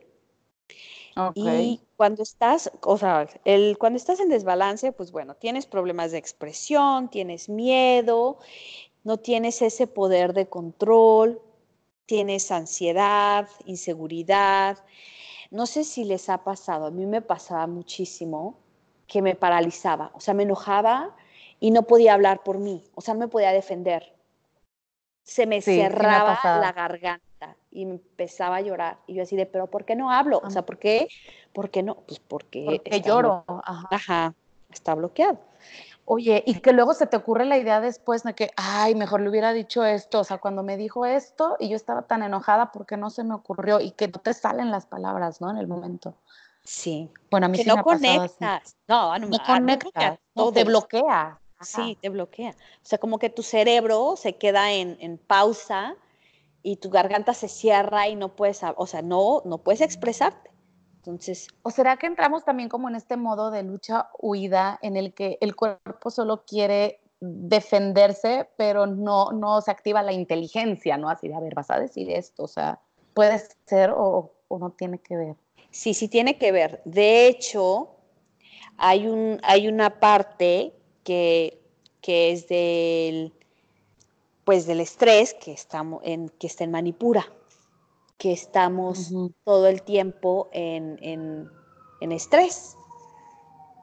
Y 1.35 1.81
cuando 1.95 2.25
estás, 2.25 2.73
o 2.83 2.99
sea, 2.99 3.29
el, 3.45 3.79
cuando 3.79 3.99
estás 3.99 4.19
en 4.19 4.29
desbalance, 4.29 4.91
pues 4.91 5.13
bueno, 5.13 5.37
tienes 5.37 5.65
problemas 5.65 6.11
de 6.11 6.19
expresión, 6.19 7.09
tienes 7.09 7.49
miedo 7.49 8.41
no 9.05 9.19
tienes 9.19 9.63
ese 9.63 9.87
poder 9.87 10.33
de 10.33 10.49
control, 10.49 11.41
tienes 12.07 12.51
ansiedad, 12.51 13.49
inseguridad. 13.67 14.79
No 15.55 15.67
sé 15.67 15.85
si 15.85 16.03
les 16.05 16.29
ha 16.31 16.39
pasado, 16.39 16.87
a 16.87 16.91
mí 16.91 17.07
me 17.07 17.23
pasaba 17.23 17.69
muchísimo 17.69 18.59
que 19.07 19.23
me 19.23 19.37
paralizaba, 19.37 20.11
o 20.15 20.19
sea, 20.19 20.35
me 20.35 20.43
enojaba 20.43 21.15
y 21.61 21.71
no 21.71 21.83
podía 21.83 22.15
hablar 22.15 22.43
por 22.43 22.59
mí, 22.59 22.83
o 22.97 23.01
sea, 23.01 23.15
no 23.15 23.21
me 23.21 23.29
podía 23.29 23.53
defender. 23.53 24.17
Se 25.23 25.47
me 25.47 25.63
cerraba 25.63 26.41
la 26.43 26.73
garganta 26.73 27.57
y 27.71 27.83
empezaba 27.83 28.57
a 28.57 28.61
llorar. 28.63 28.99
Y 29.07 29.15
yo 29.15 29.23
así 29.23 29.37
de, 29.37 29.47
pero 29.47 29.69
¿por 29.69 29.85
qué 29.85 29.95
no 29.95 30.11
hablo? 30.11 30.41
O 30.43 30.51
sea, 30.51 30.67
¿por 30.67 30.77
qué? 30.77 31.07
¿Por 31.53 31.71
qué 31.71 31.85
no? 31.85 31.99
Pues 32.07 32.19
porque... 32.19 32.65
Porque 32.65 33.01
lloro. 33.01 33.45
Ajá, 33.47 34.35
está 34.73 34.97
bloqueado. 34.97 35.39
Oye, 36.07 36.43
y 36.47 36.61
que 36.61 36.73
luego 36.73 36.93
se 36.93 37.07
te 37.07 37.17
ocurre 37.17 37.47
la 37.47 37.57
idea 37.57 37.81
después 37.81 38.25
de 38.25 38.35
que, 38.35 38.51
ay, 38.57 38.95
mejor 38.95 39.23
le 39.23 39.31
hubiera 39.31 39.55
dicho 39.55 39.85
esto, 39.85 40.21
o 40.21 40.25
sea, 40.25 40.37
cuando 40.37 40.63
me 40.63 40.77
dijo 40.77 41.07
esto 41.07 41.57
y 41.59 41.71
yo 41.71 41.77
estaba 41.77 42.03
tan 42.03 42.23
enojada 42.23 42.73
porque 42.73 42.99
no 42.99 43.09
se 43.09 43.25
me 43.25 43.35
ocurrió 43.35 43.81
y 43.81 43.93
que 43.93 44.09
no 44.09 44.21
te 44.21 44.35
salen 44.35 44.71
las 44.71 44.85
palabras, 44.85 45.41
¿no? 45.41 45.51
En 45.51 45.57
el 45.57 45.67
momento. 45.67 46.15
Sí. 46.63 47.11
Bueno, 47.31 47.47
a 47.47 47.49
mí 47.49 47.57
que 47.57 47.63
sí 47.65 47.69
no 47.69 47.77
me 47.77 47.81
ha 47.81 47.85
conectas. 47.85 48.77
No, 48.87 49.19
no, 49.19 49.27
no 49.29 49.39
conectas. 49.47 50.19
No, 50.35 50.53
te 50.53 50.65
bloquea. 50.65 51.41
Sí, 51.61 51.97
te 52.01 52.11
bloquea. 52.11 52.51
O 52.51 52.87
sea, 52.87 52.99
como 52.99 53.19
que 53.19 53.31
tu 53.31 53.43
cerebro 53.43 54.17
se 54.17 54.37
queda 54.37 54.73
en, 54.73 54.99
en, 55.01 55.17
pausa 55.17 55.97
y 56.63 56.77
tu 56.77 56.91
garganta 56.91 57.33
se 57.33 57.49
cierra 57.49 58.09
y 58.09 58.17
no 58.17 58.37
puedes, 58.37 58.61
o 58.77 58.87
sea, 58.87 59.01
no, 59.01 59.41
no 59.47 59.59
puedes 59.59 59.81
expresarte. 59.81 60.51
Entonces, 61.07 61.49
¿o 61.63 61.71
será 61.71 61.99
que 61.99 62.07
entramos 62.07 62.45
también 62.45 62.71
como 62.71 62.89
en 62.89 62.95
este 62.95 63.19
modo 63.19 63.51
de 63.51 63.63
lucha 63.63 64.09
huida 64.19 64.79
en 64.81 64.97
el 64.97 65.13
que 65.13 65.37
el 65.43 65.55
cuerpo 65.55 66.11
solo 66.11 66.47
quiere 66.47 67.01
defenderse, 67.21 68.49
pero 68.57 68.87
no, 68.87 69.31
no 69.33 69.61
se 69.61 69.71
activa 69.71 70.03
la 70.03 70.13
inteligencia, 70.13 70.97
¿no? 70.97 71.11
Así 71.11 71.29
de, 71.29 71.35
a 71.35 71.41
ver, 71.41 71.55
vas 71.55 71.71
a 71.71 71.79
decir 71.79 72.11
esto, 72.11 72.45
o 72.45 72.49
sea, 72.49 72.81
puede 73.13 73.39
ser 73.67 73.91
o, 73.91 74.33
o 74.49 74.59
no 74.59 74.71
tiene 74.71 74.99
que 74.99 75.17
ver. 75.17 75.37
Sí, 75.71 75.93
sí 75.93 76.09
tiene 76.09 76.39
que 76.39 76.53
ver. 76.53 76.81
De 76.87 77.27
hecho, 77.27 77.91
hay, 78.79 79.07
un, 79.07 79.41
hay 79.43 79.69
una 79.69 80.01
parte 80.01 80.73
que, 81.03 81.61
que 82.01 82.33
es 82.33 82.49
del, 82.49 83.35
pues 84.45 84.67
del 84.67 84.81
estrés 84.81 85.35
que, 85.35 85.53
estamos 85.53 86.01
en, 86.03 86.31
que 86.31 86.47
está 86.47 86.65
en 86.65 86.71
Manipura 86.71 87.27
que 88.19 88.33
estamos 88.33 89.13
todo 89.45 89.67
el 89.69 89.83
tiempo 89.83 90.49
en, 90.53 90.99
en, 91.01 92.13
estrés. 92.13 92.77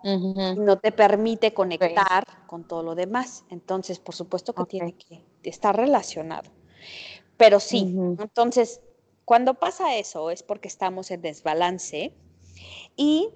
No 0.04 0.80
te 0.80 0.92
permite 0.92 1.54
conectar 1.54 2.26
con 2.48 2.68
todo 2.68 2.84
lo 2.84 2.96
demás. 2.96 3.46
Entonces, 3.50 4.00
por 4.00 4.16
supuesto 4.16 4.54
que 4.54 4.66
tiene 4.66 4.94
que 4.94 5.24
estar 5.44 5.76
relacionado. 5.76 6.50
Pero 7.38 7.60
sí, 7.60 7.96
entonces, 8.20 8.82
cuando 9.26 9.56
pasa 9.56 9.96
eso 9.98 10.30
es 10.30 10.44
porque 10.44 10.68
estamos 10.68 11.10
en 11.12 11.22
desbalance 11.22 12.14
y 12.96 13.30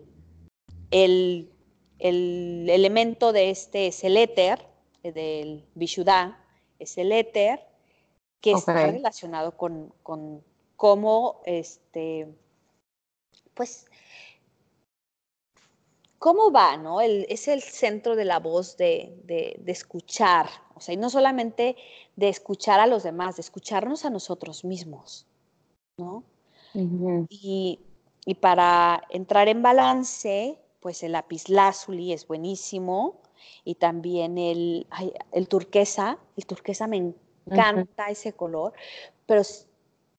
el, 0.92 1.52
el 2.00 2.70
elemento 2.70 3.34
de 3.34 3.50
este 3.50 3.88
es 3.88 4.04
el 4.04 4.18
éter, 4.18 4.68
del 5.04 5.66
Vishuddha, 5.76 6.40
es 6.80 6.98
el 6.98 7.12
éter 7.12 7.60
que 8.42 8.52
está 8.52 8.74
relacionado 8.74 9.58
con, 9.58 9.94
con 10.04 10.44
cómo, 10.76 11.42
este, 11.46 12.28
pues, 13.54 13.86
cómo 16.20 16.52
va, 16.52 16.78
¿no? 16.78 17.02
es 17.02 17.48
el 17.48 17.62
centro 17.62 18.16
de 18.16 18.26
la 18.26 18.40
voz 18.40 18.78
de, 18.78 19.16
de, 19.26 19.72
escuchar, 19.72 20.48
o 20.76 20.82
sea, 20.82 20.94
y 20.94 20.98
no 20.98 21.10
solamente 21.10 21.76
de 22.16 22.30
escuchar 22.30 22.80
a 22.80 22.88
los 22.88 23.04
demás, 23.04 23.36
de 23.36 23.42
escucharnos 23.42 24.06
a 24.06 24.10
nosotros 24.10 24.66
mismos, 24.66 25.28
¿no? 25.98 26.24
y, 27.30 27.80
y, 28.26 28.36
para 28.36 29.04
entrar 29.10 29.48
en 29.48 29.62
balance, 29.62 30.60
pues 30.82 31.04
el 31.04 31.14
lapislázuli 31.14 32.12
es 32.12 32.28
buenísimo 32.28 33.22
y 33.64 33.76
también 33.76 34.38
el, 34.38 34.88
el 35.32 35.48
turquesa, 35.48 36.18
el 36.36 36.46
turquesa 36.46 36.88
me 36.88 37.14
encanta 37.46 38.10
ese 38.10 38.34
color, 38.34 38.74
pero 39.26 39.42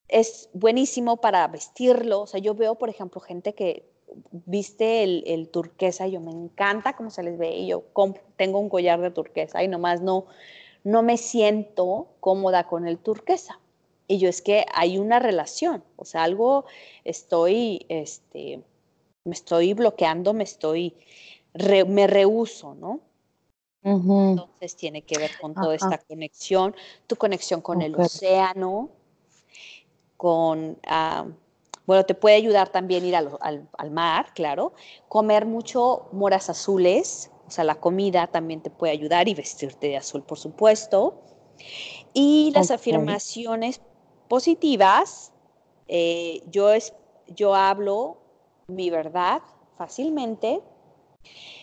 es 0.07 0.49
buenísimo 0.53 1.17
para 1.17 1.47
vestirlo. 1.47 2.21
O 2.21 2.27
sea, 2.27 2.39
yo 2.39 2.53
veo, 2.55 2.75
por 2.75 2.89
ejemplo, 2.89 3.21
gente 3.21 3.53
que 3.53 3.85
viste 4.31 5.03
el, 5.03 5.49
turquesa 5.49 6.07
y 6.07 6.11
yo 6.11 6.21
me 6.21 6.31
encanta 6.31 6.95
cómo 6.95 7.09
se 7.09 7.23
les 7.23 7.37
ve 7.37 7.55
y 7.57 7.67
yo 7.67 7.83
tengo 8.35 8.59
un 8.59 8.69
collar 8.69 9.01
de 9.01 9.11
turquesa 9.11 9.63
y 9.63 9.67
nomás 9.67 10.01
no, 10.01 10.25
no 10.83 11.03
me 11.03 11.17
siento 11.17 12.07
cómoda 12.19 12.67
con 12.67 12.87
el 12.87 12.97
turquesa. 12.97 13.59
Y 14.07 14.19
yo 14.19 14.29
es 14.29 14.41
que 14.41 14.65
hay 14.73 14.97
una 14.97 15.19
relación, 15.19 15.83
o 15.97 16.05
sea, 16.05 16.23
algo 16.23 16.63
estoy, 17.03 17.85
este, 17.89 18.63
me 19.25 19.33
estoy 19.33 19.73
bloqueando, 19.73 20.33
me 20.33 20.45
estoy, 20.45 20.95
me 21.87 22.07
rehuso, 22.07 22.73
¿no? 22.75 23.01
Entonces 23.83 24.75
tiene 24.75 25.01
que 25.01 25.17
ver 25.17 25.31
con 25.39 25.53
toda 25.53 25.75
esta 25.75 25.97
conexión, 25.97 26.75
tu 27.05 27.15
conexión 27.15 27.61
con 27.61 27.81
el 27.81 27.95
océano, 27.95 28.89
con, 30.17 30.77
ah, 30.87 31.25
bueno, 31.85 32.05
te 32.05 32.15
puede 32.15 32.35
ayudar 32.35 32.69
también 32.69 33.05
ir 33.05 33.15
al, 33.15 33.37
al, 33.39 33.91
mar, 33.91 34.33
claro, 34.33 34.73
comer 35.07 35.45
mucho 35.45 36.09
moras 36.11 36.49
azules, 36.49 37.31
o 37.47 37.51
sea, 37.51 37.63
la 37.63 37.75
comida 37.75 38.27
también 38.27 38.61
te 38.61 38.69
puede 38.69 38.91
ayudar 38.91 39.29
y 39.29 39.33
vestirte 39.33 39.87
de 39.87 39.97
azul, 39.97 40.21
por 40.23 40.37
supuesto. 40.37 41.21
Y 42.13 42.51
las 42.53 42.71
afirmaciones 42.71 43.81
positivas, 44.27 45.31
eh, 45.87 46.41
yo, 46.51 46.71
es, 46.71 46.93
yo 47.27 47.55
hablo 47.55 48.17
mi 48.67 48.89
verdad 48.89 49.41
fácilmente, 49.77 50.61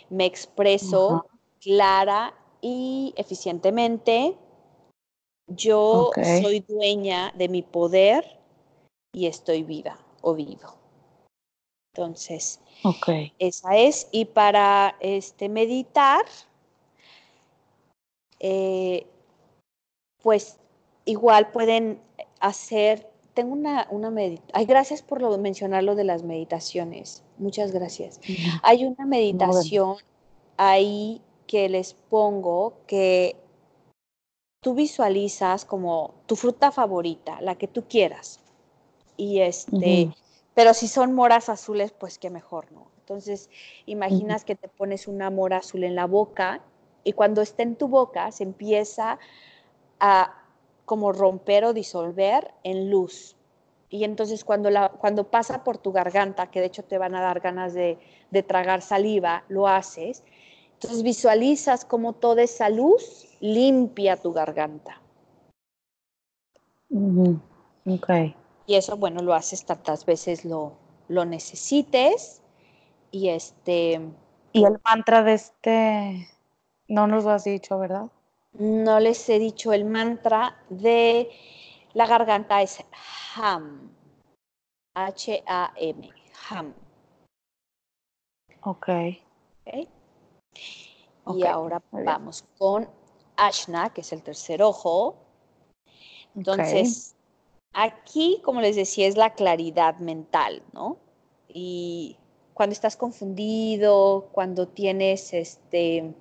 me 0.09 0.25
expreso 0.25 1.27
clara 1.61 2.35
y 2.63 3.13
eficientemente, 3.17 4.39
yo 5.49 6.11
soy 6.41 6.61
dueña 6.61 7.35
de 7.37 7.51
mi 7.51 7.61
poder 7.61 8.41
y 9.15 9.27
estoy 9.27 9.63
viva 9.63 9.99
o 10.21 10.35
vivo. 10.35 10.75
Entonces, 11.95 12.61
esa 13.39 13.77
es. 13.77 14.09
Y 14.11 14.25
para 14.27 14.97
este, 15.01 15.49
meditar, 15.49 16.25
eh, 18.41 19.07
pues 20.23 20.59
igual 21.05 21.53
pueden 21.53 22.01
hacer, 22.41 23.09
tengo 23.33 23.53
una, 23.53 23.87
una 23.91 24.11
meditación, 24.11 24.51
ay, 24.55 24.67
gracias 24.67 25.03
por 25.03 25.23
lo, 25.23 25.39
mencionar 25.39 25.85
lo 25.85 25.95
de 25.95 26.05
las 26.05 26.25
meditaciones, 26.25 27.23
muchas 27.39 27.71
gracias. 27.73 28.21
Hay 28.63 28.85
una 28.85 29.07
meditación 29.07 29.97
ahí 30.57 31.23
que 31.47 31.69
les 31.69 31.95
pongo 31.95 32.75
que 32.87 33.37
tú 34.61 34.75
visualizas 34.75 35.65
como 35.65 36.15
tu 36.27 36.37
fruta 36.37 36.73
favorita, 36.73 37.41
la 37.41 37.55
que 37.57 37.69
tú 37.69 37.85
quieras, 37.89 38.41
y 39.17 39.41
este, 39.41 40.11
pero 40.55 40.75
si 40.75 40.89
son 40.89 41.13
moras 41.13 41.49
azules, 41.49 41.93
pues 41.93 42.19
qué 42.19 42.31
mejor, 42.31 42.71
¿no? 42.73 42.89
Entonces, 42.99 43.51
imaginas 43.87 44.45
que 44.45 44.55
te 44.55 44.69
pones 44.69 45.09
una 45.09 45.29
mora 45.31 45.59
azul 45.59 45.85
en 45.85 45.95
la 45.95 46.07
boca 46.07 46.63
y 47.05 47.13
cuando 47.13 47.43
está 47.43 47.63
en 47.63 47.77
tu 47.77 47.89
boca 47.89 48.33
se 48.33 48.45
empieza 48.45 49.19
a 50.01 50.43
como 50.87 51.13
romper 51.13 51.65
o 51.65 51.73
disolver 51.73 52.53
en 52.63 52.91
luz. 52.91 53.37
Y 53.91 54.05
entonces 54.05 54.45
cuando, 54.45 54.71
la, 54.71 54.89
cuando 54.89 55.25
pasa 55.25 55.65
por 55.65 55.79
tu 55.79 55.93
garganta, 55.93 56.51
que 56.51 56.61
de 56.61 56.67
hecho 56.67 56.83
te 56.83 56.99
van 56.99 57.15
a 57.15 57.21
dar 57.21 57.41
ganas 57.41 57.75
de, 57.75 57.99
de 58.31 58.43
tragar 58.43 58.83
saliva, 58.83 59.45
lo 59.49 59.69
haces. 59.69 60.25
Entonces 60.73 61.03
visualizas 61.03 61.85
como 61.85 62.15
toda 62.15 62.43
esa 62.43 62.69
luz 62.71 63.29
limpia 63.41 64.17
tu 64.17 64.33
garganta. 64.33 65.01
Ok. 67.87 68.11
Y 68.67 68.77
eso, 68.77 68.97
bueno, 68.97 69.23
lo 69.23 69.35
haces 69.35 69.65
tantas 69.65 70.07
veces 70.07 70.45
lo, 70.45 70.73
lo 71.09 71.25
necesites. 71.25 72.43
Y 73.11 73.29
este. 73.29 74.01
Y 74.53 74.65
el 74.65 74.81
mantra 74.85 75.23
de 75.23 75.35
este. 75.35 76.29
No 76.89 77.07
nos 77.07 77.25
lo 77.25 77.31
has 77.31 77.45
dicho, 77.45 77.79
¿verdad? 77.79 78.11
No 78.53 79.01
les 79.01 79.29
he 79.29 79.39
dicho 79.39 79.73
el 79.73 79.85
mantra 79.85 80.57
de 80.69 81.31
la 81.93 82.07
garganta 82.07 82.63
es 82.63 82.85
HAM. 83.35 83.91
H-A-M. 84.95 86.11
HAM. 86.49 86.75
Ok. 88.63 88.89
okay. 89.65 89.89
Y 91.35 91.45
ahora 91.45 91.83
vamos 91.91 92.45
con 92.59 92.89
Ashna, 93.37 93.91
que 93.91 94.03
es 94.03 94.13
el 94.13 94.23
tercer 94.23 94.63
ojo. 94.63 95.17
Entonces, 96.35 97.14
Aquí, 97.75 98.41
como 98.45 98.61
les 98.61 98.77
decía, 98.77 99.07
es 99.09 99.17
la 99.17 99.35
claridad 99.35 99.99
mental, 99.99 100.63
¿no? 100.73 100.97
Y 101.49 102.17
cuando 102.55 102.73
estás 102.73 102.97
confundido, 102.97 104.29
cuando 104.33 104.69
tienes 104.69 105.35
este, 105.35 106.15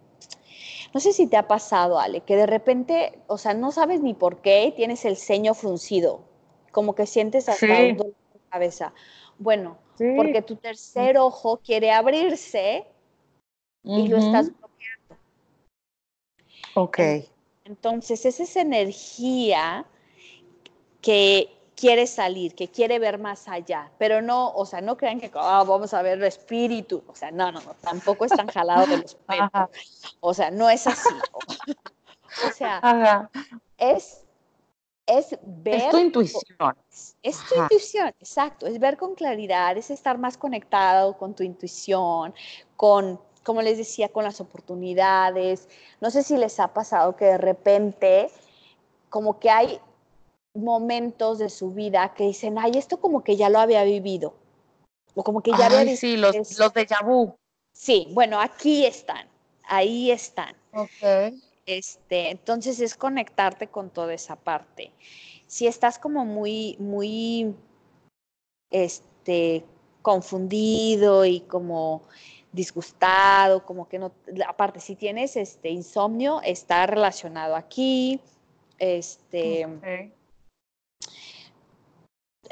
No 0.94 1.00
sé 1.00 1.12
si 1.14 1.28
te 1.28 1.38
ha 1.38 1.48
pasado, 1.48 2.00
Ale, 2.00 2.22
que 2.22 2.36
de 2.36 2.46
repente, 2.46 3.20
o 3.28 3.38
sea, 3.38 3.54
no 3.54 3.72
sabes 3.72 4.02
ni 4.02 4.14
por 4.14 4.42
qué 4.42 4.74
tienes 4.76 5.06
el 5.06 5.18
ceño 5.18 5.54
fruncido, 5.54 6.24
como 6.72 6.94
que 6.96 7.08
sientes 7.08 7.50
hasta 7.50 7.66
un 7.66 7.98
dolor 7.98 8.14
en 8.34 8.42
la 8.42 8.50
cabeza. 8.50 8.94
Bueno, 9.40 9.78
porque 10.16 10.42
tu 10.42 10.56
tercer 10.56 11.18
ojo 11.18 11.58
quiere 11.58 11.92
abrirse 11.92 12.86
y 13.84 14.08
lo 14.08 14.18
estás 14.18 14.52
bloqueando. 14.58 15.18
Ok. 16.76 17.00
Entonces, 17.66 18.26
es 18.26 18.40
esa 18.40 18.62
energía 18.62 19.86
que 21.04 21.54
quiere 21.76 22.08
salir, 22.08 22.56
que 22.56 22.70
quiere 22.70 22.98
ver 22.98 23.20
más 23.20 23.48
allá, 23.48 23.92
pero 24.00 24.22
no, 24.22 24.54
o 24.54 24.66
sea, 24.66 24.80
no 24.80 24.96
crean 24.96 25.20
que 25.20 25.30
ah, 25.36 25.64
vamos 25.68 25.94
a 25.94 26.02
ver 26.02 26.18
el 26.18 26.24
espíritu, 26.24 27.04
o 27.08 27.14
sea, 27.14 27.30
no, 27.30 27.52
no, 27.52 27.60
no, 27.62 27.76
tampoco 27.82 28.26
es 28.26 28.32
tan 28.32 28.48
jalado 28.48 28.88
de 28.88 28.98
los 28.98 29.16
pelos, 29.28 29.50
o 30.22 30.34
sea, 30.34 30.50
no 30.50 30.70
es 30.70 30.88
así, 30.88 31.10
o, 32.48 32.52
sea, 32.52 33.30
es 33.78 34.24
es 35.06 35.38
ver. 35.44 35.76
Es 35.76 35.90
tu 35.90 35.98
intuición. 35.98 36.78
Es 37.22 37.38
tu 37.50 37.62
intuición, 37.62 38.08
exacto. 38.08 38.68
Es 38.68 38.80
ver 38.80 38.96
con 38.96 39.16
claridad, 39.16 39.76
es 39.76 39.92
estar 39.92 40.18
más 40.18 40.38
conectado 40.38 41.18
con 41.18 41.34
tu 41.34 41.44
intuición, 41.44 42.34
con, 42.78 43.20
como 43.44 43.62
les 43.62 43.78
decía, 43.78 44.08
con 44.08 44.24
las 44.24 44.40
oportunidades. 44.40 45.68
No 46.00 46.10
sé 46.10 46.24
si 46.24 46.38
les 46.38 46.58
ha 46.62 46.74
pasado 46.74 47.18
que 47.18 47.26
de 47.26 47.38
repente, 47.38 48.32
como 49.10 49.40
que 49.40 49.50
hay 49.50 49.82
momentos 50.54 51.40
de 51.40 51.50
su 51.50 51.72
vida 51.72 52.14
que 52.16 52.26
dicen, 52.26 52.58
ay, 52.60 52.74
esto 52.76 53.00
como 53.00 53.24
que 53.24 53.36
ya 53.36 53.50
lo 53.50 53.60
había 53.60 53.84
vivido. 53.84 54.34
O 55.16 55.24
como 55.24 55.42
que 55.42 55.52
ya 55.52 55.66
había 55.66 55.80
vivido. 55.80 55.98
Sí, 55.98 56.18
los, 56.18 56.36
los 56.58 56.74
de 56.74 56.88
vu. 57.04 57.36
Sí, 57.74 58.08
bueno, 58.12 58.40
aquí 58.40 58.86
están, 58.86 59.28
ahí 59.64 60.12
están. 60.12 60.56
Ok. 60.74 61.34
Este, 61.66 62.30
entonces 62.30 62.80
es 62.80 62.96
conectarte 62.96 63.68
con 63.68 63.90
toda 63.90 64.14
esa 64.14 64.36
parte. 64.36 64.92
Si 65.48 65.66
estás 65.66 65.98
como 65.98 66.26
muy, 66.26 66.76
muy, 66.80 67.56
este, 68.70 69.64
confundido 70.02 71.26
y 71.26 71.42
como 71.42 72.04
disgustado, 72.52 73.66
como 73.66 73.88
que 73.88 73.98
no, 73.98 74.12
aparte, 74.48 74.80
si 74.80 74.96
tienes 74.96 75.36
este 75.36 75.70
insomnio, 75.70 76.42
está 76.44 76.86
relacionado 76.86 77.56
aquí, 77.56 78.20
este, 78.78 79.68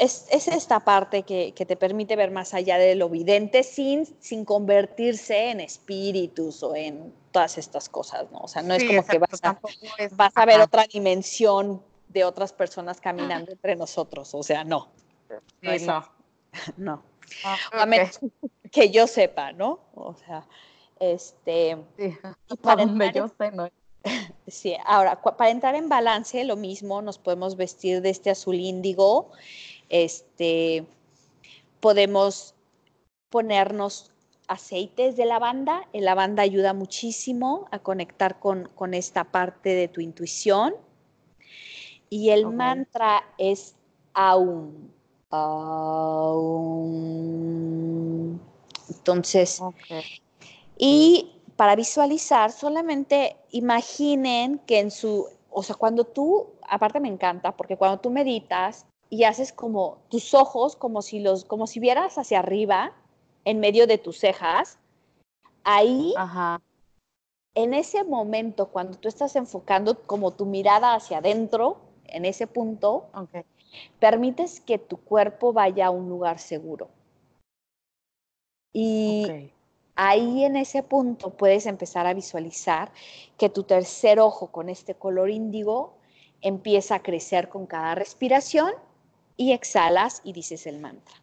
es, 0.01 0.47
esta 0.47 0.79
parte 0.79 1.21
que, 1.23 1.53
te 1.53 1.75
permite 1.75 2.15
ver 2.15 2.31
más 2.31 2.53
allá 2.55 2.77
de 2.79 2.95
lo 2.95 3.07
vidente 3.07 3.61
sin, 3.61 4.07
sin 4.19 4.45
convertirse 4.45 5.51
en 5.51 5.59
espíritus 5.59 6.63
o 6.63 6.75
en 6.75 7.13
todas 7.31 7.59
estas 7.59 7.87
cosas, 7.87 8.29
¿no? 8.31 8.39
O 8.39 8.47
sea, 8.47 8.63
no 8.63 8.73
es 8.73 8.83
como 8.83 9.05
que 9.05 9.19
vas 9.19 9.39
a, 9.43 9.59
vas 10.13 10.33
a 10.35 10.45
ver 10.45 10.59
otra 10.59 10.85
dimensión 10.91 11.83
de 12.09 12.23
otras 12.23 12.51
personas 12.51 12.99
caminando 12.99 13.51
entre 13.51 13.75
nosotros, 13.75 14.33
o 14.33 14.43
sea, 14.43 14.63
no. 14.63 14.89
no. 15.61 16.11
No. 16.75 17.01
Ah, 17.45 17.85
menos 17.85 18.19
que 18.71 18.89
yo 18.89 19.07
sepa, 19.07 19.53
¿no? 19.53 19.79
O 19.95 20.15
sea, 20.15 20.45
este... 20.99 21.77
Sí, 21.97 22.17
para 22.61 22.83
yo 23.11 23.29
sé, 23.37 23.51
¿no? 23.51 23.69
Sí, 24.47 24.75
ahora, 24.85 25.21
para 25.21 25.49
entrar 25.49 25.75
en 25.75 25.87
balance, 25.87 26.43
lo 26.43 26.57
mismo, 26.57 27.01
nos 27.01 27.17
podemos 27.19 27.55
vestir 27.55 28.01
de 28.01 28.09
este 28.09 28.31
azul 28.31 28.55
índigo, 28.55 29.31
este, 29.91 30.87
podemos 31.81 32.55
ponernos 33.29 34.11
aceites 34.47 35.15
de 35.17 35.25
lavanda. 35.25 35.87
El 35.93 36.05
lavanda 36.05 36.41
ayuda 36.43 36.73
muchísimo 36.73 37.67
a 37.71 37.79
conectar 37.79 38.39
con, 38.39 38.69
esta 38.93 39.25
parte 39.25 39.69
de 39.69 39.87
tu 39.87 40.01
intuición. 40.01 40.73
Y 42.09 42.29
el 42.29 42.47
mantra 42.47 43.23
es 43.37 43.75
aún. 44.13 44.91
Entonces, 48.89 49.61
y 50.77 51.31
para 51.55 51.75
visualizar, 51.75 52.51
solamente 52.51 53.37
imaginen 53.51 54.59
que 54.59 54.79
en 54.79 54.91
su, 54.91 55.27
o 55.49 55.63
sea, 55.63 55.75
cuando 55.75 56.03
tú, 56.05 56.49
aparte 56.67 56.99
me 56.99 57.07
encanta, 57.07 57.55
porque 57.55 57.77
cuando 57.77 57.99
tú 57.99 58.09
meditas, 58.09 58.85
y 59.11 59.25
haces 59.25 59.51
como 59.51 59.97
tus 60.09 60.33
ojos, 60.33 60.77
como 60.77 61.01
si 61.01 61.19
los, 61.19 61.43
como 61.43 61.67
si 61.67 61.81
vieras 61.81 62.17
hacia 62.17 62.39
arriba, 62.39 62.93
en 63.43 63.59
medio 63.59 63.85
de 63.85 63.97
tus 63.97 64.17
cejas. 64.17 64.79
Ahí, 65.65 66.15
en 67.53 67.73
ese 67.73 68.05
momento, 68.05 68.69
cuando 68.69 68.97
tú 68.97 69.09
estás 69.09 69.35
enfocando 69.35 70.01
como 70.03 70.31
tu 70.31 70.45
mirada 70.45 70.95
hacia 70.95 71.17
adentro, 71.17 71.81
en 72.05 72.23
ese 72.23 72.47
punto, 72.47 73.09
permites 73.99 74.61
que 74.61 74.79
tu 74.79 74.95
cuerpo 74.95 75.51
vaya 75.51 75.87
a 75.87 75.91
un 75.91 76.07
lugar 76.07 76.39
seguro. 76.39 76.87
Y 78.71 79.51
ahí 79.95 80.45
en 80.45 80.55
ese 80.55 80.83
punto 80.83 81.31
puedes 81.31 81.65
empezar 81.65 82.07
a 82.07 82.13
visualizar 82.13 82.93
que 83.37 83.49
tu 83.49 83.63
tercer 83.63 84.21
ojo 84.21 84.47
con 84.53 84.69
este 84.69 84.95
color 84.95 85.29
índigo 85.29 85.95
empieza 86.39 86.95
a 86.95 87.03
crecer 87.03 87.49
con 87.49 87.65
cada 87.65 87.93
respiración 87.93 88.71
y 89.41 89.53
exhalas 89.53 90.21
y 90.23 90.33
dices 90.33 90.67
el 90.67 90.77
mantra. 90.77 91.15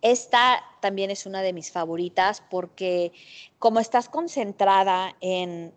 Esta 0.00 0.62
también 0.80 1.10
es 1.10 1.26
una 1.26 1.42
de 1.42 1.52
mis 1.52 1.72
favoritas 1.72 2.40
porque 2.50 3.12
como 3.58 3.80
estás 3.80 4.08
concentrada 4.08 5.16
en, 5.20 5.72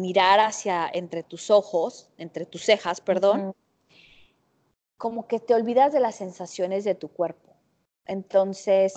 mirar 0.00 0.40
hacia 0.40 0.90
entre 0.92 1.22
tus 1.22 1.50
ojos, 1.50 2.08
entre 2.16 2.46
tus 2.46 2.62
cejas, 2.62 3.02
perdón, 3.02 3.54
como 4.96 5.26
que 5.26 5.40
te 5.40 5.54
olvidas 5.54 5.92
de 5.92 6.00
las 6.00 6.14
sensaciones 6.14 6.84
de 6.84 6.94
tu 6.94 7.08
cuerpo. 7.08 7.54
Entonces, 8.06 8.94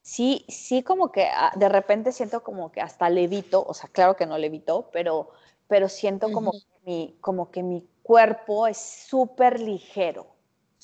sí, 0.00 0.46
sí 0.48 0.82
como 0.82 1.12
que 1.12 1.26
ah, 1.26 1.52
de 1.56 1.68
repente 1.68 2.12
siento 2.12 2.42
como 2.42 2.72
que 2.72 2.80
hasta 2.80 3.10
levito, 3.10 3.64
o 3.66 3.74
sea, 3.74 3.90
claro 3.90 4.16
que 4.16 4.26
no 4.26 4.38
levito, 4.38 4.88
pero, 4.92 5.28
pero 5.66 5.90
siento 5.90 6.32
como, 6.32 6.52
mi, 6.84 7.18
como 7.20 7.50
que 7.50 7.62
mi 7.62 7.86
cuerpo 8.02 8.66
es 8.66 8.78
súper 8.78 9.60
ligero 9.60 10.37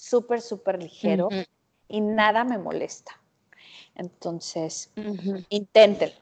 súper, 0.04 0.40
súper 0.40 0.82
ligero 0.82 1.28
y 1.88 2.00
nada 2.00 2.44
me 2.44 2.58
molesta. 2.58 3.20
Entonces, 3.94 4.92
inténtelo. 5.48 6.14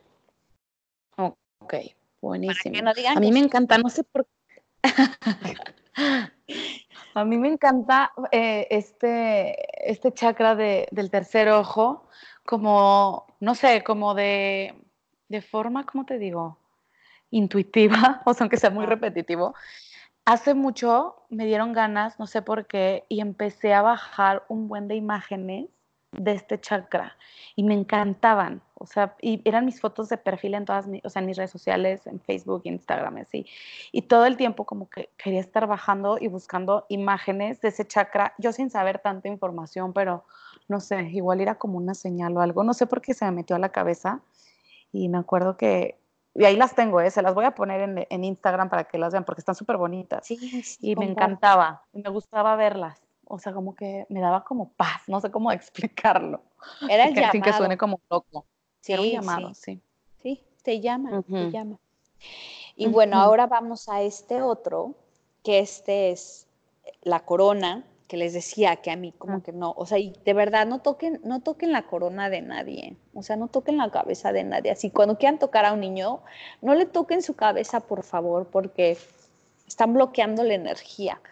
Ok, 1.16 1.74
buenísimo. 2.20 2.76
a 3.14 3.20
mí 3.20 3.32
me 3.32 3.40
encanta, 3.40 3.78
no 3.78 3.88
sé 3.88 4.04
por 4.04 4.26
qué. 4.26 4.30
a 7.14 7.24
mí 7.24 7.38
me 7.38 7.48
encanta 7.48 8.12
eh, 8.30 8.66
este, 8.70 9.90
este 9.90 10.12
chakra 10.12 10.54
del 10.54 11.10
tercer 11.10 11.48
ojo, 11.48 12.08
como, 12.44 13.26
no 13.40 13.54
sé, 13.54 13.82
como 13.82 14.14
de, 14.14 14.74
de 15.28 15.42
forma, 15.42 15.86
¿cómo 15.86 16.04
te 16.04 16.18
digo? 16.18 16.58
Intuitiva, 17.30 18.22
o 18.26 18.34
sea, 18.34 18.44
aunque 18.44 18.58
sea 18.58 18.70
muy 18.70 18.86
repetitivo, 18.86 19.54
Hace 20.24 20.54
mucho 20.54 21.16
me 21.30 21.46
dieron 21.46 21.72
ganas, 21.72 22.18
no 22.20 22.26
sé 22.26 22.42
por 22.42 22.66
qué, 22.66 23.04
y 23.08 23.20
empecé 23.20 23.74
a 23.74 23.82
bajar 23.82 24.44
un 24.48 24.68
buen 24.68 24.86
de 24.86 24.94
imágenes 24.94 25.68
de 26.12 26.32
este 26.32 26.60
chakra 26.60 27.16
y 27.56 27.64
me 27.64 27.74
encantaban, 27.74 28.62
o 28.74 28.86
sea, 28.86 29.16
y 29.20 29.40
eran 29.44 29.64
mis 29.64 29.80
fotos 29.80 30.08
de 30.10 30.18
perfil 30.18 30.54
en 30.54 30.64
todas 30.64 30.86
mis, 30.86 31.04
o 31.04 31.10
sea, 31.10 31.22
mis 31.22 31.36
redes 31.36 31.50
sociales, 31.50 32.06
en 32.06 32.20
Facebook, 32.20 32.62
Instagram, 32.64 33.16
así. 33.16 33.46
Y 33.92 34.02
todo 34.02 34.26
el 34.26 34.36
tiempo 34.36 34.64
como 34.64 34.88
que 34.90 35.10
quería 35.16 35.40
estar 35.40 35.66
bajando 35.66 36.18
y 36.20 36.28
buscando 36.28 36.84
imágenes 36.88 37.60
de 37.60 37.68
ese 37.68 37.86
chakra, 37.86 38.34
yo 38.38 38.52
sin 38.52 38.70
saber 38.70 38.98
tanta 38.98 39.28
información, 39.28 39.92
pero 39.92 40.24
no 40.68 40.80
sé, 40.80 41.02
igual 41.12 41.40
era 41.40 41.56
como 41.56 41.78
una 41.78 41.94
señal 41.94 42.36
o 42.36 42.40
algo, 42.40 42.62
no 42.62 42.74
sé 42.74 42.86
por 42.86 43.00
qué 43.00 43.14
se 43.14 43.24
me 43.24 43.32
metió 43.32 43.56
a 43.56 43.58
la 43.58 43.70
cabeza 43.70 44.20
y 44.92 45.08
me 45.08 45.18
acuerdo 45.18 45.56
que 45.56 45.98
y 46.34 46.44
ahí 46.44 46.56
las 46.56 46.74
tengo, 46.74 47.00
¿eh? 47.00 47.10
se 47.10 47.20
las 47.22 47.34
voy 47.34 47.44
a 47.44 47.54
poner 47.54 48.06
en, 48.08 48.24
Instagram 48.24 48.70
para 48.70 48.84
que 48.84 48.96
las 48.96 49.12
vean, 49.12 49.24
porque 49.24 49.40
están 49.40 49.54
súper 49.54 49.76
bonitas. 49.76 50.26
Sí, 50.26 50.64
y 50.80 50.96
me 50.96 51.04
encantaba, 51.04 51.82
me 51.92 52.08
gustaba 52.08 52.56
verlas. 52.56 53.02
O 53.26 53.38
sea, 53.38 53.52
como 53.52 53.74
que 53.74 54.06
me 54.08 54.20
daba 54.20 54.44
como 54.44 54.72
paz, 54.72 55.02
no 55.08 55.20
sé 55.20 55.30
cómo 55.30 55.52
explicarlo. 55.52 56.42
Era 56.88 57.04
el 57.04 57.14
llamado. 57.14 57.32
Sin 57.32 57.42
que 57.42 57.52
suene 57.52 57.76
como 57.76 58.00
loco. 58.10 58.46
Sí, 58.80 58.92
Era 58.92 59.02
un 59.02 59.08
llamado, 59.08 59.54
sí. 59.54 59.80
Sí, 60.22 60.42
te 60.62 60.80
llama, 60.80 61.22
te 61.22 61.50
llama. 61.50 61.78
Y 62.76 62.88
bueno, 62.88 63.18
ahora 63.18 63.46
vamos 63.46 63.88
a 63.88 64.00
este 64.02 64.42
otro, 64.42 64.94
que 65.42 65.58
este 65.58 66.10
es 66.10 66.48
la 67.02 67.20
corona, 67.20 67.84
que 68.12 68.18
les 68.18 68.34
decía 68.34 68.76
que 68.76 68.90
a 68.90 68.96
mí 68.96 69.14
como 69.16 69.42
que 69.42 69.52
no, 69.52 69.72
o 69.74 69.86
sea, 69.86 69.96
y 69.96 70.12
de 70.22 70.34
verdad 70.34 70.66
no 70.66 70.80
toquen, 70.80 71.18
no 71.24 71.40
toquen 71.40 71.72
la 71.72 71.86
corona 71.86 72.28
de 72.28 72.42
nadie, 72.42 72.98
o 73.14 73.22
sea, 73.22 73.36
no 73.36 73.48
toquen 73.48 73.78
la 73.78 73.90
cabeza 73.90 74.34
de 74.34 74.44
nadie. 74.44 74.70
Así 74.70 74.90
cuando 74.90 75.16
quieran 75.16 75.38
tocar 75.38 75.64
a 75.64 75.72
un 75.72 75.80
niño, 75.80 76.20
no 76.60 76.74
le 76.74 76.84
toquen 76.84 77.22
su 77.22 77.36
cabeza, 77.36 77.80
por 77.80 78.02
favor, 78.02 78.50
porque 78.50 78.98
están 79.66 79.94
bloqueando 79.94 80.44
la 80.44 80.52
energía. 80.52 81.22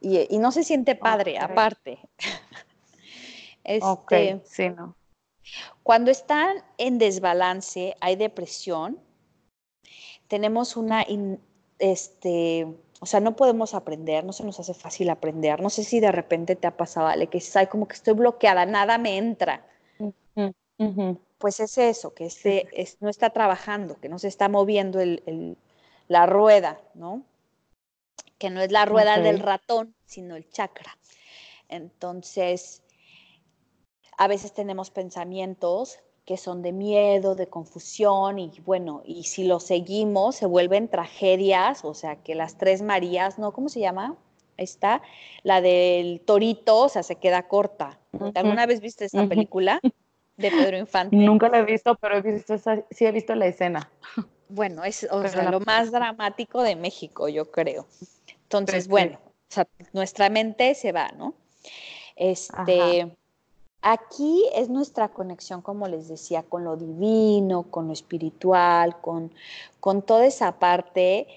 Y, 0.00 0.36
no 0.38 0.50
se 0.50 0.64
siente 0.64 0.96
padre, 0.96 1.38
aparte. 1.38 2.00
este, 3.62 4.40
sí, 4.46 4.70
no. 4.70 4.96
Cuando 5.84 6.10
están 6.10 6.56
en 6.76 6.98
desbalance, 6.98 7.94
hay 8.00 8.16
depresión, 8.16 8.98
tenemos 10.26 10.76
una, 10.76 11.04
este, 11.78 12.66
o 13.00 13.06
sea, 13.06 13.20
no 13.20 13.36
podemos 13.36 13.74
aprender, 13.74 14.24
no 14.24 14.32
se 14.32 14.44
nos 14.44 14.58
hace 14.58 14.74
fácil 14.74 15.10
aprender. 15.10 15.60
No 15.60 15.70
sé 15.70 15.84
si 15.84 16.00
de 16.00 16.12
repente 16.12 16.56
te 16.56 16.66
ha 16.66 16.76
pasado, 16.76 17.06
Ale, 17.06 17.26
que 17.26 17.38
dices, 17.38 17.68
como 17.68 17.86
que 17.86 17.94
estoy 17.94 18.14
bloqueada, 18.14 18.66
nada 18.66 18.98
me 18.98 19.16
entra. 19.16 19.66
Pues 21.38 21.60
es 21.60 21.76
eso, 21.78 22.14
que 22.14 22.26
este, 22.26 22.68
no 23.00 23.10
está 23.10 23.30
trabajando, 23.30 24.00
que 24.00 24.08
no 24.08 24.18
se 24.18 24.28
está 24.28 24.48
moviendo 24.48 25.00
la 26.08 26.26
rueda, 26.26 26.80
¿no? 26.94 27.22
Que 28.38 28.50
no 28.50 28.60
es 28.60 28.72
la 28.72 28.84
rueda 28.84 29.18
del 29.18 29.40
ratón, 29.40 29.94
sino 30.06 30.36
el 30.36 30.48
chakra. 30.48 30.96
Entonces, 31.68 32.82
a 34.16 34.28
veces 34.28 34.52
tenemos 34.52 34.90
pensamientos 34.90 35.98
que 36.26 36.36
son 36.36 36.60
de 36.60 36.72
miedo, 36.72 37.36
de 37.36 37.46
confusión 37.46 38.40
y 38.40 38.50
bueno, 38.66 39.02
y 39.04 39.24
si 39.24 39.44
lo 39.44 39.60
seguimos 39.60 40.34
se 40.34 40.46
vuelven 40.46 40.88
tragedias, 40.88 41.84
o 41.84 41.94
sea, 41.94 42.16
que 42.16 42.34
las 42.34 42.58
tres 42.58 42.82
Marías, 42.82 43.38
¿no? 43.38 43.52
¿Cómo 43.52 43.68
se 43.68 43.78
llama? 43.78 44.16
Ahí 44.58 44.64
está, 44.64 45.02
la 45.44 45.60
del 45.60 46.20
torito, 46.20 46.84
o 46.84 46.88
sea, 46.88 47.04
se 47.04 47.16
queda 47.16 47.46
corta. 47.46 48.00
¿Alguna 48.34 48.66
vez 48.66 48.80
viste 48.80 49.04
esa 49.04 49.26
película 49.26 49.80
de 50.36 50.50
Pedro 50.50 50.78
Infante? 50.78 51.14
Nunca 51.14 51.48
la 51.48 51.60
he 51.60 51.64
visto, 51.64 51.94
pero 51.94 52.16
he 52.16 52.22
visto 52.22 52.58
sí 52.90 53.04
he 53.06 53.12
visto 53.12 53.34
la 53.34 53.46
escena. 53.46 53.90
Bueno, 54.48 54.84
es 54.84 55.06
lo 55.50 55.60
más 55.60 55.92
dramático 55.92 56.62
de 56.62 56.74
México, 56.74 57.28
yo 57.28 57.50
creo. 57.50 57.86
Entonces, 58.44 58.88
bueno, 58.88 59.18
o 59.24 59.52
sea, 59.52 59.66
nuestra 59.92 60.28
mente 60.28 60.74
se 60.74 60.92
va, 60.92 61.08
¿no? 61.10 61.34
Este, 62.16 63.16
Aquí 63.88 64.44
es 64.52 64.68
nuestra 64.68 65.10
conexión, 65.10 65.62
como 65.62 65.86
les 65.86 66.08
decía, 66.08 66.42
con 66.42 66.64
lo 66.64 66.76
divino, 66.76 67.70
con 67.70 67.86
lo 67.86 67.92
espiritual, 67.92 69.00
con, 69.00 69.32
con 69.78 70.02
toda 70.02 70.26
esa 70.26 70.58
parte 70.58 71.28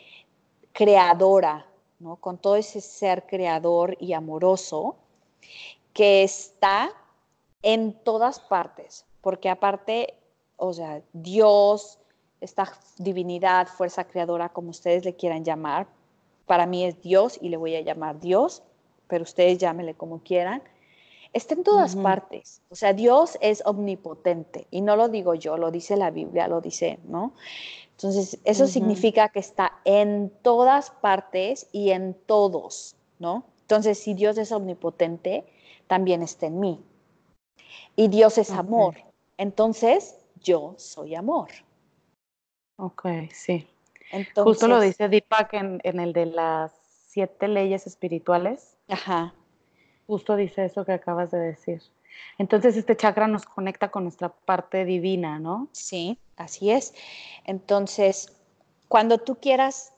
creadora, 0.73 1.67
¿no? 1.99 2.15
con 2.15 2.39
todo 2.39 2.55
ese 2.55 2.81
ser 2.81 3.27
creador 3.27 3.95
y 3.99 4.13
amoroso 4.13 4.95
que 5.93 6.23
está 6.23 6.89
en 7.61 7.93
todas 7.93 8.39
partes, 8.39 9.05
porque 9.21 9.47
aparte, 9.47 10.15
o 10.57 10.73
sea, 10.73 11.03
Dios, 11.13 11.99
esta 12.41 12.73
divinidad, 12.97 13.67
fuerza 13.67 14.05
creadora, 14.05 14.49
como 14.49 14.71
ustedes 14.71 15.05
le 15.05 15.15
quieran 15.15 15.45
llamar, 15.45 15.85
para 16.47 16.65
mí 16.65 16.83
es 16.83 16.99
Dios 16.99 17.37
y 17.39 17.49
le 17.49 17.57
voy 17.57 17.75
a 17.75 17.81
llamar 17.81 18.19
Dios, 18.19 18.63
pero 19.07 19.21
ustedes 19.21 19.59
llámenle 19.59 19.93
como 19.93 20.23
quieran 20.23 20.63
está 21.33 21.53
en 21.53 21.63
todas 21.63 21.95
partes. 21.95 22.61
O 22.69 22.75
sea, 22.75 22.93
Dios 22.93 23.37
es 23.41 23.61
omnipotente 23.65 24.67
y 24.71 24.81
no 24.81 24.95
lo 24.95 25.09
digo 25.09 25.35
yo, 25.35 25.57
lo 25.57 25.71
dice 25.71 25.97
la 25.97 26.11
Biblia, 26.11 26.47
lo 26.47 26.61
dice, 26.61 26.99
¿no? 27.05 27.33
Entonces, 27.91 28.39
eso 28.45 28.65
significa 28.65 29.27
que 29.29 29.39
está 29.39 29.73
en 29.83 30.31
todas 30.41 30.89
partes 30.89 31.67
y 31.73 31.91
en 31.91 32.13
todos, 32.13 32.95
¿no? 33.19 33.43
Entonces, 33.61 33.99
si 33.99 34.13
Dios 34.13 34.37
es 34.37 34.53
omnipotente, 34.53 35.45
también 35.87 36.21
está 36.21 36.45
en 36.45 36.59
mí. 36.59 36.81
Y 37.95 38.07
Dios 38.07 38.37
es 38.37 38.51
amor. 38.51 38.95
Entonces, 39.37 40.15
yo 40.41 40.75
soy 40.77 41.15
amor. 41.15 41.49
Ok, 42.77 43.05
sí. 43.33 43.67
Justo 44.33 44.69
lo 44.69 44.79
dice 44.79 45.09
Deepak 45.09 45.53
en, 45.53 45.81
en 45.83 45.99
el 45.99 46.13
de 46.13 46.25
las 46.27 46.71
siete 47.09 47.49
leyes 47.49 47.85
espirituales. 47.85 48.77
Ajá 48.87 49.33
Justo 50.09 50.35
dice 50.35 50.65
eso 50.65 50.83
que 50.85 50.93
acabas 50.93 51.29
de 51.29 51.37
decir. 51.37 51.83
Entonces 52.39 52.75
este 52.75 52.97
chakra 52.97 53.27
nos 53.27 53.45
conecta 53.45 53.91
con 53.91 54.01
nuestra 54.01 54.29
parte 54.29 54.83
divina, 54.83 55.37
¿no? 55.37 55.67
Sí, 55.71 56.17
así 56.35 56.71
es. 56.71 56.95
Entonces, 57.45 58.35
cuando 58.87 59.19
tú 59.19 59.35
quieras, 59.35 59.93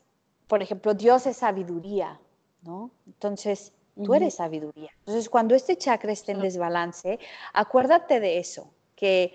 por 0.48 0.62
ejemplo, 0.62 0.96
Dios 0.96 1.28
es 1.28 1.38
sabiduría, 1.38 2.20
¿no? 2.62 2.92
Entonces, 3.08 3.72
tú 4.04 4.14
eres 4.14 4.36
sabiduría. 4.36 4.92
Entonces, 5.00 5.30
cuando 5.30 5.56
este 5.56 5.78
chakra 5.78 6.12
esté 6.12 6.34
en 6.34 6.42
desbalance, 6.42 7.18
acuérdate 7.54 8.20
de 8.20 8.40
eso, 8.40 8.70
que, 8.98 9.34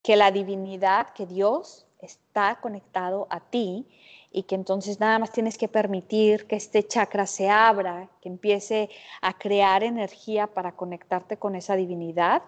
que 0.00 0.16
la 0.16 0.30
divinidad, 0.30 1.10
que 1.12 1.26
Dios 1.26 1.86
está 1.98 2.58
conectado 2.62 3.26
a 3.28 3.40
ti 3.40 3.86
y 4.34 4.42
que 4.42 4.56
entonces 4.56 4.98
nada 4.98 5.20
más 5.20 5.30
tienes 5.30 5.56
que 5.56 5.68
permitir 5.68 6.48
que 6.48 6.56
este 6.56 6.82
chakra 6.82 7.24
se 7.24 7.48
abra, 7.48 8.10
que 8.20 8.28
empiece 8.28 8.90
a 9.22 9.38
crear 9.38 9.84
energía 9.84 10.48
para 10.48 10.72
conectarte 10.72 11.36
con 11.36 11.54
esa 11.54 11.76
divinidad 11.76 12.42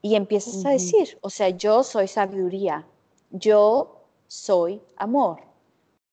y 0.00 0.14
empiezas 0.14 0.64
a 0.64 0.70
decir, 0.70 1.18
o 1.20 1.28
sea, 1.28 1.50
yo 1.50 1.82
soy 1.82 2.08
sabiduría, 2.08 2.86
yo 3.30 4.06
soy 4.28 4.80
amor. 4.96 5.42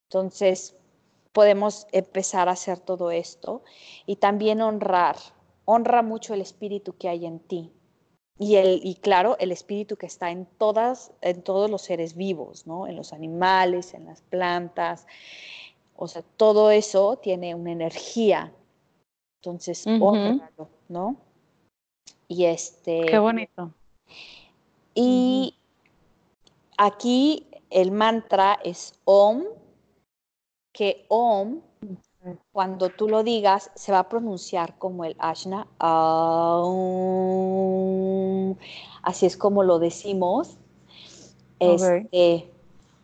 Entonces 0.10 0.76
podemos 1.32 1.88
empezar 1.94 2.50
a 2.50 2.52
hacer 2.52 2.78
todo 2.78 3.10
esto 3.10 3.62
y 4.06 4.18
también 4.18 4.62
honrar, 4.62 5.16
honra 5.64 6.02
mucho 6.02 6.34
el 6.34 6.42
espíritu 6.42 6.98
que 6.98 7.08
hay 7.08 7.26
en 7.26 7.40
ti, 7.40 7.72
y, 8.40 8.56
el, 8.56 8.82
y 8.84 8.96
claro, 8.96 9.36
el 9.40 9.52
espíritu 9.52 9.98
que 9.98 10.06
está 10.06 10.30
en, 10.30 10.46
todas, 10.46 11.12
en 11.22 11.42
todos 11.42 11.70
los 11.70 11.82
seres 11.82 12.16
vivos, 12.16 12.68
¿no? 12.68 12.88
En 12.88 12.96
los 12.96 13.14
animales, 13.14 13.94
en 13.94 14.06
las 14.06 14.22
plantas. 14.22 15.08
O 15.96 16.08
sea, 16.08 16.24
todo 16.38 16.70
eso 16.70 17.18
tiene 17.18 17.56
una 17.56 17.72
energía. 17.72 18.54
Entonces, 19.42 19.86
¿no? 19.88 21.16
Y 22.28 22.46
este. 22.46 23.06
Qué 23.06 23.18
bonito. 23.18 23.74
Y 24.94 25.56
aquí 26.78 27.48
el 27.70 27.92
mantra 27.92 28.60
es 28.64 28.94
Om, 29.06 29.46
que 30.74 31.06
Om 31.10 31.62
cuando 32.52 32.90
tú 32.90 33.08
lo 33.08 33.24
digas, 33.24 33.72
se 33.76 33.92
va 33.92 34.00
a 34.00 34.10
pronunciar 34.10 34.78
como 34.78 35.06
el 35.06 35.16
Ashna. 35.20 35.68
así 39.04 39.26
es 39.26 39.38
como 39.38 39.64
lo 39.64 39.80
decimos. 39.80 40.58
Este, 41.60 42.52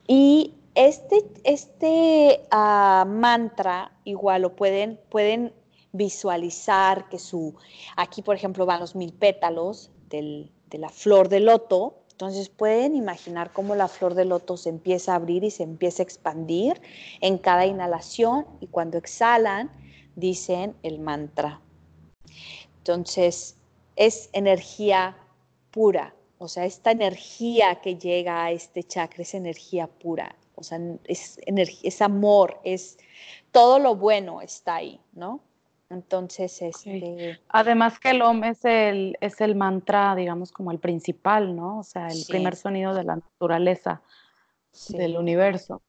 y 0.08 0.54
este, 0.76 1.26
este 1.44 2.42
ah, 2.52 3.06
mantra, 3.08 3.92
igual 4.04 4.44
lo 4.44 4.56
pueden, 4.56 5.00
pueden 5.10 5.54
visualizar 5.92 7.10
que 7.10 7.20
su, 7.20 7.56
aquí 7.96 8.22
por 8.22 8.36
ejemplo 8.36 8.66
van 8.66 8.80
los 8.80 8.96
mil 8.96 9.14
pétalos 9.14 9.92
de 10.10 10.50
la 10.78 10.90
flor 10.90 11.30
de 11.30 11.40
loto, 11.40 12.03
entonces 12.24 12.48
pueden 12.48 12.96
imaginar 12.96 13.52
cómo 13.52 13.76
la 13.76 13.90
flor 13.90 14.14
de 14.14 14.24
loto 14.24 14.56
se 14.56 14.70
empieza 14.70 15.12
a 15.12 15.16
abrir 15.16 15.44
y 15.44 15.52
se 15.52 15.64
empieza 15.64 16.02
a 16.02 16.06
expandir 16.06 16.82
en 17.20 17.38
cada 17.38 17.66
inhalación 17.66 18.46
y 18.62 18.68
cuando 18.68 18.98
exhalan 18.98 19.70
dicen 20.16 20.74
el 20.84 21.00
mantra. 21.00 21.60
Entonces 22.78 23.58
es 23.98 24.30
energía 24.32 25.18
pura, 25.72 26.16
o 26.38 26.48
sea, 26.48 26.66
esta 26.66 26.92
energía 26.92 27.82
que 27.82 27.98
llega 27.98 28.46
a 28.46 28.52
este 28.52 28.84
chakra 28.84 29.24
es 29.24 29.34
energía 29.34 29.88
pura, 29.88 30.36
o 30.56 30.64
sea, 30.64 30.80
es, 31.04 31.40
es 31.46 32.02
amor, 32.02 32.60
es 32.64 32.98
todo 33.52 33.80
lo 33.80 33.96
bueno 33.96 34.42
está 34.42 34.76
ahí, 34.76 35.00
¿no? 35.12 35.42
Entonces, 35.94 36.62
este... 36.62 37.40
Además 37.50 38.00
que 38.00 38.12
el 38.12 38.22
OM 38.22 38.44
es 38.44 38.66
el, 38.66 39.18
es 39.22 39.40
el 39.42 39.56
mantra, 39.56 40.16
digamos, 40.16 40.52
como 40.52 40.72
el 40.72 40.80
principal, 40.80 41.56
¿no? 41.56 41.80
O 41.80 41.84
sea, 41.84 42.08
el 42.08 42.24
primer 42.28 42.56
sonido 42.56 42.94
de 42.94 43.04
la 43.04 43.16
naturaleza, 43.18 44.02
del 44.90 45.18
universo. 45.18 45.82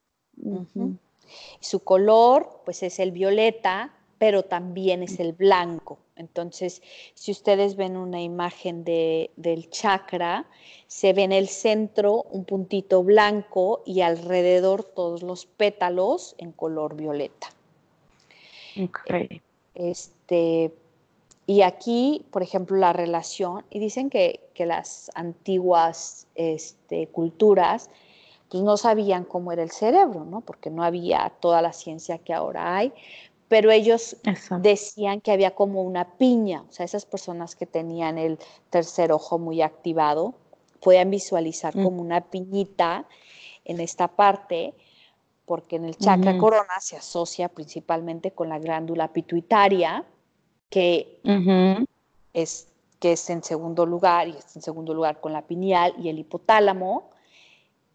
Su 1.60 1.80
color, 1.80 2.60
pues 2.64 2.82
es 2.82 2.98
el 2.98 3.12
violeta, 3.12 3.92
pero 4.18 4.44
también 4.44 5.02
es 5.02 5.20
el 5.20 5.32
blanco. 5.32 5.98
Entonces, 6.16 6.82
si 7.14 7.32
ustedes 7.32 7.76
ven 7.76 7.96
una 7.96 8.22
imagen 8.22 8.84
de, 8.84 9.30
del 9.36 9.68
chakra, 9.70 10.46
se 10.86 11.12
ve 11.12 11.24
en 11.24 11.32
el 11.32 11.48
centro 11.48 12.22
un 12.30 12.44
puntito 12.44 13.02
blanco 13.02 13.82
y 13.84 14.02
alrededor 14.02 14.84
todos 14.84 15.22
los 15.22 15.46
pétalos 15.46 16.36
en 16.38 16.52
color 16.52 16.94
violeta. 16.94 17.48
Okay. 18.80 19.42
Este, 19.74 20.72
y 21.46 21.62
aquí, 21.62 22.24
por 22.30 22.42
ejemplo, 22.42 22.76
la 22.76 22.92
relación, 22.92 23.64
y 23.70 23.78
dicen 23.78 24.10
que, 24.10 24.40
las 24.56 25.10
antiguas 25.14 26.26
este, 26.36 27.08
culturas 27.08 27.90
pues 28.48 28.62
no 28.62 28.76
sabían 28.76 29.24
cómo 29.24 29.50
era 29.50 29.64
el 29.64 29.72
cerebro, 29.72 30.24
¿no? 30.24 30.40
Porque 30.40 30.70
no 30.70 30.84
había 30.84 31.32
toda 31.40 31.60
la 31.60 31.72
ciencia 31.72 32.18
que 32.18 32.32
ahora 32.32 32.76
hay, 32.76 32.92
pero 33.48 33.72
ellos 33.72 34.16
decían 34.60 35.20
que 35.20 35.32
había 35.32 35.56
como 35.56 35.82
una 35.82 36.16
piña, 36.16 36.64
o 36.68 36.72
sea, 36.72 36.86
esas 36.86 37.04
personas 37.04 37.56
que 37.56 37.66
tenían 37.66 38.16
el 38.16 38.38
tercer 38.70 39.10
ojo 39.10 39.38
muy 39.38 39.60
activado 39.60 40.34
podían 40.80 41.10
visualizar 41.10 41.76
mm. 41.76 41.82
como 41.82 42.00
una 42.00 42.20
piñita 42.20 43.06
en 43.64 43.80
esta 43.80 44.06
parte 44.06 44.74
porque 45.46 45.76
en 45.76 45.84
el 45.84 45.96
chakra 45.96 46.38
corona 46.38 46.80
se 46.80 46.96
asocia 46.96 47.48
principalmente 47.48 48.32
con 48.32 48.48
la 48.48 48.58
glándula 48.58 49.12
pituitaria, 49.12 50.04
que, 50.70 51.20
es, 52.32 52.68
que 52.98 53.12
es 53.12 53.30
en 53.30 53.42
segundo 53.42 53.86
lugar, 53.86 54.28
y 54.28 54.32
es 54.32 54.56
en 54.56 54.62
segundo 54.62 54.94
lugar 54.94 55.20
con 55.20 55.32
la 55.32 55.42
pineal 55.42 55.94
y 55.98 56.08
el 56.08 56.18
hipotálamo, 56.18 57.10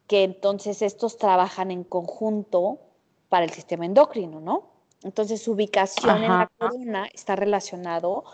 que 0.07 0.23
entonces 0.23 0.81
estos 0.81 1.17
trabajan 1.17 1.71
en 1.71 1.83
conjunto 1.83 2.79
para 3.29 3.45
el 3.45 3.51
sistema 3.51 3.85
endocrino, 3.85 4.39
¿no? 4.39 4.63
Entonces 5.03 5.41
su 5.41 5.53
ubicación 5.53 6.23
en 6.23 6.29
la 6.29 6.51
corona 6.57 7.07
está 7.13 7.35
relacionado 7.35 8.25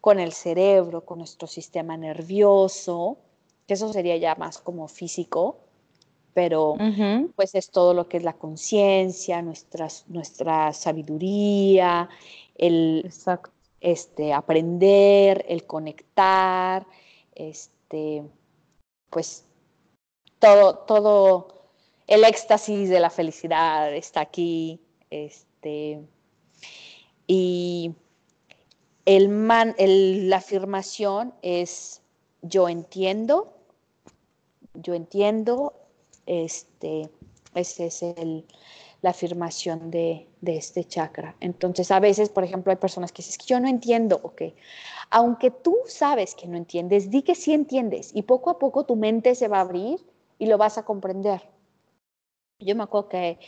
con 0.00 0.20
el 0.20 0.32
cerebro, 0.32 1.04
con 1.04 1.18
nuestro 1.18 1.46
sistema 1.46 1.96
nervioso, 1.96 3.18
que 3.66 3.74
eso 3.74 3.92
sería 3.92 4.16
ya 4.16 4.34
más 4.34 4.58
como 4.58 4.88
físico, 4.88 5.63
pero 6.34 6.74
pues 7.36 7.54
es 7.54 7.70
todo 7.70 7.94
lo 7.94 8.08
que 8.08 8.18
es 8.18 8.24
la 8.24 8.34
conciencia, 8.34 9.42
nuestra 9.42 10.72
sabiduría, 10.72 12.08
el 12.56 13.10
este, 13.80 14.32
aprender, 14.32 15.44
el 15.48 15.66
conectar, 15.66 16.86
este, 17.34 18.24
pues 19.10 19.44
todo, 20.38 20.78
todo 20.78 21.68
el 22.06 22.24
éxtasis 22.24 22.88
de 22.90 23.00
la 23.00 23.10
felicidad 23.10 23.94
está 23.94 24.20
aquí. 24.20 24.80
Este, 25.10 26.00
y 27.26 27.92
el 29.04 29.28
man, 29.28 29.74
la 29.78 30.38
afirmación 30.38 31.34
es 31.42 32.02
yo 32.42 32.68
entiendo, 32.68 33.54
yo 34.74 34.94
entiendo, 34.94 35.74
este, 36.26 37.10
ese 37.54 37.86
es 37.86 38.02
el, 38.02 38.44
la 39.02 39.10
afirmación 39.10 39.90
de, 39.90 40.26
de, 40.40 40.56
este 40.56 40.84
chakra. 40.84 41.36
Entonces, 41.40 41.90
a 41.90 42.00
veces, 42.00 42.28
por 42.28 42.44
ejemplo, 42.44 42.70
hay 42.70 42.76
personas 42.76 43.12
que 43.12 43.22
dicen, 43.22 43.38
que 43.38 43.46
yo 43.46 43.60
no 43.60 43.68
entiendo, 43.68 44.20
ok. 44.22 44.42
Aunque 45.10 45.50
tú 45.50 45.76
sabes 45.86 46.34
que 46.34 46.46
no 46.46 46.56
entiendes, 46.56 47.10
di 47.10 47.22
que 47.22 47.34
sí 47.34 47.52
entiendes 47.52 48.10
y 48.14 48.22
poco 48.22 48.50
a 48.50 48.58
poco 48.58 48.84
tu 48.84 48.96
mente 48.96 49.34
se 49.34 49.48
va 49.48 49.58
a 49.58 49.62
abrir 49.62 50.00
y 50.38 50.46
lo 50.46 50.58
vas 50.58 50.78
a 50.78 50.84
comprender. 50.84 51.53
Yo 52.60 52.76
me 52.76 52.84
acuerdo 52.84 53.08
que 53.08 53.38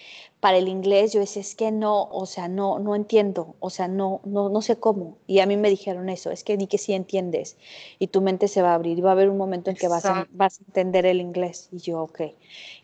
para 0.40 0.58
el 0.58 0.68
inglés 0.68 1.12
yo 1.12 1.20
decía, 1.20 1.40
es 1.40 1.54
que 1.54 1.70
no, 1.70 2.04
o 2.04 2.26
sea, 2.26 2.48
no, 2.48 2.78
no 2.78 2.94
entiendo, 2.96 3.54
o 3.60 3.70
sea, 3.70 3.88
no, 3.88 4.20
no, 4.24 4.48
no 4.48 4.62
sé 4.62 4.78
cómo. 4.80 5.18
Y 5.26 5.38
a 5.40 5.46
mí 5.46 5.56
me 5.56 5.70
dijeron 5.70 6.08
eso, 6.08 6.30
es 6.30 6.42
que 6.42 6.56
di 6.56 6.66
que 6.66 6.78
sí 6.78 6.92
entiendes 6.92 7.56
y 7.98 8.08
tu 8.08 8.20
mente 8.20 8.48
se 8.48 8.62
va 8.62 8.72
a 8.72 8.74
abrir 8.74 8.98
y 8.98 9.00
va 9.00 9.10
a 9.10 9.12
haber 9.12 9.30
un 9.30 9.38
momento 9.38 9.70
en 9.70 9.76
que 9.76 9.88
vas 9.88 10.04
a, 10.04 10.26
vas 10.32 10.60
a 10.60 10.64
entender 10.64 11.06
el 11.06 11.20
inglés. 11.20 11.68
Y 11.72 11.78
yo, 11.78 12.02
ok. 12.02 12.20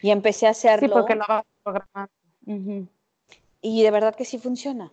Y 0.00 0.10
empecé 0.10 0.46
a 0.46 0.50
hacerlo. 0.50 0.88
Sí, 0.88 0.92
porque 0.92 1.16
lo 1.16 1.24
vas 1.28 1.44
programando. 1.62 2.88
Y 3.60 3.82
de 3.82 3.90
verdad 3.90 4.14
que 4.14 4.24
sí 4.24 4.38
funciona. 4.38 4.92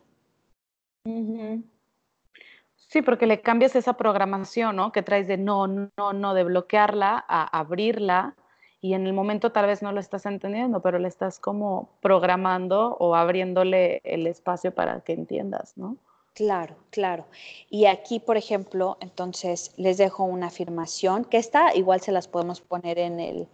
Sí, 2.75 3.01
porque 3.03 3.27
le 3.27 3.41
cambias 3.41 3.75
esa 3.75 3.93
programación, 3.93 4.75
¿no? 4.75 4.91
Que 4.91 5.03
traes 5.03 5.27
de 5.27 5.37
no, 5.37 5.67
no, 5.67 6.13
no, 6.13 6.33
de 6.33 6.43
bloquearla 6.43 7.23
a 7.27 7.59
abrirla 7.59 8.35
y 8.81 8.93
en 8.93 9.05
el 9.05 9.13
momento 9.13 9.51
tal 9.51 9.67
vez 9.67 9.81
no 9.81 9.91
lo 9.91 9.99
estás 9.99 10.25
entendiendo, 10.25 10.81
pero 10.81 10.99
le 10.99 11.07
estás 11.07 11.39
como 11.39 11.89
programando 12.01 12.95
o 12.99 13.15
abriéndole 13.15 14.01
el 14.03 14.25
espacio 14.27 14.73
para 14.73 15.01
que 15.01 15.13
entiendas, 15.13 15.77
¿no? 15.77 15.97
Claro, 16.33 16.75
claro. 16.89 17.25
Y 17.69 17.85
aquí, 17.85 18.19
por 18.19 18.37
ejemplo, 18.37 18.97
entonces 19.01 19.73
les 19.75 19.97
dejo 19.97 20.23
una 20.23 20.47
afirmación 20.47 21.25
que 21.25 21.37
está, 21.37 21.75
igual 21.75 21.99
se 21.99 22.13
las 22.13 22.29
podemos 22.29 22.61
poner 22.61 22.97
en 22.97 23.19
el, 23.19 23.47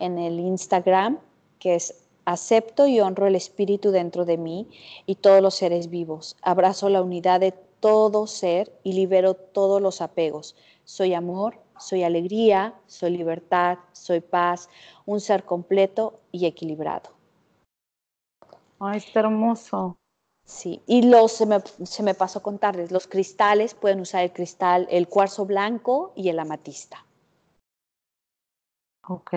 en 0.00 0.18
el 0.18 0.40
Instagram, 0.40 1.20
que 1.60 1.76
es 1.76 2.04
acepto 2.24 2.86
y 2.86 3.00
honro 3.00 3.26
el 3.26 3.36
espíritu 3.36 3.90
dentro 3.90 4.24
de 4.24 4.38
mí 4.38 4.68
y 5.06 5.16
todos 5.16 5.42
los 5.42 5.54
seres 5.54 5.90
vivos. 5.90 6.36
Abrazo 6.42 6.88
la 6.88 7.02
unidad 7.02 7.38
de 7.38 7.52
todo 7.52 8.26
ser 8.26 8.72
y 8.82 8.94
libero 8.94 9.34
todos 9.34 9.80
los 9.80 10.00
apegos. 10.00 10.56
Soy 10.84 11.14
amor, 11.14 11.60
soy 11.78 12.02
alegría, 12.02 12.74
soy 12.86 13.16
libertad, 13.16 13.78
soy 13.92 14.20
paz, 14.20 14.68
un 15.06 15.20
ser 15.20 15.44
completo 15.44 16.20
y 16.32 16.46
equilibrado. 16.46 17.10
Ay, 18.78 18.98
está 18.98 19.20
hermoso. 19.20 19.96
Sí, 20.44 20.82
y 20.86 21.02
los, 21.02 21.32
se 21.32 21.46
me, 21.46 21.60
se 21.60 22.02
me 22.02 22.14
pasó 22.14 22.42
contarles, 22.42 22.92
los 22.92 23.06
cristales 23.06 23.74
pueden 23.74 24.00
usar 24.00 24.24
el 24.24 24.32
cristal, 24.32 24.86
el 24.90 25.08
cuarzo 25.08 25.46
blanco 25.46 26.12
y 26.14 26.28
el 26.28 26.38
amatista. 26.38 27.04
Ok. 29.08 29.34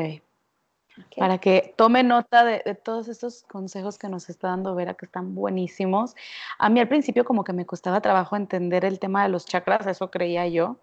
Para 1.16 1.38
que 1.38 1.74
tome 1.78 2.04
nota 2.04 2.44
de, 2.44 2.62
de, 2.66 2.74
todos 2.74 3.08
estos 3.08 3.44
consejos 3.44 3.98
que 3.98 4.10
nos 4.10 4.30
está 4.30 4.48
dando 4.48 4.74
Vera, 4.74 4.96
que 4.96 5.06
están 5.06 5.36
buenísimos. 5.36 6.16
A 6.58 6.70
mí 6.70 6.80
al 6.80 6.88
principio 6.88 7.24
como 7.24 7.44
que 7.44 7.54
me 7.54 7.66
costaba 7.66 8.02
trabajo 8.02 8.36
entender 8.36 8.84
el 8.84 9.00
tema 9.00 9.24
de 9.24 9.30
los 9.30 9.46
chakras, 9.46 9.86
eso 9.86 10.10
creía 10.10 10.48
yo. 10.48 10.78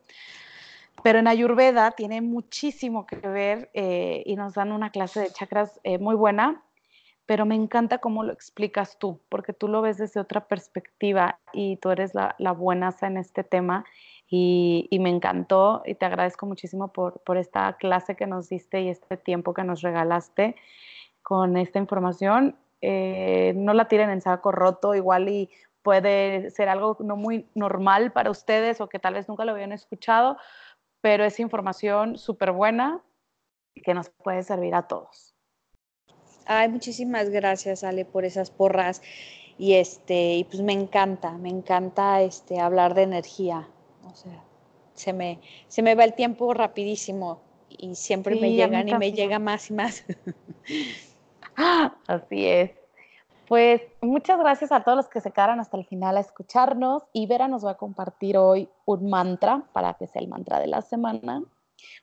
Pero 1.02 1.18
en 1.18 1.28
Ayurveda 1.28 1.90
tiene 1.90 2.20
muchísimo 2.22 3.06
que 3.06 3.16
ver 3.16 3.70
eh, 3.74 4.22
y 4.24 4.36
nos 4.36 4.54
dan 4.54 4.72
una 4.72 4.90
clase 4.90 5.20
de 5.20 5.30
chakras 5.30 5.80
eh, 5.84 5.98
muy 5.98 6.14
buena, 6.14 6.62
pero 7.26 7.46
me 7.46 7.54
encanta 7.54 7.98
cómo 7.98 8.22
lo 8.22 8.32
explicas 8.32 8.98
tú, 8.98 9.20
porque 9.28 9.52
tú 9.52 9.68
lo 9.68 9.82
ves 9.82 9.98
desde 9.98 10.20
otra 10.20 10.46
perspectiva 10.46 11.40
y 11.52 11.76
tú 11.76 11.90
eres 11.90 12.14
la, 12.14 12.34
la 12.38 12.52
buenaza 12.52 13.06
en 13.06 13.16
este 13.16 13.44
tema 13.44 13.84
y, 14.36 14.98
me 15.00 15.10
encantó 15.10 15.82
y 15.84 15.94
te 15.94 16.06
agradezco 16.06 16.46
muchísimo 16.46 16.88
por, 16.88 17.20
por 17.20 17.36
esta 17.36 17.74
clase 17.74 18.16
que 18.16 18.26
nos 18.26 18.48
diste 18.48 18.80
y 18.80 18.88
este 18.88 19.16
tiempo 19.16 19.54
que 19.54 19.64
nos 19.64 19.82
regalaste 19.82 20.56
con 21.22 21.56
esta 21.56 21.78
información. 21.78 22.56
Eh, 22.80 23.52
no 23.56 23.74
la 23.74 23.86
tiren 23.86 24.10
en 24.10 24.20
saco 24.20 24.50
roto, 24.50 24.94
igual 24.94 25.28
y 25.28 25.50
puede 25.82 26.50
ser 26.50 26.68
algo 26.68 26.96
no 27.00 27.16
muy 27.16 27.46
normal 27.54 28.12
para 28.12 28.30
ustedes 28.30 28.80
o 28.80 28.88
que 28.88 28.98
tal 28.98 29.14
vez 29.14 29.28
nunca 29.28 29.44
lo 29.44 29.52
habían 29.52 29.72
escuchado, 29.72 30.36
pero 31.04 31.26
es 31.26 31.38
información 31.38 32.16
súper 32.16 32.52
buena 32.52 33.02
que 33.74 33.92
nos 33.92 34.08
puede 34.08 34.42
servir 34.42 34.74
a 34.74 34.88
todos. 34.88 35.34
Ay, 36.46 36.70
muchísimas 36.70 37.28
gracias, 37.28 37.84
Ale, 37.84 38.06
por 38.06 38.24
esas 38.24 38.50
porras. 38.50 39.02
Y 39.58 39.74
este, 39.74 40.36
y 40.36 40.44
pues 40.44 40.62
me 40.62 40.72
encanta, 40.72 41.32
me 41.32 41.50
encanta 41.50 42.22
este 42.22 42.58
hablar 42.58 42.94
de 42.94 43.02
energía. 43.02 43.68
O 44.04 44.14
sea, 44.14 44.42
se 44.94 45.12
me, 45.12 45.40
se 45.68 45.82
me 45.82 45.94
va 45.94 46.04
el 46.04 46.14
tiempo 46.14 46.54
rapidísimo 46.54 47.42
y 47.68 47.96
siempre 47.96 48.36
me 48.36 48.52
llegan 48.52 48.88
y 48.88 48.94
me 48.94 49.12
llega 49.12 49.38
más 49.38 49.68
y 49.68 49.74
más. 49.74 50.06
Así 52.06 52.46
es. 52.46 52.70
Pues 53.48 53.82
muchas 54.00 54.38
gracias 54.38 54.72
a 54.72 54.84
todos 54.84 54.96
los 54.96 55.08
que 55.08 55.20
se 55.20 55.30
quedaron 55.30 55.60
hasta 55.60 55.76
el 55.76 55.84
final 55.84 56.16
a 56.16 56.20
escucharnos 56.20 57.02
y 57.12 57.26
Vera 57.26 57.46
nos 57.46 57.64
va 57.64 57.72
a 57.72 57.76
compartir 57.76 58.38
hoy 58.38 58.68
un 58.86 59.10
mantra 59.10 59.64
para 59.72 59.94
que 59.94 60.06
sea 60.06 60.22
el 60.22 60.28
mantra 60.28 60.60
de 60.60 60.66
la 60.66 60.80
semana. 60.80 61.42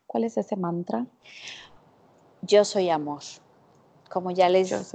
¿Cuál 0.05 0.25
es 0.25 0.37
ese 0.37 0.55
mantra? 0.55 1.07
Yo 2.43 2.63
soy 2.63 2.89
amor. 2.89 3.21
Como 4.09 4.29
ya 4.29 4.49
les, 4.49 4.93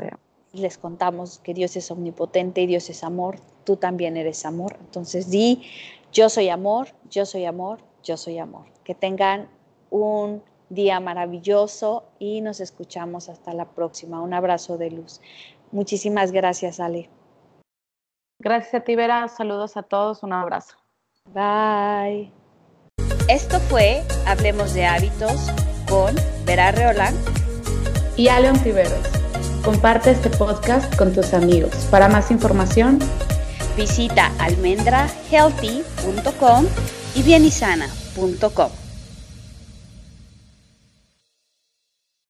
les 0.53 0.79
contamos 0.79 1.39
que 1.39 1.55
Dios 1.55 1.77
es 1.77 1.91
omnipotente 1.91 2.61
y 2.61 2.67
Dios 2.67 2.91
es 2.91 3.03
amor, 3.03 3.41
tú 3.65 3.77
también 3.77 4.17
eres 4.17 4.47
amor. 4.47 4.77
Entonces 4.81 5.31
di, 5.31 5.63
yo 6.13 6.29
soy 6.29 6.49
amor, 6.49 6.89
yo 7.11 7.27
soy 7.27 7.45
amor, 7.45 7.81
yo 8.05 8.17
soy 8.17 8.39
amor. 8.39 8.67
Que 8.85 8.95
tengan 8.95 9.49
un 9.91 10.43
día 10.69 11.01
maravilloso 11.01 12.05
y 12.19 12.41
nos 12.41 12.61
escuchamos 12.61 13.29
hasta 13.29 13.55
la 13.55 13.67
próxima. 13.67 14.21
Un 14.21 14.35
abrazo 14.35 14.79
de 14.79 14.91
luz. 14.91 15.21
Muchísimas 15.73 16.33
gracias, 16.33 16.81
Ale. 16.81 17.11
Gracias 18.39 18.75
a 18.75 18.81
ti, 18.81 18.97
Vera. 18.97 19.29
Saludos 19.29 19.77
a 19.77 19.83
todos. 19.83 20.23
Un 20.23 20.33
abrazo. 20.33 20.77
Bye. 21.33 22.33
Esto 23.29 23.61
fue 23.61 24.03
Hablemos 24.27 24.73
de 24.75 24.87
Hábitos 24.87 25.51
con 25.89 26.15
Vera 26.45 26.71
Reolán 26.71 27.15
y 28.17 28.29
Aleon 28.29 28.63
Tiveros. 28.63 29.09
Comparte 29.65 30.13
este 30.13 30.31
podcast 30.31 30.97
con 30.97 31.13
tus 31.13 31.35
amigos. 31.35 31.75
Para 31.91 32.07
más 32.09 32.31
información, 32.31 33.01
visita 33.77 34.31
almendrahealthy.com 34.39 36.67
y 37.17 37.23
bienisana.com. 37.23 38.86